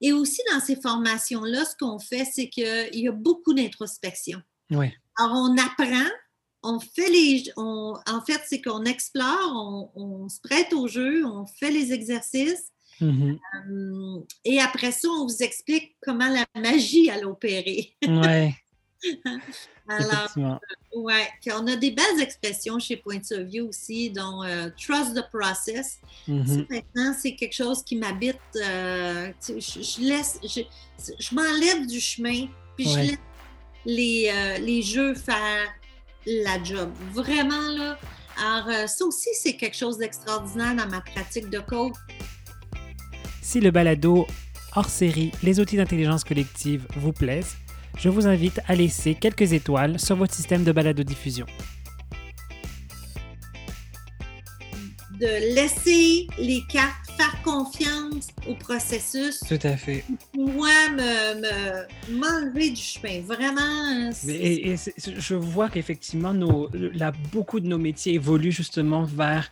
Et 0.00 0.12
aussi, 0.12 0.40
dans 0.52 0.60
ces 0.60 0.76
formations-là, 0.76 1.64
ce 1.64 1.76
qu'on 1.78 1.98
fait, 2.00 2.24
c'est 2.24 2.48
qu'il 2.48 2.88
y 2.92 3.08
a 3.08 3.12
beaucoup 3.12 3.54
d'introspection. 3.54 4.40
Oui. 4.70 4.92
Alors, 5.16 5.36
on 5.36 5.56
apprend, 5.56 6.08
on 6.62 6.80
fait 6.80 7.08
les. 7.10 7.44
en 7.56 8.22
fait, 8.26 8.40
c'est 8.46 8.60
qu'on 8.60 8.84
explore, 8.84 9.90
on, 9.94 10.28
se 10.28 10.40
prête 10.40 10.72
au 10.72 10.88
jeu, 10.88 11.24
on 11.24 11.46
fait 11.46 11.70
les 11.70 11.92
exercices. 11.92 12.72
Mm-hmm. 13.00 13.38
Euh, 13.70 14.26
et 14.44 14.60
après 14.60 14.90
ça, 14.90 15.08
on 15.08 15.26
vous 15.26 15.42
explique 15.42 15.96
comment 16.02 16.28
la 16.28 16.44
magie 16.60 17.10
a 17.10 17.18
opéré. 17.26 17.96
Oui. 18.06 18.52
Alors, 19.88 20.28
euh, 20.36 21.00
ouais, 21.00 21.28
on 21.54 21.66
a 21.66 21.76
des 21.76 21.90
belles 21.90 22.20
expressions 22.20 22.78
chez 22.78 22.96
Point 22.96 23.22
of 23.30 23.40
View 23.40 23.68
aussi, 23.68 24.10
dont 24.10 24.42
euh, 24.42 24.68
trust 24.78 25.14
the 25.14 25.24
process. 25.30 25.98
Mm-hmm. 26.28 26.66
maintenant, 26.68 27.14
c'est 27.18 27.34
quelque 27.34 27.54
chose 27.54 27.82
qui 27.82 27.96
m'habite. 27.96 28.36
Euh, 28.56 29.32
je, 29.48 30.00
laisse, 30.02 30.40
je, 30.42 31.34
m'enlève 31.34 31.86
du 31.86 32.00
chemin, 32.00 32.48
puis 32.76 32.88
je 32.88 32.98
laisse 32.98 33.18
les, 33.86 34.58
les 34.60 34.82
jeux 34.82 35.14
faire 35.14 35.68
la 36.26 36.62
job. 36.62 36.92
Vraiment, 37.12 37.68
là. 37.76 37.98
Alors, 38.40 38.88
ça 38.88 39.04
aussi, 39.04 39.30
c'est 39.34 39.56
quelque 39.56 39.76
chose 39.76 39.98
d'extraordinaire 39.98 40.76
dans 40.76 40.86
ma 40.86 41.00
pratique 41.00 41.48
de 41.48 41.58
coach. 41.58 41.94
Si 43.42 43.60
le 43.60 43.70
balado 43.70 44.26
hors 44.76 44.90
série 44.90 45.32
Les 45.42 45.58
outils 45.58 45.76
d'intelligence 45.76 46.22
collective 46.22 46.86
vous 46.96 47.12
plaisent, 47.12 47.56
je 47.96 48.08
vous 48.08 48.26
invite 48.26 48.60
à 48.68 48.74
laisser 48.74 49.14
quelques 49.14 49.52
étoiles 49.52 49.98
sur 49.98 50.16
votre 50.16 50.34
système 50.34 50.64
de 50.64 50.72
balado-diffusion. 50.72 51.46
De 55.20 55.54
laisser 55.54 56.28
les 56.38 56.62
cartes, 56.68 57.10
faire 57.16 57.42
confiance 57.42 58.28
au 58.48 58.54
processus. 58.54 59.40
Tout 59.40 59.58
à 59.64 59.76
fait. 59.76 60.04
Moi, 60.36 60.70
m'enlever 62.10 62.70
du 62.70 62.80
chemin. 62.80 63.20
Vraiment. 63.22 64.12
Et, 64.28 64.76
je 64.76 65.34
vois 65.34 65.68
qu'effectivement, 65.68 66.32
beaucoup 67.32 67.58
de 67.58 67.66
nos 67.66 67.78
métiers 67.78 68.14
évoluent 68.14 68.52
justement 68.52 69.02
vers 69.02 69.50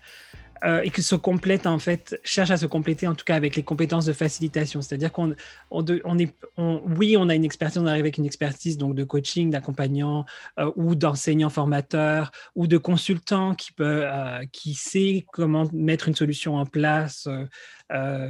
euh, 0.65 0.81
et 0.83 0.91
que 0.91 1.03
se 1.03 1.15
complète 1.15 1.67
en 1.67 1.79
fait, 1.79 2.19
cherche 2.25 2.51
à 2.51 2.57
se 2.57 2.67
compléter 2.67 3.07
en 3.07 3.15
tout 3.15 3.25
cas 3.25 3.35
avec 3.35 3.57
les 3.57 3.63
compétences 3.63 4.07
de 4.07 4.13
facilitation. 4.13 4.81
C'est-à-dire 4.81 5.13
qu'on 5.13 5.35
on, 5.71 6.19
est, 6.19 6.35
oui, 6.59 7.17
on 7.19 7.29
a 7.29 7.35
une 7.35 7.45
expertise, 7.45 7.79
on 7.79 7.87
arrive 7.87 8.03
avec 8.03 8.19
une 8.19 8.27
expertise 8.27 8.79
donc 8.79 8.95
de 8.95 9.05
coaching, 9.05 9.51
d'accompagnant 9.51 10.25
euh, 10.59 10.71
ou 10.77 10.95
d'enseignant 10.95 11.51
formateur 11.51 12.31
ou 12.55 12.67
de 12.67 12.79
consultant 12.79 13.55
qui 13.55 13.73
peut, 13.73 14.03
euh, 14.05 14.45
qui 14.53 14.75
sait 14.75 15.27
comment 15.33 15.69
mettre 15.73 16.09
une 16.09 16.15
solution 16.15 16.57
en 16.57 16.67
place 16.67 17.29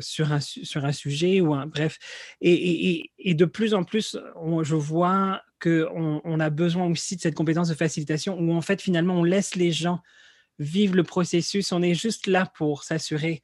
sur 0.00 0.32
un 0.32 0.40
sur 0.40 0.84
un 0.84 0.92
sujet 0.92 1.40
ou 1.40 1.56
bref. 1.66 1.98
Et 2.40 3.34
de 3.34 3.44
plus 3.44 3.74
en 3.74 3.84
plus, 3.84 4.18
je 4.62 4.74
vois 4.74 5.40
qu'on 5.62 6.20
on 6.24 6.40
a 6.40 6.50
besoin 6.50 6.86
aussi 6.86 7.16
de 7.16 7.20
cette 7.20 7.34
compétence 7.34 7.68
de 7.68 7.74
facilitation 7.74 8.38
où 8.38 8.52
en 8.52 8.60
fait 8.60 8.82
finalement 8.82 9.14
on 9.14 9.24
laisse 9.24 9.54
les 9.54 9.72
gens 9.72 10.00
vivre 10.58 10.96
le 10.96 11.04
processus. 11.04 11.72
On 11.72 11.82
est 11.82 11.94
juste 11.94 12.26
là 12.26 12.50
pour 12.56 12.84
s'assurer 12.84 13.42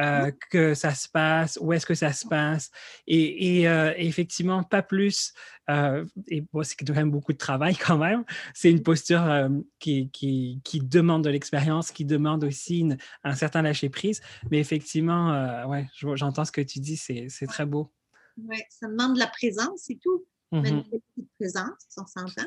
euh, 0.00 0.30
que 0.50 0.72
ça 0.72 0.94
se 0.94 1.06
passe, 1.06 1.58
où 1.60 1.70
est-ce 1.74 1.84
que 1.84 1.94
ça 1.94 2.14
se 2.14 2.26
passe. 2.26 2.70
Et, 3.06 3.68
euh, 3.68 3.92
effectivement, 3.98 4.62
pas 4.62 4.82
plus. 4.82 5.34
Euh, 5.68 6.06
et 6.28 6.40
bon, 6.40 6.62
c'est 6.62 6.76
quand 6.76 6.94
même 6.94 7.10
beaucoup 7.10 7.34
de 7.34 7.38
travail 7.38 7.76
quand 7.76 7.98
même. 7.98 8.24
C'est 8.54 8.70
une 8.70 8.82
posture 8.82 9.50
qui, 9.78 10.10
qui, 10.10 10.62
qui, 10.64 10.80
demande 10.80 11.24
de 11.24 11.30
l'expérience, 11.30 11.90
qui 11.90 12.06
demande 12.06 12.42
aussi 12.44 12.88
un 13.22 13.34
certain 13.34 13.60
lâcher-prise. 13.60 14.22
Mais 14.50 14.60
effectivement, 14.60 15.66
ouais, 15.66 15.86
j'entends 16.14 16.46
ce 16.46 16.52
que 16.52 16.62
tu 16.62 16.80
dis, 16.80 16.96
c'est 16.96 17.46
très 17.46 17.66
beau. 17.66 17.92
Oui, 18.38 18.56
ça 18.70 18.88
demande 18.88 19.14
de 19.14 19.18
la 19.18 19.26
présence, 19.26 19.82
c'est 19.82 19.98
tout. 20.00 20.24
Mais 20.52 20.70
une 20.70 20.84
petite 20.84 21.30
présence, 21.38 21.86
on 21.98 22.06
s'entend 22.06 22.44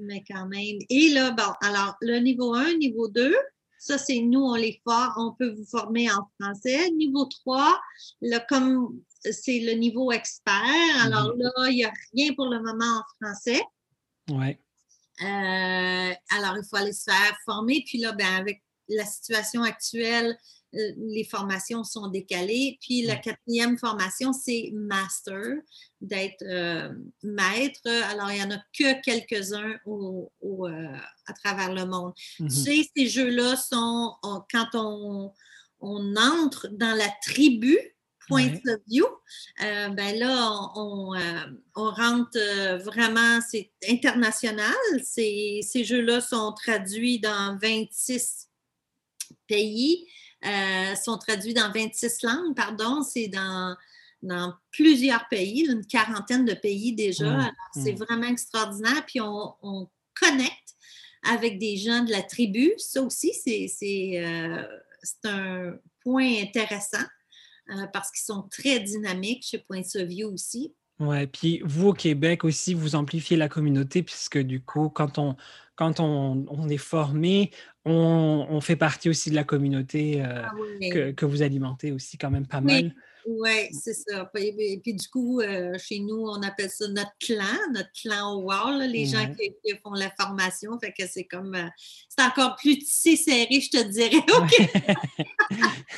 mais 0.00 0.24
quand 0.28 0.46
même. 0.46 0.78
Et 0.88 1.10
là, 1.10 1.30
bon, 1.30 1.52
alors, 1.60 1.96
le 2.00 2.18
niveau 2.18 2.54
1, 2.54 2.74
niveau 2.74 3.08
2, 3.08 3.34
ça, 3.78 3.96
c'est 3.96 4.20
nous, 4.20 4.40
on 4.40 4.54
les 4.54 4.80
forme, 4.84 5.12
on 5.16 5.32
peut 5.32 5.54
vous 5.54 5.64
former 5.64 6.10
en 6.10 6.28
français. 6.40 6.90
Niveau 6.90 7.26
3, 7.26 7.80
là, 8.22 8.40
comme 8.40 9.00
c'est 9.24 9.60
le 9.60 9.72
niveau 9.72 10.10
expert, 10.12 11.02
alors 11.02 11.34
mhm. 11.34 11.42
là, 11.42 11.68
il 11.70 11.76
n'y 11.76 11.84
a 11.84 11.92
rien 12.14 12.34
pour 12.34 12.46
le 12.46 12.60
moment 12.60 13.00
en 13.00 13.26
français. 13.26 13.62
Oui. 14.30 14.56
Euh, 15.20 16.14
alors, 16.36 16.56
il 16.56 16.64
faut 16.68 16.76
aller 16.76 16.92
se 16.92 17.04
faire 17.04 17.36
former. 17.44 17.82
Puis 17.86 17.98
là, 17.98 18.12
ben, 18.12 18.34
avec 18.34 18.62
la 18.88 19.04
situation 19.04 19.62
actuelle, 19.62 20.36
les 20.72 21.24
formations 21.24 21.84
sont 21.84 22.08
décalées. 22.08 22.78
Puis 22.80 23.02
la 23.02 23.16
quatrième 23.16 23.78
formation, 23.78 24.32
c'est 24.32 24.70
master, 24.72 25.56
d'être 26.00 26.42
euh, 26.42 26.92
maître. 27.22 27.80
Alors, 28.10 28.30
il 28.30 28.36
n'y 28.36 28.42
en 28.42 28.50
a 28.50 28.58
que 28.78 29.00
quelques-uns 29.02 29.76
euh, 29.86 30.96
à 31.26 31.32
travers 31.32 31.72
le 31.72 31.86
monde. 31.86 32.12
Tu 32.36 32.50
sais, 32.50 32.90
ces 32.96 33.08
jeux-là 33.08 33.56
sont, 33.56 34.14
quand 34.22 34.68
on, 34.74 35.32
entre 35.80 36.68
dans 36.68 36.96
la 36.96 37.08
tribu, 37.22 37.78
Point 38.28 38.56
of 38.66 38.80
View, 38.86 39.06
ben 39.58 40.18
là, 40.18 40.52
on, 40.76 41.14
rentre 41.74 42.38
vraiment, 42.84 43.40
c'est 43.48 43.70
international. 43.88 44.74
Ces, 45.02 45.60
ces 45.62 45.82
jeux-là 45.82 46.20
sont 46.20 46.52
traduits 46.52 47.20
dans 47.20 47.56
26 47.58 48.48
pays. 49.46 50.06
Euh, 50.44 50.94
sont 50.94 51.18
traduits 51.18 51.54
dans 51.54 51.72
26 51.72 52.22
langues, 52.22 52.54
pardon. 52.54 53.02
C'est 53.02 53.28
dans, 53.28 53.76
dans 54.22 54.54
plusieurs 54.70 55.26
pays, 55.28 55.66
une 55.68 55.84
quarantaine 55.84 56.44
de 56.44 56.54
pays 56.54 56.92
déjà. 56.94 57.28
Mmh, 57.28 57.52
c'est 57.74 57.92
mmh. 57.94 58.04
vraiment 58.04 58.28
extraordinaire. 58.28 59.04
Puis 59.06 59.20
on, 59.20 59.88
connecte 60.20 60.74
avec 61.22 61.60
des 61.60 61.76
gens 61.76 62.02
de 62.02 62.10
la 62.10 62.22
tribu. 62.22 62.72
Ça 62.76 63.02
aussi, 63.02 63.32
c'est 63.32 64.18
euh, 64.18 64.64
un 65.24 65.74
point 66.02 66.42
intéressant 66.42 67.04
euh, 67.70 67.86
parce 67.92 68.10
qu'ils 68.10 68.24
sont 68.24 68.48
très 68.50 68.80
dynamiques 68.80 69.46
chez 69.48 69.58
Point 69.58 69.82
View 69.94 70.32
aussi. 70.32 70.74
Ouais, 71.00 71.28
puis 71.28 71.60
vous 71.64 71.88
au 71.88 71.92
Québec 71.92 72.44
aussi, 72.44 72.74
vous 72.74 72.96
amplifiez 72.96 73.36
la 73.36 73.48
communauté 73.48 74.02
puisque 74.02 74.38
du 74.38 74.60
coup, 74.60 74.88
quand 74.88 75.18
on, 75.18 75.36
quand 75.76 76.00
on, 76.00 76.68
est 76.68 76.76
formé, 76.76 77.52
on, 77.84 78.60
fait 78.60 78.74
partie 78.74 79.08
aussi 79.08 79.30
de 79.30 79.36
la 79.36 79.44
communauté 79.44 80.20
euh, 80.20 80.42
ah 80.44 81.12
que, 81.12 81.24
vous 81.24 81.42
alimentez 81.42 81.92
aussi 81.92 82.18
quand 82.18 82.32
même 82.32 82.48
pas 82.48 82.60
mal. 82.60 82.92
Oui, 83.24 83.68
c'est 83.70 83.94
ça. 83.94 84.28
Et 84.36 84.80
puis, 84.82 84.94
du 84.94 85.08
coup, 85.08 85.40
euh, 85.40 85.78
chez 85.78 86.00
nous, 86.00 86.26
on 86.26 86.42
appelle 86.42 86.70
ça 86.70 86.88
notre 86.88 87.12
clan, 87.20 87.44
notre 87.72 87.92
clan 87.92 88.34
au 88.34 88.42
wall, 88.42 88.90
les 88.90 89.06
gens 89.06 89.32
qui, 89.34 89.52
font 89.84 89.92
la 89.92 90.10
formation. 90.18 90.76
Fait 90.80 90.92
que 90.92 91.06
c'est 91.06 91.24
comme, 91.24 91.54
euh, 91.54 91.68
c'est 92.08 92.24
encore 92.24 92.56
plus 92.56 92.78
tissé 92.78 93.14
serré, 93.14 93.60
je 93.60 93.70
te 93.70 93.82
dirais. 93.84 94.24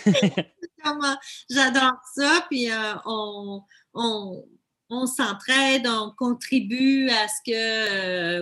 J'adore 1.48 1.96
ça. 2.14 2.44
Puis 2.50 2.68
on, 3.06 3.62
on 3.94 4.44
on 4.90 5.06
s'entraide, 5.06 5.86
on 5.86 6.12
contribue 6.18 7.08
à 7.08 7.28
ce 7.28 7.40
que 7.46 7.52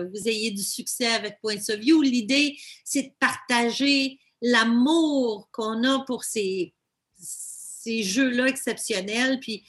euh, 0.01 0.09
vous 0.09 0.27
ayez 0.27 0.51
du 0.51 0.63
succès 0.63 1.07
avec 1.07 1.39
Point 1.41 1.57
of 1.69 1.79
View. 1.79 2.01
L'idée, 2.01 2.57
c'est 2.83 3.03
de 3.03 3.11
partager 3.19 4.19
l'amour 4.41 5.49
qu'on 5.51 5.83
a 5.83 6.03
pour 6.05 6.23
ces, 6.23 6.73
ces 7.17 8.03
jeux-là 8.03 8.47
exceptionnels, 8.47 9.39
puis 9.39 9.63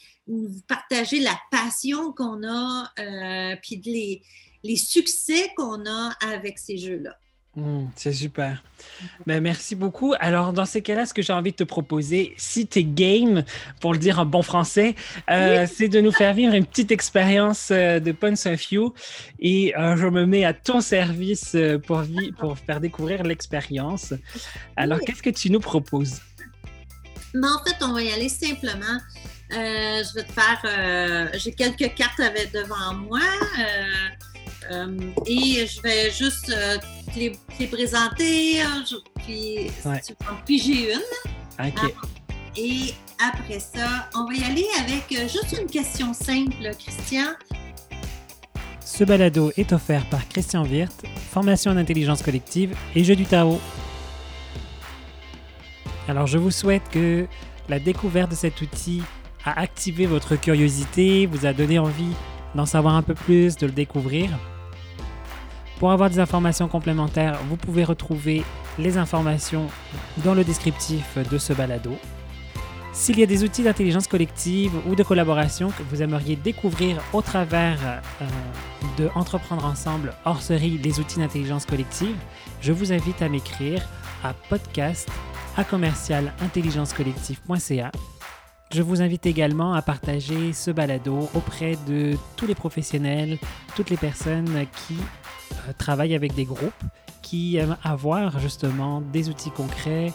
partager 0.67 1.21
la 1.21 1.39
passion 1.51 2.13
qu'on 2.13 2.43
a, 2.45 2.93
euh, 2.99 3.57
puis 3.63 3.83
les, 3.85 4.23
les 4.63 4.77
succès 4.77 5.53
qu'on 5.57 5.85
a 5.87 6.17
avec 6.21 6.59
ces 6.59 6.79
jeux-là. 6.79 7.17
Mmh, 7.57 7.87
c'est 7.97 8.13
super. 8.13 8.63
Ben, 9.27 9.41
merci 9.43 9.75
beaucoup. 9.75 10.15
Alors, 10.21 10.53
dans 10.53 10.65
ces 10.65 10.83
cas-là, 10.83 11.05
ce 11.05 11.13
que 11.13 11.21
j'ai 11.21 11.33
envie 11.33 11.51
de 11.51 11.57
te 11.57 11.65
proposer, 11.65 12.33
si 12.37 12.69
tu 12.69 12.79
es 12.79 12.85
game, 12.85 13.43
pour 13.81 13.93
le 13.93 13.99
dire 13.99 14.21
en 14.21 14.27
bon 14.27 14.43
français, 14.43 14.95
euh, 15.29 15.67
c'est 15.73 15.89
de 15.89 16.01
nous 16.01 16.13
faire 16.13 16.33
vivre 16.33 16.55
une 16.55 16.65
petite 16.65 16.93
expérience 16.93 17.71
euh, 17.73 17.99
de 17.99 18.13
Points 18.13 18.47
of 18.47 18.71
You. 18.71 18.95
Et 19.41 19.77
euh, 19.77 19.97
je 19.97 20.07
me 20.07 20.27
mets 20.27 20.45
à 20.45 20.53
ton 20.53 20.81
service 20.81 21.57
pour, 21.87 22.05
pour 22.39 22.57
faire 22.57 22.79
découvrir 22.79 23.25
l'expérience. 23.25 24.15
Alors, 24.77 25.01
qu'est-ce 25.01 25.23
que 25.23 25.31
tu 25.31 25.51
nous 25.51 25.61
proposes? 25.61 26.21
Ben, 27.35 27.49
en 27.53 27.65
fait, 27.65 27.85
on 27.85 27.93
va 27.93 28.03
y 28.03 28.13
aller 28.13 28.29
simplement. 28.29 29.01
je 29.51 30.15
vais 30.15 30.23
te 30.23 30.33
faire. 30.33 31.31
j'ai 31.35 31.53
quelques 31.53 31.95
cartes 31.97 32.21
avec, 32.21 32.53
devant 32.53 32.95
moi. 32.95 33.21
Et 35.27 35.67
je 35.67 35.81
vais 35.83 36.11
juste 36.11 36.55
les, 37.17 37.33
les 37.59 37.67
présenter, 37.67 38.61
hein, 38.61 38.85
puis 39.25 39.71
tu 40.07 40.15
piger 40.47 40.93
une. 40.93 41.67
OK. 41.67 41.75
Ah, 41.77 42.07
et 42.57 42.95
après 43.21 43.61
ça, 43.61 44.09
on 44.15 44.25
va 44.25 44.35
y 44.35 44.43
aller 44.43 44.67
avec 44.81 45.13
euh, 45.13 45.29
juste 45.29 45.57
une 45.61 45.67
question 45.67 46.13
simple, 46.13 46.71
Christian. 46.79 47.35
Ce 48.85 49.05
balado 49.05 49.53
est 49.57 49.73
offert 49.73 50.05
par 50.07 50.27
Christian 50.29 50.65
Wirth, 50.65 51.05
formation 51.31 51.71
en 51.71 51.77
intelligence 51.77 52.23
collective 52.23 52.75
et 52.95 53.05
jeu 53.05 53.15
du 53.15 53.25
Tao. 53.25 53.61
Alors 56.09 56.27
je 56.27 56.39
vous 56.39 56.51
souhaite 56.51 56.83
que 56.91 57.27
la 57.69 57.79
découverte 57.79 58.31
de 58.31 58.37
cet 58.37 58.61
outil 58.63 59.03
a 59.45 59.61
activé 59.61 60.07
votre 60.07 60.37
curiosité, 60.37 61.27
vous 61.27 61.47
a 61.47 61.53
donné 61.53 61.79
envie 61.79 62.15
d'en 62.55 62.67
savoir 62.67 62.95
un 62.95 63.03
peu 63.03 63.15
plus, 63.15 63.57
de 63.57 63.67
le 63.67 63.73
découvrir. 63.73 64.31
Pour 65.81 65.93
avoir 65.93 66.11
des 66.11 66.19
informations 66.19 66.69
complémentaires, 66.69 67.41
vous 67.49 67.57
pouvez 67.57 67.85
retrouver 67.85 68.45
les 68.79 68.99
informations 68.99 69.67
dans 70.23 70.35
le 70.35 70.45
descriptif 70.45 71.17
de 71.17 71.39
ce 71.39 71.55
balado. 71.55 71.97
S'il 72.93 73.19
y 73.19 73.23
a 73.23 73.27
des 73.27 73.45
outils 73.45 73.63
d'intelligence 73.63 74.07
collective 74.07 74.73
ou 74.87 74.95
de 74.95 75.03
collaboration 75.03 75.71
que 75.71 75.83
vous 75.85 76.03
aimeriez 76.03 76.37
découvrir 76.37 77.01
au 77.15 77.23
travers 77.23 77.79
euh, 78.21 78.27
de 78.99 79.09
Entreprendre 79.15 79.65
ensemble 79.65 80.13
hors 80.27 80.43
série 80.43 80.77
les 80.77 81.01
outils 81.01 81.19
d'intelligence 81.19 81.65
collective, 81.65 82.17
je 82.61 82.73
vous 82.73 82.93
invite 82.93 83.23
à 83.23 83.31
m'écrire 83.31 83.83
à 84.23 84.35
podcast 84.51 85.09
à 85.57 85.65
commercial 85.65 86.35
Je 88.71 88.83
vous 88.83 89.01
invite 89.01 89.25
également 89.25 89.73
à 89.73 89.81
partager 89.81 90.53
ce 90.53 90.71
balado 90.71 91.31
auprès 91.35 91.77
de 91.89 92.19
tous 92.37 92.47
les 92.47 92.55
professionnels, 92.55 93.39
toutes 93.75 93.89
les 93.89 93.97
personnes 93.97 94.67
qui 94.87 94.97
travaillent 95.79 96.15
avec 96.15 96.35
des 96.35 96.45
groupes 96.45 96.73
qui 97.23 97.57
aiment 97.57 97.77
avoir 97.85 98.39
justement 98.39 99.01
des 99.01 99.29
outils 99.29 99.51
concrets, 99.51 100.13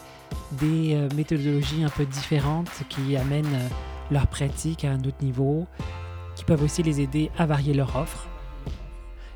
des 0.53 0.95
euh, 0.95 1.09
méthodologies 1.15 1.83
un 1.83 1.89
peu 1.89 2.05
différentes 2.05 2.69
qui 2.89 3.15
amènent 3.15 3.45
euh, 3.45 3.67
leur 4.11 4.27
pratique 4.27 4.85
à 4.85 4.91
un 4.91 4.99
autre 4.99 5.21
niveau, 5.21 5.67
qui 6.35 6.43
peuvent 6.43 6.63
aussi 6.63 6.83
les 6.83 7.01
aider 7.01 7.31
à 7.37 7.45
varier 7.45 7.73
leur 7.73 7.95
offre. 7.95 8.27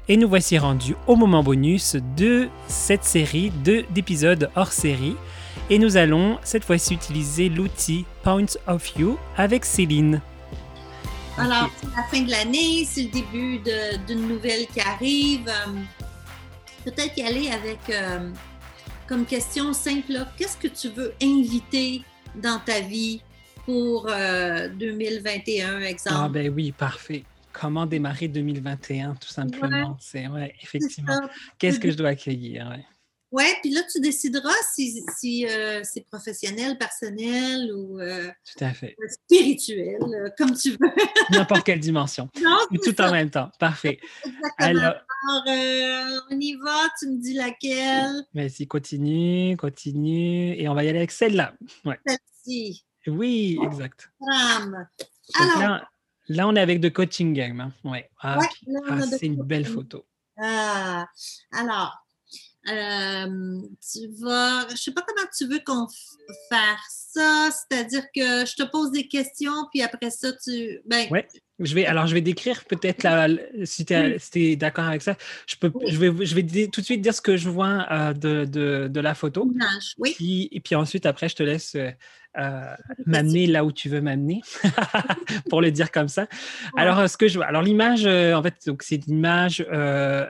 Et 0.08 0.18
nous 0.18 0.28
voici 0.28 0.58
rendus 0.58 0.96
au 1.06 1.16
moment 1.16 1.44
bonus 1.44 1.96
de 2.18 2.50
cette 2.68 3.04
série 3.04 3.52
d'épisodes 3.94 4.50
hors 4.56 4.72
série. 4.72 5.16
Et 5.70 5.78
nous 5.78 5.98
allons 5.98 6.40
cette 6.44 6.66
fois-ci 6.66 6.96
utiliser 6.96 7.48
l'outil 7.48 8.06
Points 8.24 8.58
of 8.66 8.96
View 8.96 9.18
avec 9.38 9.66
Céline. 9.66 10.20
Alors, 11.40 11.70
c'est 11.80 11.88
la 11.96 12.04
fin 12.04 12.22
de 12.22 12.32
l'année, 12.32 12.84
c'est 12.86 13.04
le 13.04 13.10
début 13.10 13.60
d'une 14.08 14.28
nouvelle 14.28 14.68
qui 14.68 14.82
arrive. 14.82 15.48
Euh, 15.48 15.80
peut-être 16.84 17.18
y 17.18 17.22
aller 17.22 17.50
avec, 17.50 17.80
euh, 17.90 18.30
comme 19.08 19.26
question 19.26 19.72
simple, 19.72 20.26
qu'est-ce 20.38 20.58
que 20.58 20.68
tu 20.68 20.90
veux 20.90 21.14
inviter 21.22 22.04
dans 22.36 22.60
ta 22.60 22.82
vie 22.82 23.22
pour 23.66 24.08
2021, 24.08 25.82
exemple? 25.82 26.18
Ah 26.20 26.28
ben 26.30 26.52
oui, 26.54 26.72
parfait. 26.72 27.24
Comment 27.54 27.86
démarrer 27.86 28.28
2021, 28.28 29.16
tout 29.16 29.30
simplement? 29.30 29.98
C'est 30.00 30.28
ouais, 30.28 30.54
effectivement. 30.62 31.20
Qu'est-ce 31.58 31.80
que 31.80 31.90
je 31.90 31.98
dois 31.98 32.10
accueillir? 32.10 32.68
Ouais? 32.68 32.86
Oui, 33.32 33.44
puis 33.62 33.70
là, 33.70 33.82
tu 33.92 34.00
décideras 34.00 34.56
si, 34.74 35.04
si 35.16 35.48
euh, 35.48 35.82
c'est 35.84 36.02
professionnel, 36.02 36.78
personnel 36.80 37.72
ou 37.74 38.00
euh, 38.00 38.28
Tout 38.58 38.64
à 38.64 38.74
fait. 38.74 38.96
spirituel, 39.08 40.00
euh, 40.02 40.30
comme 40.36 40.54
tu 40.54 40.72
veux. 40.72 40.78
N'importe 41.32 41.64
quelle 41.64 41.80
dimension. 41.80 42.28
Non, 42.42 42.58
tout 42.84 43.02
en 43.02 43.12
même 43.12 43.30
temps. 43.30 43.52
Parfait. 43.60 44.00
Exactement. 44.26 44.58
Alors, 44.58 44.96
on 46.32 46.40
y 46.40 46.56
va, 46.56 46.90
tu 47.00 47.08
me 47.08 47.22
dis 47.22 47.34
laquelle? 47.34 48.24
Vas-y, 48.34 48.66
continue, 48.66 49.56
continue. 49.58 50.56
Et 50.56 50.68
on 50.68 50.74
va 50.74 50.84
y 50.84 50.90
aller 50.90 50.98
avec 50.98 51.12
celle-là. 51.12 51.54
Ouais. 51.86 52.00
Celle-ci. 52.08 52.86
Oui, 53.06 53.60
exact. 53.62 54.10
Alors, 55.36 55.82
là, 56.28 56.48
on 56.48 56.56
est 56.56 56.62
avec 56.62 56.80
de 56.80 56.90
coaching 56.90 57.34
game. 57.34 57.60
Hein. 57.60 57.74
Ouais. 57.84 58.10
Ah, 58.22 58.40
ah 58.90 59.02
c'est 59.02 59.28
une 59.28 59.44
belle 59.44 59.66
photo. 59.66 60.06
Ah, 60.42 61.06
alors, 61.52 62.06
euh, 62.72 63.62
tu 63.92 64.08
vas, 64.20 64.68
je 64.70 64.76
sais 64.76 64.92
pas 64.92 65.02
comment 65.02 65.28
tu 65.36 65.48
veux 65.48 65.60
qu'on 65.66 65.88
fasse 66.50 67.10
ça, 67.14 67.50
c'est-à-dire 67.52 68.04
que 68.16 68.46
je 68.46 68.56
te 68.56 68.64
pose 68.64 68.92
des 68.92 69.08
questions, 69.08 69.68
puis 69.72 69.82
après 69.82 70.12
ça, 70.12 70.32
tu. 70.34 70.82
Ben, 70.86 71.08
ouais. 71.10 71.28
Je 71.60 71.76
vais, 71.76 71.86
alors, 71.86 72.08
je 72.08 72.14
vais 72.14 72.22
décrire 72.22 72.64
peut-être 72.66 73.06
si 73.66 73.86
tu 73.86 73.94
es, 73.94 74.56
d'accord 74.56 74.86
avec 74.86 75.02
ça. 75.02 75.18
Je, 75.46 75.56
peux, 75.58 75.72
je 75.88 75.98
vais, 75.98 76.26
je 76.26 76.36
vais 76.36 76.68
tout 76.68 76.80
de 76.80 76.86
suite 76.86 77.02
dire 77.02 77.14
ce 77.14 77.20
que 77.20 77.36
je 77.36 77.50
vois 77.50 77.86
euh, 77.92 78.14
de, 78.14 78.46
de, 78.46 78.88
de, 78.88 79.00
la 79.02 79.14
photo. 79.14 79.52
Oui. 79.98 80.50
et 80.52 80.60
puis 80.62 80.76
ensuite, 80.76 81.06
après, 81.06 81.28
je 81.28 81.36
te 81.36 81.44
laisse 81.44 81.76
euh, 82.38 82.76
m'amener 83.06 83.48
là 83.48 83.66
où 83.66 83.72
tu 83.72 83.90
veux 83.90 84.02
m'amener, 84.02 84.42
pour 85.50 85.62
le 85.62 85.72
dire 85.72 85.92
comme 85.92 86.08
ça. 86.08 86.28
Alors, 86.78 87.00
euh, 87.00 87.08
ce 87.08 87.18
que 87.18 87.28
je 87.28 87.38
vois, 87.38 87.48
alors 87.48 87.64
l'image, 87.64 88.06
euh, 88.06 88.34
en 88.34 88.44
fait, 88.44 88.56
donc 88.68 88.84
c'est 88.84 89.08
une 89.08 89.18
image, 89.18 89.66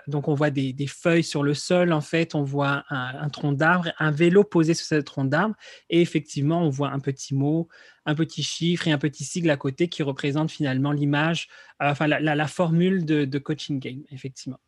donc 0.08 0.28
on 0.28 0.34
voit 0.34 0.50
des, 0.50 0.72
des, 0.72 0.88
feuilles 0.88 1.24
sur 1.24 1.44
le 1.44 1.54
sol, 1.54 1.92
en 1.92 2.02
fait, 2.02 2.36
on 2.36 2.44
voit 2.44 2.84
un, 2.90 3.30
tronc 3.30 3.52
d'arbre, 3.52 3.92
un 4.00 4.12
vélo 4.12 4.44
posé 4.44 4.74
sur 4.74 4.86
ce 4.86 4.96
tronc 4.96 5.26
d'arbre, 5.26 5.56
et 5.90 6.02
effectivement, 6.02 6.64
on 6.64 6.70
voit 6.70 6.90
un 6.90 7.00
petit 7.00 7.36
mot, 7.36 7.68
un 8.06 8.16
petit 8.16 8.44
chiffre 8.44 8.88
et 8.88 8.92
un 8.92 8.98
petit 8.98 9.26
sigle 9.26 9.50
à 9.50 9.58
côté 9.58 9.90
qui 9.90 10.02
représente 10.02 10.52
finalement 10.52 10.92
l'image, 10.92 11.50
enfin 11.80 12.08
la, 12.08 12.20
la, 12.20 12.48
formule 12.48 13.06
de, 13.06 13.26
de, 13.26 13.40
coaching 13.40 13.80
game, 13.80 14.04
effectivement. 14.10 14.60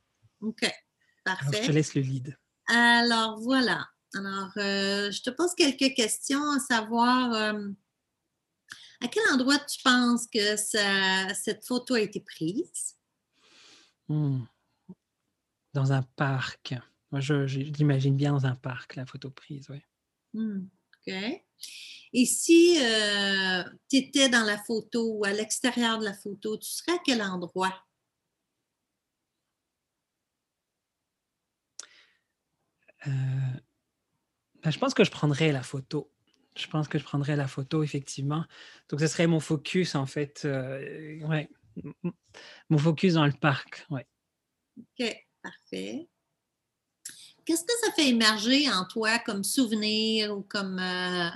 Ok, 0.42 0.70
parfait. 1.24 1.60
je 1.62 1.68
te 1.68 1.72
laisse 1.72 1.96
le 1.96 2.02
lead. 2.02 2.38
Alors 2.68 3.40
voilà. 3.40 3.88
Alors, 4.14 4.51
euh, 4.57 5.12
je 5.12 5.22
te 5.22 5.30
pose 5.30 5.55
quelques 5.55 5.95
questions 5.95 6.43
à 6.51 6.59
savoir 6.59 7.34
euh, 7.34 7.70
à 9.01 9.07
quel 9.07 9.24
endroit 9.34 9.57
tu 9.59 9.82
penses 9.82 10.28
que 10.28 10.55
cette 10.57 11.66
photo 11.66 11.93
a 11.95 12.01
été 12.01 12.20
prise? 12.20 12.97
Hmm. 14.09 14.41
Dans 15.74 15.93
un 15.93 16.03
parc. 16.03 16.76
Moi, 17.12 17.22
je, 17.22 17.34
l'imagine 17.34 18.16
bien 18.16 18.34
dans 18.34 18.45
un 18.45 18.55
parc, 18.55 18.95
la 18.95 19.05
photo 19.05 19.30
prise, 19.30 19.70
oui. 19.70 19.82
Hmm, 20.34 20.68
OK. 21.07 21.14
Et 22.14 22.26
si 22.26 22.78
euh, 22.80 23.64
tu 23.89 23.97
étais 23.97 24.28
dans 24.28 24.43
la 24.43 24.57
photo 24.57 25.18
ou 25.18 25.26
à 25.26 25.32
l'extérieur 25.32 25.99
de 25.99 26.05
la 26.05 26.14
photo, 26.14 26.57
tu 26.57 26.70
serais 26.70 26.93
à 26.93 27.01
quel 27.05 27.22
endroit? 27.22 27.74
Ben, 34.64 34.72
je 34.72 34.80
pense 34.80 34.93
que 34.93 35.03
je 35.03 35.12
prendrais 35.12 35.51
la 35.51 35.64
photo. 35.64 36.12
Je 36.55 36.68
pense 36.68 36.88
que 36.88 36.99
je 36.99 37.03
prendrais 37.03 37.36
la 37.36 37.47
photo, 37.47 37.84
effectivement. 37.84 38.43
Donc, 38.89 38.99
ce 38.99 39.07
serait 39.07 39.28
mon 39.28 39.39
focus, 39.39 39.95
en 39.95 40.05
fait. 40.05 40.41
Euh, 40.45 41.20
ouais. 41.22 41.49
Mon 42.70 42.78
focus 42.78 43.14
dans 43.14 43.26
le 43.26 43.32
parc. 43.32 43.86
Ouais. 43.89 44.05
OK, 44.78 45.26
parfait. 45.41 46.09
Qu'est-ce 47.45 47.64
que 47.64 47.74
ça 47.84 47.91
fait 47.93 48.09
émerger 48.09 48.70
en 48.70 48.86
toi 48.86 49.18
comme 49.20 49.43
souvenir 49.43 50.38
ou 50.38 50.41
comme. 50.41 50.78
Euh... 50.80 51.30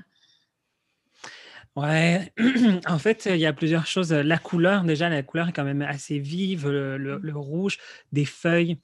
Ouais, 1.76 2.34
en 2.88 3.00
fait, 3.00 3.26
il 3.26 3.38
y 3.38 3.46
a 3.46 3.54
plusieurs 3.54 3.88
choses. 3.88 4.12
La 4.12 4.38
couleur, 4.38 4.84
déjà, 4.84 5.10
la 5.10 5.24
couleur 5.24 5.50
est 5.50 5.54
quand 5.54 5.64
même 5.64 5.82
assez 5.82 6.20
vive, 6.20 6.70
le 6.70 7.38
rouge, 7.38 7.80
des 8.12 8.26
feuilles. 8.26 8.78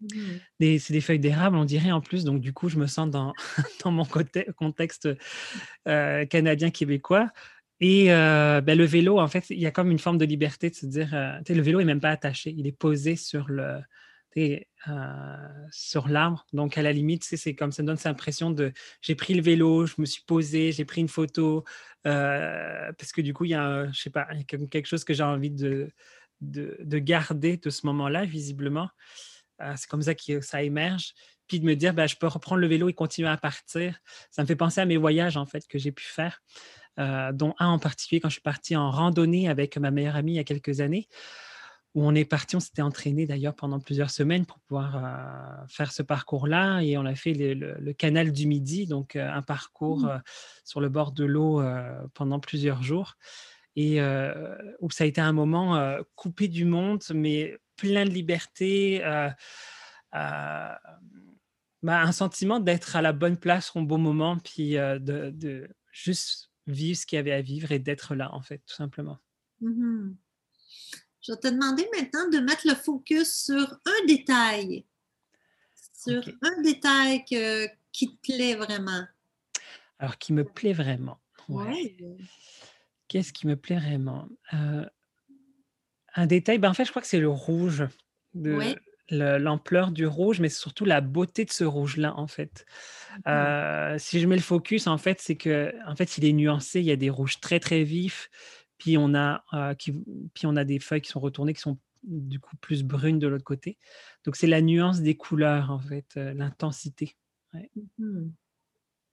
Mmh. 0.00 0.78
C'est 0.78 0.92
des 0.92 1.00
feuilles 1.00 1.18
d'érable, 1.18 1.56
on 1.56 1.64
dirait 1.64 1.90
en 1.90 2.00
plus. 2.00 2.24
Donc, 2.24 2.40
du 2.40 2.52
coup, 2.52 2.68
je 2.68 2.78
me 2.78 2.86
sens 2.86 3.10
dans, 3.10 3.32
mon 3.84 4.04
contexte 4.04 5.08
euh, 5.86 6.24
canadien-québécois. 6.26 7.30
Et 7.80 8.12
euh, 8.12 8.60
ben, 8.60 8.76
le 8.76 8.84
vélo, 8.84 9.20
en 9.20 9.28
fait, 9.28 9.50
il 9.50 9.58
y 9.58 9.66
a 9.66 9.70
comme 9.70 9.90
une 9.90 10.00
forme 10.00 10.18
de 10.18 10.24
liberté 10.24 10.68
de 10.70 10.74
se 10.74 10.86
dire, 10.86 11.14
euh, 11.14 11.38
le 11.48 11.62
vélo 11.62 11.78
n'est 11.78 11.84
même 11.84 12.00
pas 12.00 12.10
attaché, 12.10 12.52
il 12.56 12.66
est 12.66 12.72
posé 12.72 13.14
sur 13.16 13.48
l'arbre. 16.08 16.46
Donc, 16.52 16.76
à 16.76 16.82
la 16.82 16.92
limite, 16.92 17.24
c'est 17.24 17.54
comme 17.54 17.70
ça 17.70 17.82
me 17.82 17.88
donne 17.88 17.96
cette 17.96 18.06
impression 18.06 18.50
de 18.50 18.72
j'ai 19.00 19.14
pris 19.14 19.34
le 19.34 19.42
vélo, 19.42 19.86
je 19.86 19.94
me 19.98 20.06
suis 20.06 20.22
posé, 20.26 20.72
j'ai 20.72 20.84
pris 20.84 21.00
une 21.00 21.08
photo, 21.08 21.64
parce 22.02 23.12
que 23.12 23.20
du 23.20 23.32
coup, 23.32 23.44
il 23.44 23.50
y 23.50 23.54
a, 23.54 23.90
je 23.92 24.00
sais 24.00 24.10
pas, 24.10 24.26
quelque 24.46 24.86
chose 24.86 25.04
que 25.04 25.14
j'ai 25.14 25.22
envie 25.22 25.50
de, 25.50 25.92
garder 26.40 27.58
de 27.58 27.70
ce 27.70 27.86
moment-là, 27.86 28.24
visiblement. 28.24 28.88
Ah, 29.58 29.76
c'est 29.76 29.88
comme 29.88 30.02
ça 30.02 30.14
que 30.14 30.40
ça 30.40 30.62
émerge. 30.62 31.14
Puis 31.46 31.60
de 31.60 31.64
me 31.64 31.74
dire, 31.74 31.94
ben, 31.94 32.06
je 32.06 32.16
peux 32.16 32.26
reprendre 32.26 32.60
le 32.60 32.66
vélo 32.66 32.88
et 32.88 32.92
continuer 32.92 33.28
à 33.28 33.36
partir. 33.36 33.98
Ça 34.30 34.42
me 34.42 34.46
fait 34.46 34.56
penser 34.56 34.80
à 34.80 34.84
mes 34.84 34.96
voyages, 34.96 35.36
en 35.36 35.46
fait, 35.46 35.66
que 35.66 35.78
j'ai 35.78 35.92
pu 35.92 36.04
faire, 36.04 36.42
euh, 36.98 37.32
dont 37.32 37.54
un 37.58 37.68
en 37.68 37.78
particulier 37.78 38.20
quand 38.20 38.28
je 38.28 38.34
suis 38.34 38.42
partie 38.42 38.76
en 38.76 38.90
randonnée 38.90 39.48
avec 39.48 39.76
ma 39.78 39.90
meilleure 39.90 40.16
amie 40.16 40.32
il 40.32 40.36
y 40.36 40.40
a 40.40 40.44
quelques 40.44 40.80
années, 40.80 41.08
où 41.94 42.06
on 42.06 42.14
est 42.14 42.26
parti, 42.26 42.54
on 42.54 42.60
s'était 42.60 42.82
entraîné 42.82 43.26
d'ailleurs 43.26 43.54
pendant 43.54 43.80
plusieurs 43.80 44.10
semaines 44.10 44.44
pour 44.44 44.58
pouvoir 44.60 44.96
euh, 44.96 45.66
faire 45.68 45.90
ce 45.90 46.02
parcours-là. 46.02 46.82
Et 46.82 46.98
on 46.98 47.06
a 47.06 47.14
fait 47.14 47.32
le, 47.32 47.92
canal 47.94 48.30
du 48.30 48.46
Midi, 48.46 48.86
donc 48.86 49.16
euh, 49.16 49.28
un 49.32 49.42
parcours 49.42 50.00
mmh. 50.00 50.22
sur 50.64 50.80
le 50.80 50.90
bord 50.90 51.12
de 51.12 51.24
l'eau 51.24 51.62
pendant 52.14 52.38
plusieurs 52.40 52.82
jours. 52.82 53.14
Et 53.74 54.00
où 54.80 54.90
ça 54.90 55.04
a 55.04 55.06
été 55.06 55.20
un 55.20 55.32
moment 55.32 55.80
coupé 56.16 56.48
du 56.48 56.64
monde, 56.64 57.00
mais 57.14 57.56
plein 57.78 58.04
de 58.04 58.10
liberté, 58.10 59.02
euh, 59.02 59.30
euh, 60.14 60.74
bah, 61.82 62.02
un 62.02 62.12
sentiment 62.12 62.60
d'être 62.60 62.96
à 62.96 63.02
la 63.02 63.14
bonne 63.14 63.38
place 63.38 63.74
au 63.74 63.82
bon 63.82 63.96
moment, 63.96 64.36
puis 64.38 64.76
euh, 64.76 64.98
de, 64.98 65.70
juste 65.92 66.50
vivre 66.66 66.98
ce 66.98 67.06
qu'il 67.06 67.16
y 67.16 67.20
avait 67.20 67.32
à 67.32 67.40
vivre 67.40 67.72
et 67.72 67.78
d'être 67.78 68.14
là, 68.14 68.34
en 68.34 68.42
fait, 68.42 68.58
tout 68.66 68.74
simplement. 68.74 69.18
Mmh 69.62 70.10
Je 71.22 71.32
vais 71.32 71.38
te 71.38 71.48
demander 71.48 71.88
maintenant 71.96 72.28
de 72.28 72.38
mettre 72.38 72.66
le 72.66 72.74
focus 72.74 73.44
sur 73.44 73.80
un 73.86 74.06
détail, 74.06 74.84
sur 75.94 76.22
un 76.42 76.62
détail 76.62 77.24
qui 77.24 78.08
te 78.10 78.20
plaît 78.20 78.56
vraiment. 78.56 79.04
Alors, 79.98 80.18
qui 80.18 80.32
me 80.32 80.44
plaît 80.44 80.74
vraiment. 80.74 81.18
Ouais. 81.48 81.96
Qu'est-ce 83.08 83.32
qui 83.32 83.46
me 83.46 83.56
plaît 83.56 83.78
vraiment? 83.78 84.28
Un 86.14 86.26
détail, 86.26 86.58
ben 86.58 86.70
en 86.70 86.74
fait, 86.74 86.84
je 86.84 86.90
crois 86.90 87.02
que 87.02 87.08
c'est 87.08 87.20
le 87.20 87.28
rouge, 87.28 87.84
l'ampleur 89.10 89.90
du 89.90 90.06
rouge, 90.06 90.40
mais 90.40 90.48
surtout 90.48 90.84
la 90.84 91.00
beauté 91.00 91.44
de 91.44 91.50
ce 91.50 91.64
rouge-là, 91.64 92.14
en 92.16 92.26
fait. 92.26 92.64
Mmh. 93.18 93.28
Euh, 93.28 93.98
si 93.98 94.20
je 94.20 94.26
mets 94.26 94.36
le 94.36 94.42
focus, 94.42 94.86
en 94.86 94.98
fait, 94.98 95.20
c'est 95.20 95.36
que, 95.36 95.74
en 95.86 95.96
fait, 95.96 96.18
il 96.18 96.24
est 96.24 96.32
nuancé. 96.32 96.80
Il 96.80 96.86
y 96.86 96.90
a 96.90 96.96
des 96.96 97.10
rouges 97.10 97.40
très 97.40 97.60
très 97.60 97.84
vifs, 97.84 98.30
puis 98.78 98.96
on 98.98 99.14
a, 99.14 99.44
euh, 99.52 99.74
qui, 99.74 99.92
puis 100.34 100.46
on 100.46 100.56
a 100.56 100.64
des 100.64 100.78
feuilles 100.78 101.00
qui 101.00 101.10
sont 101.10 101.20
retournées, 101.20 101.54
qui 101.54 101.60
sont 101.60 101.78
du 102.04 102.38
coup 102.38 102.56
plus 102.56 102.84
brunes 102.84 103.18
de 103.18 103.26
l'autre 103.26 103.44
côté. 103.44 103.76
Donc 104.24 104.36
c'est 104.36 104.46
la 104.46 104.62
nuance 104.62 105.00
des 105.00 105.16
couleurs, 105.16 105.70
en 105.70 105.80
fait, 105.80 106.06
euh, 106.16 106.32
l'intensité. 106.34 107.16
Mmh 107.98 108.28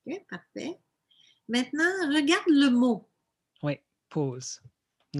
ok, 0.06 0.26
parfait. 0.30 0.78
Maintenant, 1.48 1.84
regarde 2.14 2.44
le 2.48 2.70
mot. 2.70 3.08
Oui, 3.62 3.78
pause. 4.08 4.60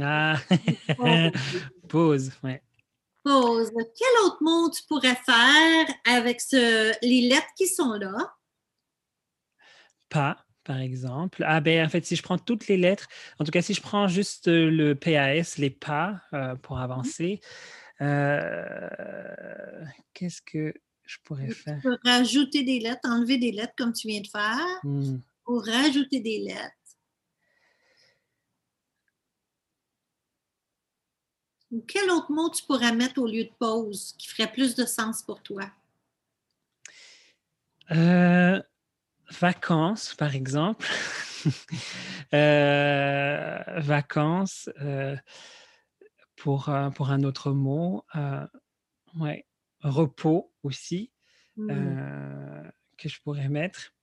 Ah, 0.01 0.37
pause, 1.89 2.33
ouais. 2.43 2.63
Pause. 3.25 3.71
Quel 3.75 4.27
autre 4.27 4.39
mot 4.41 4.71
tu 4.71 4.83
pourrais 4.89 5.17
faire 5.17 5.87
avec 6.07 6.41
ce, 6.41 6.93
les 7.05 7.29
lettres 7.29 7.47
qui 7.57 7.67
sont 7.67 7.95
là? 7.95 8.35
Pas, 10.09 10.45
par 10.65 10.79
exemple. 10.79 11.43
Ah 11.47 11.61
ben, 11.61 11.85
en 11.85 11.89
fait, 11.89 12.05
si 12.05 12.17
je 12.17 12.23
prends 12.23 12.39
toutes 12.39 12.69
les 12.69 12.77
lettres, 12.77 13.09
en 13.39 13.45
tout 13.45 13.51
cas, 13.51 13.63
si 13.63 13.75
je 13.75 13.81
prends 13.81 14.07
juste 14.07 14.49
le 14.49 14.95
PAS, 14.95 15.59
les 15.59 15.71
pas 15.71 16.21
euh, 16.33 16.55
pour 16.57 16.79
avancer, 16.79 17.41
euh, 18.01 19.85
qu'est-ce 20.13 20.43
que 20.43 20.75
je 21.05 21.17
pourrais 21.25 21.51
faire? 21.51 21.77
Tu 21.77 21.89
peux 21.89 21.99
rajouter 22.05 22.63
des 22.63 22.81
lettres, 22.81 23.01
enlever 23.05 23.39
des 23.39 23.53
lettres 23.53 23.75
comme 23.77 23.93
tu 23.93 24.09
viens 24.09 24.21
de 24.21 24.27
faire, 24.27 24.81
hmm. 24.83 25.19
ou 25.47 25.59
rajouter 25.59 26.21
des 26.21 26.39
lettres. 26.41 26.75
Ou 31.77 31.85
quel 31.87 32.09
autre 32.11 32.33
mot 32.33 32.49
tu 32.49 32.65
pourrais 32.65 32.95
mettre 32.95 33.21
au 33.21 33.27
lieu 33.27 33.45
de 33.45 33.53
pause 33.59 34.15
qui 34.17 34.29
ferait 34.29 34.51
plus 34.51 34.75
de 34.75 34.87
sens 34.87 35.23
pour 35.23 35.43
toi? 35.43 35.71
Euh, 37.91 38.63
vacances, 39.31 40.15
par 40.15 40.35
exemple. 40.35 40.87
Euh, 42.35 43.63
vacances, 43.77 44.69
euh, 44.81 45.17
pour, 46.35 46.69
pour 46.97 47.11
un 47.11 47.23
autre 47.23 47.53
mot. 47.53 48.05
ouais. 49.21 49.47
Repos 49.81 50.53
aussi, 50.65 51.13
mmh. 51.57 52.69
que 52.99 53.09
je 53.09 53.21
pourrais 53.21 53.49
mettre. 53.49 53.95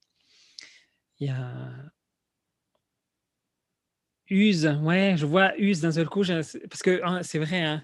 Il 1.19 1.27
y 1.27 1.31
a 1.31 1.73
use, 4.29 4.67
ouais, 4.81 5.15
je 5.17 5.25
vois 5.25 5.55
use 5.57 5.81
d'un 5.81 5.91
seul 5.91 6.07
coup, 6.07 6.23
parce 6.23 6.83
que 6.83 7.01
hein, 7.03 7.21
c'est 7.23 7.39
vrai, 7.39 7.61
hein, 7.61 7.83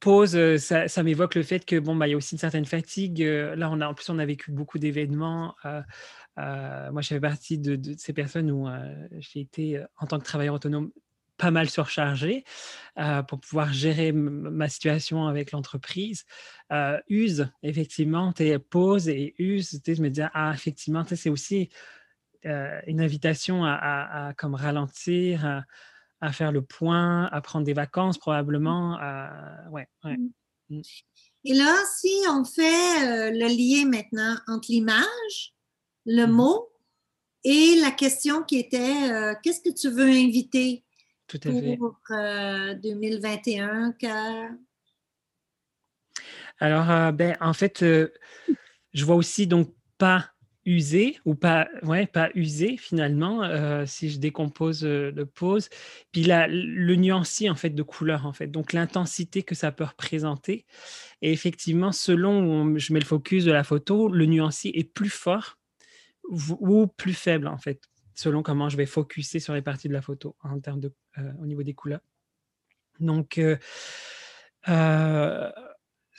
pause, 0.00 0.34
euh, 0.34 0.56
ça, 0.58 1.02
m'évoque 1.02 1.34
le 1.34 1.42
fait 1.42 1.64
que 1.64 1.78
bon, 1.78 1.94
bah, 1.94 2.08
il 2.08 2.12
y 2.12 2.14
a 2.14 2.16
aussi 2.16 2.34
une 2.34 2.38
certaine 2.38 2.64
fatigue. 2.64 3.22
Euh, 3.22 3.54
là, 3.54 3.70
en 3.70 3.94
plus, 3.94 4.08
on 4.08 4.18
a 4.18 4.26
vécu 4.26 4.50
beaucoup 4.50 4.78
d'événements. 4.78 5.54
Euh, 5.66 5.82
moi, 6.90 7.02
je 7.02 7.16
partie 7.18 7.58
de, 7.58 7.78
ces 7.98 8.12
personnes 8.12 8.50
où 8.50 8.66
j'ai 9.18 9.40
été, 9.40 9.82
en 9.98 10.06
tant 10.06 10.18
que 10.18 10.24
travailleur 10.24 10.54
autonome, 10.54 10.90
pas 11.36 11.50
mal 11.50 11.70
surchargé 11.70 12.44
pour 13.28 13.40
pouvoir 13.40 13.72
gérer 13.72 14.12
ma 14.12 14.68
situation 14.68 15.26
avec 15.26 15.52
l'entreprise. 15.52 16.24
use, 17.08 17.50
effectivement, 17.62 18.32
tu 18.32 18.58
pause 18.58 19.08
et 19.08 19.34
use, 19.38 19.80
je 19.86 20.02
me 20.02 20.08
dis, 20.08 20.22
ah, 20.32 20.52
effectivement, 20.54 21.04
c'est 21.04 21.30
aussi 21.30 21.68
une 22.44 23.00
invitation 23.00 23.64
à, 23.64 24.32
comme 24.36 24.54
ralentir, 24.54 25.64
à, 26.20 26.32
faire 26.32 26.52
le 26.52 26.62
point, 26.62 27.26
à 27.26 27.40
prendre 27.40 27.64
des 27.64 27.72
vacances 27.72 28.18
probablement. 28.18 28.98
ouais, 29.70 29.86
ouais. 30.04 30.16
Mmh. 30.16 30.28
Mmh. 30.70 30.82
Et 31.44 31.54
là, 31.54 31.74
si 31.98 32.12
on 32.28 32.44
fait 32.44 33.30
le 33.32 33.48
lien 33.48 33.88
maintenant 33.88 34.36
entre 34.46 34.70
l'image, 34.70 35.54
le 36.06 36.26
mmh 36.26 36.30
mot 36.30 36.70
et 37.44 37.76
la 37.80 37.90
question 37.90 38.42
qui 38.42 38.58
était 38.58 39.36
qu'est-ce 39.42 39.60
que 39.60 39.74
tu 39.74 39.88
veux 39.90 40.10
inviter 40.10 40.84
Tout 41.26 41.40
à 41.44 41.50
pour 41.76 41.98
2021 42.08 43.94
Alors, 46.58 47.12
ben, 47.12 47.36
en 47.40 47.52
fait, 47.54 47.82
je 47.82 49.04
vois 49.04 49.16
aussi 49.16 49.46
donc 49.46 49.74
pas 49.98 50.30
usé 50.64 51.18
ou 51.24 51.34
pas, 51.34 51.68
ouais, 51.82 52.06
pas 52.06 52.30
usé 52.34 52.76
finalement, 52.76 53.42
euh, 53.42 53.86
si 53.86 54.10
je 54.10 54.18
décompose 54.18 54.84
euh, 54.84 55.10
le 55.10 55.26
pose. 55.26 55.68
Puis 56.12 56.22
la, 56.22 56.46
le 56.48 56.94
nuancier 56.96 57.48
en 57.48 57.54
fait 57.54 57.70
de 57.70 57.82
couleur 57.82 58.26
en 58.26 58.32
fait, 58.32 58.46
donc 58.46 58.72
l'intensité 58.72 59.42
que 59.42 59.54
ça 59.54 59.72
peut 59.72 59.84
représenter. 59.84 60.66
Et 61.22 61.32
effectivement, 61.32 61.92
selon 61.92 62.64
où 62.64 62.78
je 62.78 62.92
mets 62.92 63.00
le 63.00 63.06
focus 63.06 63.44
de 63.44 63.52
la 63.52 63.64
photo, 63.64 64.08
le 64.08 64.26
nuancier 64.26 64.78
est 64.78 64.84
plus 64.84 65.10
fort 65.10 65.58
ou, 66.28 66.86
plus 66.86 67.14
faible 67.14 67.48
en 67.48 67.58
fait, 67.58 67.82
selon 68.14 68.42
comment 68.42 68.68
je 68.68 68.76
vais 68.76 68.86
focuser 68.86 69.40
sur 69.40 69.54
les 69.54 69.62
parties 69.62 69.88
de 69.88 69.94
la 69.94 70.02
photo 70.02 70.36
en 70.42 70.60
termes 70.60 70.80
de, 70.80 70.92
euh, 71.18 71.32
au 71.40 71.46
niveau 71.46 71.62
des 71.62 71.74
couleurs. 71.74 72.00
Donc 73.00 73.40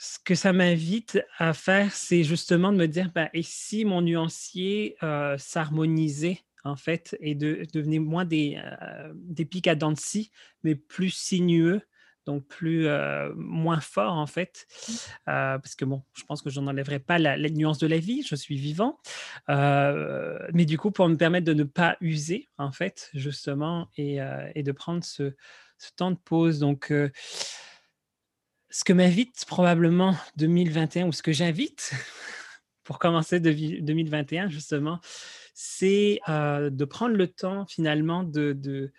ce 0.02 0.18
que 0.18 0.34
ça 0.34 0.52
m'invite 0.52 1.22
à 1.38 1.52
faire, 1.52 1.92
c'est 1.92 2.24
justement 2.24 2.72
de 2.72 2.76
me 2.76 2.88
dire, 2.88 3.12
ben, 3.14 3.28
et 3.34 3.44
si 3.44 3.84
mon 3.84 4.02
nuancier 4.02 4.96
euh, 5.04 5.38
s'harmonisait 5.38 6.40
en 6.64 6.74
fait 6.74 7.16
et 7.20 7.36
de, 7.36 7.64
devenait 7.72 8.00
moins 8.00 8.24
des, 8.24 8.60
euh, 8.60 9.12
des 9.14 9.44
pics 9.44 9.68
à 9.68 9.76
dents 9.76 9.92
de 9.92 9.98
scie, 9.98 10.32
mais 10.64 10.74
plus 10.74 11.10
sinueux, 11.10 11.82
donc 12.26 12.48
plus 12.48 12.88
euh, 12.88 13.32
moins 13.36 13.78
fort 13.78 14.14
en 14.14 14.26
fait, 14.26 14.66
mmh. 14.88 14.92
parce 15.26 15.76
que 15.76 15.84
bon, 15.84 16.02
je 16.14 16.24
pense 16.24 16.42
que 16.42 16.50
je 16.50 16.58
n'enlèverai 16.58 16.98
pas 16.98 17.20
la, 17.20 17.36
nuance 17.38 17.78
de 17.78 17.86
la 17.86 17.98
vie, 17.98 18.24
je 18.28 18.34
suis 18.34 18.56
vivant, 18.56 18.98
mais 19.48 20.64
du 20.66 20.78
coup 20.78 20.90
pour 20.90 21.08
me 21.08 21.16
permettre 21.16 21.46
de 21.46 21.54
ne 21.54 21.64
pas 21.64 21.96
user 22.00 22.48
en 22.58 22.72
fait 22.72 23.08
justement 23.14 23.88
et, 23.96 24.18
et 24.56 24.64
de 24.64 24.72
prendre 24.72 25.04
ce, 25.04 25.32
ce, 25.78 25.90
temps 25.94 26.10
de 26.10 26.18
pause. 26.18 26.58
Donc 26.58 26.92
ce 28.72 28.84
que 28.84 28.92
m'invite 28.94 29.44
probablement 29.46 30.16
2021, 30.36 31.06
ou 31.06 31.12
ce 31.12 31.22
que 31.22 31.30
j'invite 31.30 31.92
pour 32.84 32.98
commencer 32.98 33.38
2021, 33.38 34.48
justement, 34.48 34.98
c'est 35.54 36.18
euh, 36.28 36.70
de 36.70 36.84
prendre 36.86 37.14
le 37.14 37.28
temps 37.28 37.66
finalement 37.66 38.24
de, 38.24 38.52
de, 38.54 38.90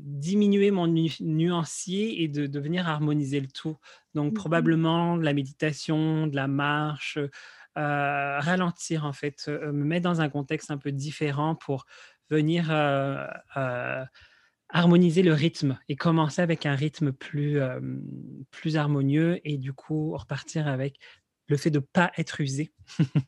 diminuer 0.00 0.70
mon 0.70 0.86
nuancier 0.86 2.22
et 2.22 2.28
de, 2.28 2.60
venir 2.60 2.88
harmoniser 2.88 3.40
le 3.40 3.48
tout. 3.48 3.76
Donc, 4.14 4.32
mmh 4.32 4.34
probablement 4.34 5.16
de 5.16 5.24
la 5.24 5.32
méditation, 5.34 6.26
de 6.28 6.36
la 6.36 6.46
marche, 6.48 7.18
euh, 7.18 8.38
ralentir 8.40 9.04
en 9.04 9.12
fait, 9.12 9.46
euh, 9.48 9.72
me 9.72 9.84
mettre 9.84 10.04
dans 10.04 10.20
un 10.20 10.28
contexte 10.28 10.70
un 10.70 10.78
peu 10.78 10.92
différent 10.92 11.54
pour 11.54 11.86
venir 12.28 12.70
harmoniser 14.72 15.22
le 15.22 15.32
rythme 15.32 15.78
et 15.88 15.96
commencer 15.96 16.42
avec 16.42 16.66
un 16.66 16.74
rythme 16.74 17.12
plus, 17.12 17.58
plus 18.50 18.76
harmonieux 18.76 19.40
et 19.44 19.58
du 19.58 19.72
coup 19.72 20.16
repartir 20.16 20.68
avec 20.68 20.98
le 21.50 21.56
fait 21.56 21.70
de 21.70 21.80
ne 21.80 21.84
pas 21.84 22.12
être 22.16 22.40
usé. 22.40 22.72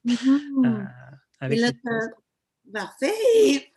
Mmh 0.05 0.65
euh, 0.65 2.09
parfait. 2.73 3.73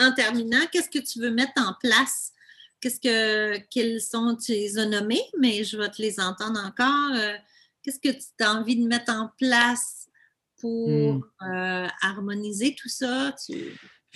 en 0.00 0.12
terminant, 0.16 0.66
qu'est-ce 0.70 0.90
que 0.90 1.04
tu 1.04 1.20
veux 1.20 1.30
mettre 1.30 1.54
en 1.56 1.74
place? 1.80 2.32
Qu'est-ce 2.80 3.00
que, 3.00 3.58
quels 3.70 4.00
sont, 4.00 4.36
tu 4.36 4.52
les 4.52 4.78
as 4.78 4.86
nommés, 4.86 5.22
mais 5.38 5.64
je 5.64 5.78
vais 5.78 5.88
te 5.88 6.00
les 6.00 6.20
entendre 6.20 6.60
encore. 6.64 7.14
Euh, 7.14 7.34
qu'est-ce 7.82 7.98
que 7.98 8.12
tu 8.12 8.44
as 8.44 8.52
envie 8.52 8.76
de 8.76 8.86
mettre 8.86 9.12
en 9.12 9.30
place 9.38 10.08
pour 10.60 11.14
mmh. 11.14 11.22
euh, 11.42 11.88
harmoniser 12.02 12.74
tout 12.74 12.90
ça? 12.90 13.34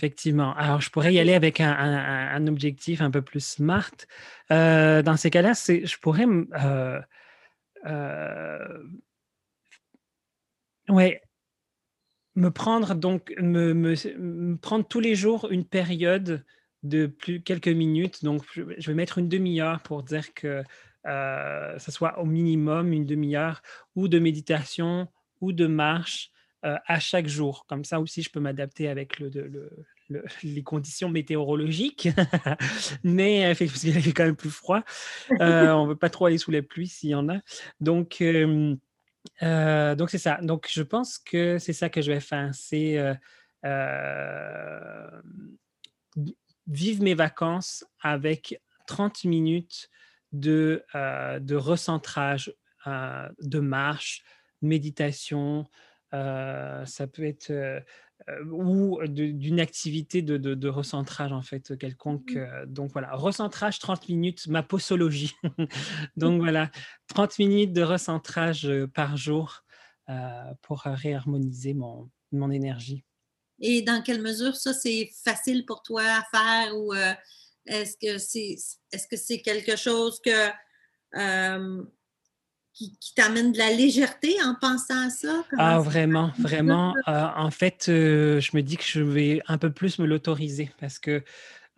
Effectivement. 0.00 0.54
Alors, 0.54 0.80
je 0.80 0.88
pourrais 0.88 1.12
y 1.12 1.18
aller 1.18 1.34
avec 1.34 1.60
un, 1.60 2.46
objectif 2.46 3.02
un 3.02 3.10
peu 3.10 3.20
plus 3.20 3.44
smart. 3.44 3.90
Euh, 4.50 5.02
dans 5.02 5.18
ces 5.18 5.28
cas-là, 5.28 5.52
je 5.52 5.96
pourrais 5.98 6.24
euh, 6.24 7.00
euh, 7.84 8.82
ouais, 10.88 11.20
me 12.34 12.50
prendre 12.50 12.94
donc 12.94 13.34
me, 13.38 14.56
prendre 14.56 14.88
tous 14.88 15.00
les 15.00 15.14
jours 15.14 15.48
une 15.50 15.66
période 15.66 16.46
de 16.82 17.06
plus 17.06 17.42
quelques 17.42 17.68
minutes. 17.68 18.24
Donc, 18.24 18.42
je, 18.54 18.62
vais 18.62 18.94
mettre 18.94 19.18
une 19.18 19.28
demi-heure 19.28 19.82
pour 19.82 20.02
dire 20.02 20.32
que 20.32 20.62
ce 21.04 21.90
soit 21.90 22.18
au 22.20 22.24
minimum 22.24 22.94
une 22.94 23.04
demi-heure 23.04 23.60
ou 23.96 24.08
de 24.08 24.18
méditation 24.18 25.08
ou 25.42 25.52
de 25.52 25.66
marche 25.66 26.30
euh, 26.64 26.76
à 26.86 27.00
chaque 27.00 27.26
jour. 27.26 27.64
Comme 27.66 27.86
ça 27.86 28.00
aussi, 28.00 28.22
je 28.22 28.30
peux 28.30 28.38
m'adapter 28.38 28.88
avec 28.88 29.18
le, 29.18 29.70
les 30.42 30.62
conditions 30.62 31.08
météorologiques. 31.08 32.10
Mais 33.02 33.46
euh, 33.46 33.54
parce 33.58 33.80
qu'il 33.80 33.98
fait 33.98 34.12
quand 34.12 34.26
même 34.26 34.36
plus 34.36 34.50
froid. 34.50 34.82
Euh, 35.40 35.70
on 35.70 35.84
ne 35.84 35.88
veut 35.90 35.96
pas 35.96 36.10
trop 36.10 36.26
aller 36.26 36.36
sous 36.36 36.50
la 36.50 36.60
pluie 36.60 36.86
s'il 36.86 37.10
y 37.10 37.14
en 37.14 37.30
a. 37.30 37.38
Donc, 37.80 38.22
donc 39.40 40.10
c'est 40.10 40.18
ça. 40.18 40.38
Donc, 40.42 40.68
je 40.70 40.82
pense 40.82 41.18
que 41.18 41.58
c'est 41.58 41.72
ça 41.72 41.88
que 41.88 42.02
je 42.02 42.12
vais 42.12 42.20
faire. 42.20 42.50
C'est 42.52 42.98
vivre 46.66 47.02
mes 47.02 47.14
vacances 47.14 47.86
avec 48.02 48.60
30 48.86 49.24
minutes 49.24 49.88
de, 50.32 50.84
de 50.92 51.56
recentrage, 51.56 52.52
de 52.86 53.60
marche, 53.60 54.24
méditation, 54.60 55.66
euh, 56.12 56.84
ça 56.86 57.06
peut 57.06 57.24
être 57.24 57.50
euh, 57.50 57.80
euh, 58.28 58.44
ou 58.46 59.00
d'une 59.06 59.60
activité 59.60 60.22
de, 60.22 60.36
de, 60.36 60.68
recentrage 60.68 61.32
en 61.32 61.42
fait 61.42 61.78
quelconque. 61.78 62.34
Mmh. 62.34 62.66
donc 62.66 62.90
voilà, 62.92 63.14
recentrage 63.14 63.78
30 63.78 64.08
minutes, 64.08 64.46
ma 64.48 64.62
posologie. 64.62 65.34
donc 66.16 66.40
voilà, 66.40 66.70
30 67.08 67.38
minutes 67.38 67.72
de 67.72 67.82
recentrage 67.82 68.68
par 68.94 69.16
jour 69.16 69.62
pour 70.62 70.80
réharmoniser 70.80 71.72
mon, 71.72 72.10
mon 72.32 72.50
énergie. 72.50 73.04
Et 73.60 73.82
dans 73.82 74.02
quelle 74.02 74.20
mesure 74.20 74.56
ça 74.56 74.74
c'est 74.74 75.08
facile 75.24 75.64
pour 75.64 75.82
toi 75.82 76.02
à 76.02 76.24
faire 76.32 76.76
ou 76.76 76.92
est-ce 77.66 77.96
que 77.96 78.18
c'est 78.18 78.56
est-ce 78.90 79.06
que 79.06 79.16
c'est 79.16 79.40
quelque 79.40 79.76
chose 79.76 80.20
que 80.24 80.50
qui, 82.72 83.14
t'amène 83.14 83.52
de 83.52 83.58
la 83.58 83.70
légèreté 83.70 84.36
en 84.42 84.54
pensant 84.54 85.06
à 85.06 85.10
ça? 85.10 85.44
ah, 85.58 85.78
vraiment, 85.80 86.32
vraiment. 86.38 86.94
Euh, 87.08 87.26
en 87.36 87.50
fait, 87.50 87.86
euh, 87.88 88.40
je 88.40 88.56
me 88.56 88.62
dis 88.62 88.76
que 88.76 88.84
je 88.84 89.00
vais 89.00 89.42
un 89.48 89.58
peu 89.58 89.70
plus 89.70 89.98
me 89.98 90.06
l'autoriser 90.06 90.70
parce 90.78 90.98
que 90.98 91.22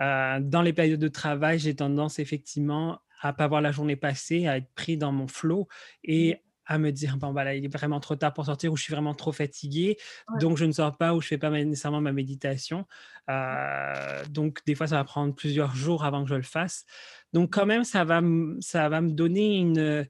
euh, 0.01 0.40
dans 0.40 0.62
les 0.62 0.72
périodes 0.72 1.01
de 1.01 1.09
travail, 1.09 1.59
j'ai 1.59 1.74
tendance 1.74 2.18
effectivement 2.18 3.01
à 3.20 3.32
pas 3.32 3.47
voir 3.47 3.61
la 3.61 3.72
journée 3.72 3.97
passer, 3.97 4.47
à 4.47 4.57
être 4.59 4.72
pris 4.74 4.97
dans 4.97 5.12
mon 5.12 5.28
flot 5.28 5.68
et 6.03 6.34
mmh. 6.34 6.38
à 6.66 6.78
me 6.78 6.90
dire 6.90 7.16
bon 7.18 7.32
voilà 7.32 7.55
il 7.55 7.64
est 7.64 7.72
vraiment 7.72 8.01
trop 8.01 8.16
tard 8.16 8.34
pour 8.34 8.47
sortir 8.47 8.72
ou 8.72 8.76
je 8.76 8.82
suis 8.82 8.93
vraiment 8.93 9.14
trop 9.14 9.30
fatigué 9.30 9.97
donc 10.40 10.57
je 10.57 10.64
ne 10.64 10.72
sors 10.72 10.97
pas 10.97 11.14
ou 11.14 11.20
je 11.20 11.28
fais 11.28 11.38
pas 11.38 11.51
nécessairement 11.51 12.01
ma 12.01 12.11
méditation 12.11 12.84
donc 14.28 14.59
des 14.66 14.74
fois 14.74 14.88
ça 14.88 14.97
va 14.97 15.05
prendre 15.05 15.36
plusieurs 15.36 15.76
jours 15.76 16.05
avant 16.05 16.24
que 16.24 16.30
je 16.30 16.34
le 16.34 16.43
fasse 16.43 16.84
donc 17.32 17.53
quand 17.53 17.66
même 17.66 17.84
ça 17.84 18.05
va 18.05 18.20
ça 18.59 18.88
va 18.88 19.01
me 19.01 19.11
donner 19.11 19.57
une 19.57 20.05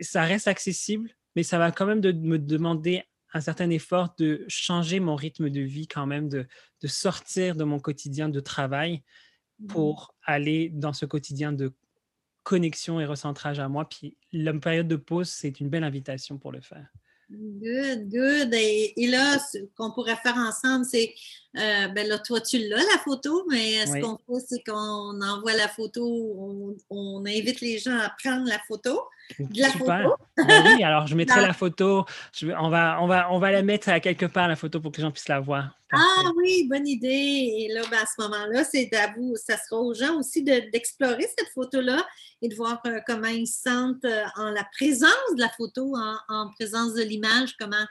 ça 0.00 0.22
reste 0.22 0.48
accessible, 0.48 1.10
mais 1.36 1.42
ça 1.42 1.58
va 1.58 1.70
quand 1.72 1.86
même 1.86 2.00
de 2.00 2.12
me 2.12 2.38
demander 2.38 3.02
un 3.32 3.40
certain 3.40 3.70
effort 3.70 4.14
de 4.18 4.44
changer 4.48 5.00
mon 5.00 5.16
rythme 5.16 5.50
de 5.50 5.60
vie 5.60 5.88
quand 5.88 6.06
même, 6.06 6.28
de, 6.28 6.46
de 6.82 6.86
sortir 6.86 7.56
de 7.56 7.64
mon 7.64 7.80
quotidien 7.80 8.28
de 8.28 8.40
travail 8.40 9.02
Mmh. 9.60 9.66
pour 9.68 10.14
aller 10.24 10.68
dans 10.68 10.92
ce 10.92 11.06
quotidien 11.06 11.52
de 11.52 11.72
connexion 12.42 13.00
et 13.00 13.06
recentrage 13.06 13.60
à 13.60 13.68
moi. 13.68 13.88
Puis 13.88 14.16
la 14.32 14.52
période 14.52 14.88
de 14.88 14.96
pause, 14.96 15.28
c'est 15.28 15.60
une 15.60 15.68
belle 15.68 15.84
invitation 15.84 16.38
pour 16.38 16.50
le 16.50 16.60
faire. 16.60 16.88
Good, 17.30 18.10
good. 18.10 18.52
Et, 18.52 18.92
là, 19.06 19.38
ce 19.38 19.58
qu'on 19.76 19.92
pourrait 19.92 20.16
faire 20.16 20.36
ensemble, 20.36 20.84
c'est, 20.84 21.14
euh, 21.56 21.88
ben 21.88 22.08
là, 22.08 22.18
toi, 22.18 22.40
tu 22.40 22.58
l'as, 22.68 22.76
la 22.76 22.98
photo, 23.04 23.46
mais 23.50 23.86
ce 23.86 24.00
qu'on 24.00 24.18
fait, 24.18 24.46
c'est 24.48 24.62
qu'on 24.64 25.20
envoie 25.20 25.54
la 25.54 25.68
photo, 25.68 26.76
on, 26.90 27.24
invite 27.26 27.60
les 27.60 27.78
gens 27.78 27.96
à 27.98 28.10
prendre 28.22 28.48
la 28.48 28.58
photo. 28.66 29.00
De 29.38 29.60
la 29.60 29.70
Super. 29.70 30.16
Ben 30.36 30.64
oui, 30.66 30.82
alors 30.82 31.06
je 31.06 31.14
mettrai 31.14 31.40
la 31.40 31.52
photo. 31.52 32.04
on, 32.42 32.68
va, 32.68 32.98
on, 33.00 33.06
va, 33.06 33.32
on 33.32 33.38
va 33.38 33.52
la 33.52 33.62
mettre 33.62 33.88
à 33.88 34.00
quelque 34.00 34.26
part, 34.26 34.48
la 34.48 34.56
photo, 34.56 34.80
pour 34.80 34.92
que 34.92 34.98
les 34.98 35.02
gens 35.02 35.10
puissent 35.10 35.28
la 35.28 35.40
voir. 35.40 35.70
Ah 35.92 36.30
oui, 36.36 36.66
bonne 36.68 36.86
idée. 36.86 37.08
Et 37.08 37.68
là, 37.72 37.82
ben, 37.90 37.98
à 37.98 38.06
ce 38.06 38.20
moment-là, 38.22 38.64
c'est 38.64 38.92
à 38.94 39.12
vous, 39.16 39.36
ça 39.36 39.56
sera 39.56 39.80
aux 39.80 39.94
gens 39.94 40.18
aussi 40.18 40.42
d'explorer 40.42 41.26
cette 41.38 41.48
photo-là 41.54 42.04
et 42.42 42.48
de 42.48 42.54
voir 42.54 42.80
euh, 42.86 43.00
comment 43.06 43.28
ils 43.28 43.46
se 43.46 43.62
sentent 43.62 44.04
euh, 44.04 44.24
en 44.36 44.50
la 44.50 44.66
présence 44.76 45.34
de 45.36 45.40
la 45.40 45.48
photo, 45.50 45.94
en, 46.28 46.50
présence 46.58 46.94
de 46.94 47.02
l'image, 47.02 47.54
comment. 47.58 47.86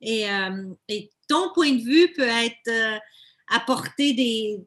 Et, 0.00 0.30
euh, 0.30 0.64
et, 0.88 1.10
ton 1.28 1.52
point 1.52 1.72
de 1.72 1.82
vue 1.82 2.12
peut 2.14 2.28
être 2.28 3.00
apporté 3.50 4.12
des. 4.12 4.60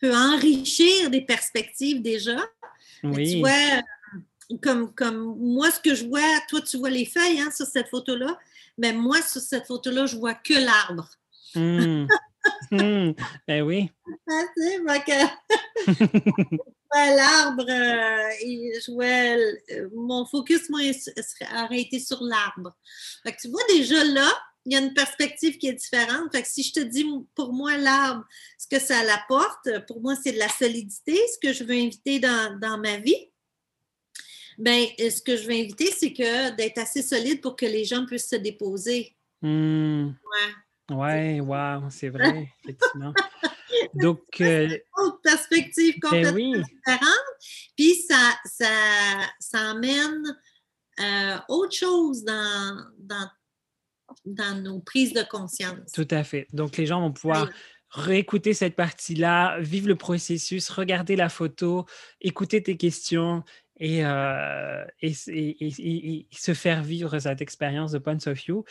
peut 0.00 0.14
enrichir 0.14 1.10
des 1.10 1.22
perspectives 1.22 2.02
déjà. 2.02 2.36
Oui. 3.02 3.32
Tu 3.32 3.38
vois, 3.40 3.82
comme, 4.62 4.94
comme 4.94 5.36
moi, 5.38 5.70
ce 5.70 5.80
que 5.80 5.94
je 5.94 6.06
vois, 6.06 6.22
toi, 6.48 6.60
tu 6.60 6.78
vois 6.78 6.90
les 6.90 7.04
feuilles 7.04 7.40
hein, 7.40 7.50
sur 7.54 7.66
cette 7.66 7.88
photo-là, 7.88 8.38
mais 8.78 8.92
moi, 8.92 9.20
sur 9.22 9.40
cette 9.40 9.66
photo-là, 9.66 10.06
je 10.06 10.16
vois 10.16 10.34
que 10.34 10.54
l'arbre. 10.54 11.08
Mmh. 11.54 12.06
Mmh. 12.70 13.12
Ben 13.46 13.62
oui. 13.62 13.90
Ah, 14.30 14.44
l'arbre, 16.94 17.66
euh, 17.68 18.30
je 18.40 18.92
vois, 18.92 19.04
euh, 19.04 19.88
mon 19.94 20.24
focus 20.24 20.70
moi, 20.70 20.80
aurait 21.62 21.80
été 21.80 21.98
sur 21.98 22.22
l'arbre. 22.22 22.74
tu 23.38 23.48
vois 23.48 23.60
déjà 23.68 24.02
là, 24.04 24.30
il 24.68 24.74
y 24.74 24.76
a 24.76 24.80
une 24.80 24.92
perspective 24.92 25.56
qui 25.56 25.68
est 25.68 25.72
différente. 25.72 26.30
Fait 26.30 26.42
que 26.42 26.48
si 26.48 26.62
je 26.62 26.72
te 26.74 26.80
dis 26.80 27.06
pour 27.34 27.54
moi 27.54 27.78
l'arbre, 27.78 28.24
ce 28.58 28.66
que 28.68 28.78
ça 28.78 29.02
l'apporte, 29.02 29.86
pour 29.86 30.02
moi 30.02 30.14
c'est 30.22 30.32
de 30.32 30.38
la 30.38 30.48
solidité, 30.48 31.18
ce 31.32 31.38
que 31.40 31.54
je 31.54 31.64
veux 31.64 31.74
inviter 31.74 32.20
dans, 32.20 32.58
dans 32.60 32.78
ma 32.78 32.98
vie. 32.98 33.30
Ben, 34.58 34.86
ce 34.98 35.22
que 35.22 35.36
je 35.36 35.46
veux 35.46 35.54
inviter, 35.54 35.86
c'est 35.86 36.12
que 36.12 36.54
d'être 36.56 36.78
assez 36.78 37.00
solide 37.00 37.40
pour 37.40 37.56
que 37.56 37.64
les 37.64 37.84
gens 37.84 38.04
puissent 38.04 38.28
se 38.28 38.36
déposer. 38.36 39.16
Mmh. 39.40 40.08
Ouais. 40.08 40.54
Oui, 40.90 41.40
wow, 41.40 41.88
c'est 41.90 42.08
vrai, 42.08 42.50
effectivement. 42.64 43.14
Donc, 43.94 44.22
euh, 44.40 44.66
une 44.66 45.04
autre 45.04 45.20
perspective 45.22 45.94
ben 46.00 46.08
complètement 46.10 46.62
différente. 46.62 47.26
Puis 47.76 47.94
ça, 48.08 48.34
ça, 48.44 48.70
ça 49.38 49.70
amène 49.70 50.36
euh, 51.00 51.36
autre 51.48 51.76
chose 51.76 52.24
dans, 52.24 52.84
dans, 52.98 53.28
dans, 54.24 54.62
nos 54.62 54.80
prises 54.80 55.12
de 55.12 55.22
conscience. 55.22 55.92
Tout 55.92 56.08
à 56.10 56.24
fait. 56.24 56.46
Donc, 56.52 56.76
les 56.76 56.86
gens 56.86 57.00
vont 57.00 57.12
pouvoir 57.12 57.48
réécouter 57.90 58.52
cette 58.52 58.76
partie-là, 58.76 59.58
vivre 59.60 59.88
le 59.88 59.96
processus, 59.96 60.68
regarder 60.68 61.16
la 61.16 61.28
photo, 61.28 61.86
écouter 62.20 62.62
tes 62.62 62.76
questions 62.76 63.42
et, 63.80 64.04
euh, 64.04 64.84
et, 65.00 65.14
se 65.14 66.54
faire 66.54 66.82
vivre 66.82 67.18
cette 67.18 67.40
expérience 67.40 67.92
de 67.92 67.98
Points 67.98 68.26
of 68.26 68.44
You. 68.46 68.64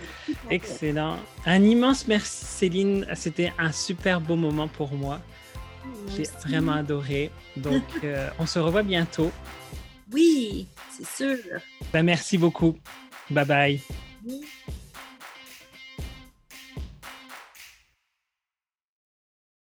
excellent. 0.51 1.19
Un 1.47 1.63
immense 1.63 2.07
merci 2.07 2.45
Céline, 2.45 3.07
c'était 3.15 3.53
un 3.59 3.73
super 3.73 4.21
beau 4.21 4.37
moment 4.37 4.69
pour 4.69 4.93
moi. 4.93 5.21
J'ai 6.15 6.25
vraiment 6.47 6.73
adoré. 6.73 7.31
Donc, 7.57 7.85
euh, 8.05 8.29
on 8.39 8.47
se 8.47 8.59
revoit 8.59 8.83
bientôt. 8.83 9.31
Oui, 10.13 10.67
c'est 10.91 11.07
sûr. 11.07 11.39
Ben, 11.93 12.03
merci 12.03 12.37
beaucoup. 12.37 12.77
Bye 13.31 13.47
bye. 13.47 13.81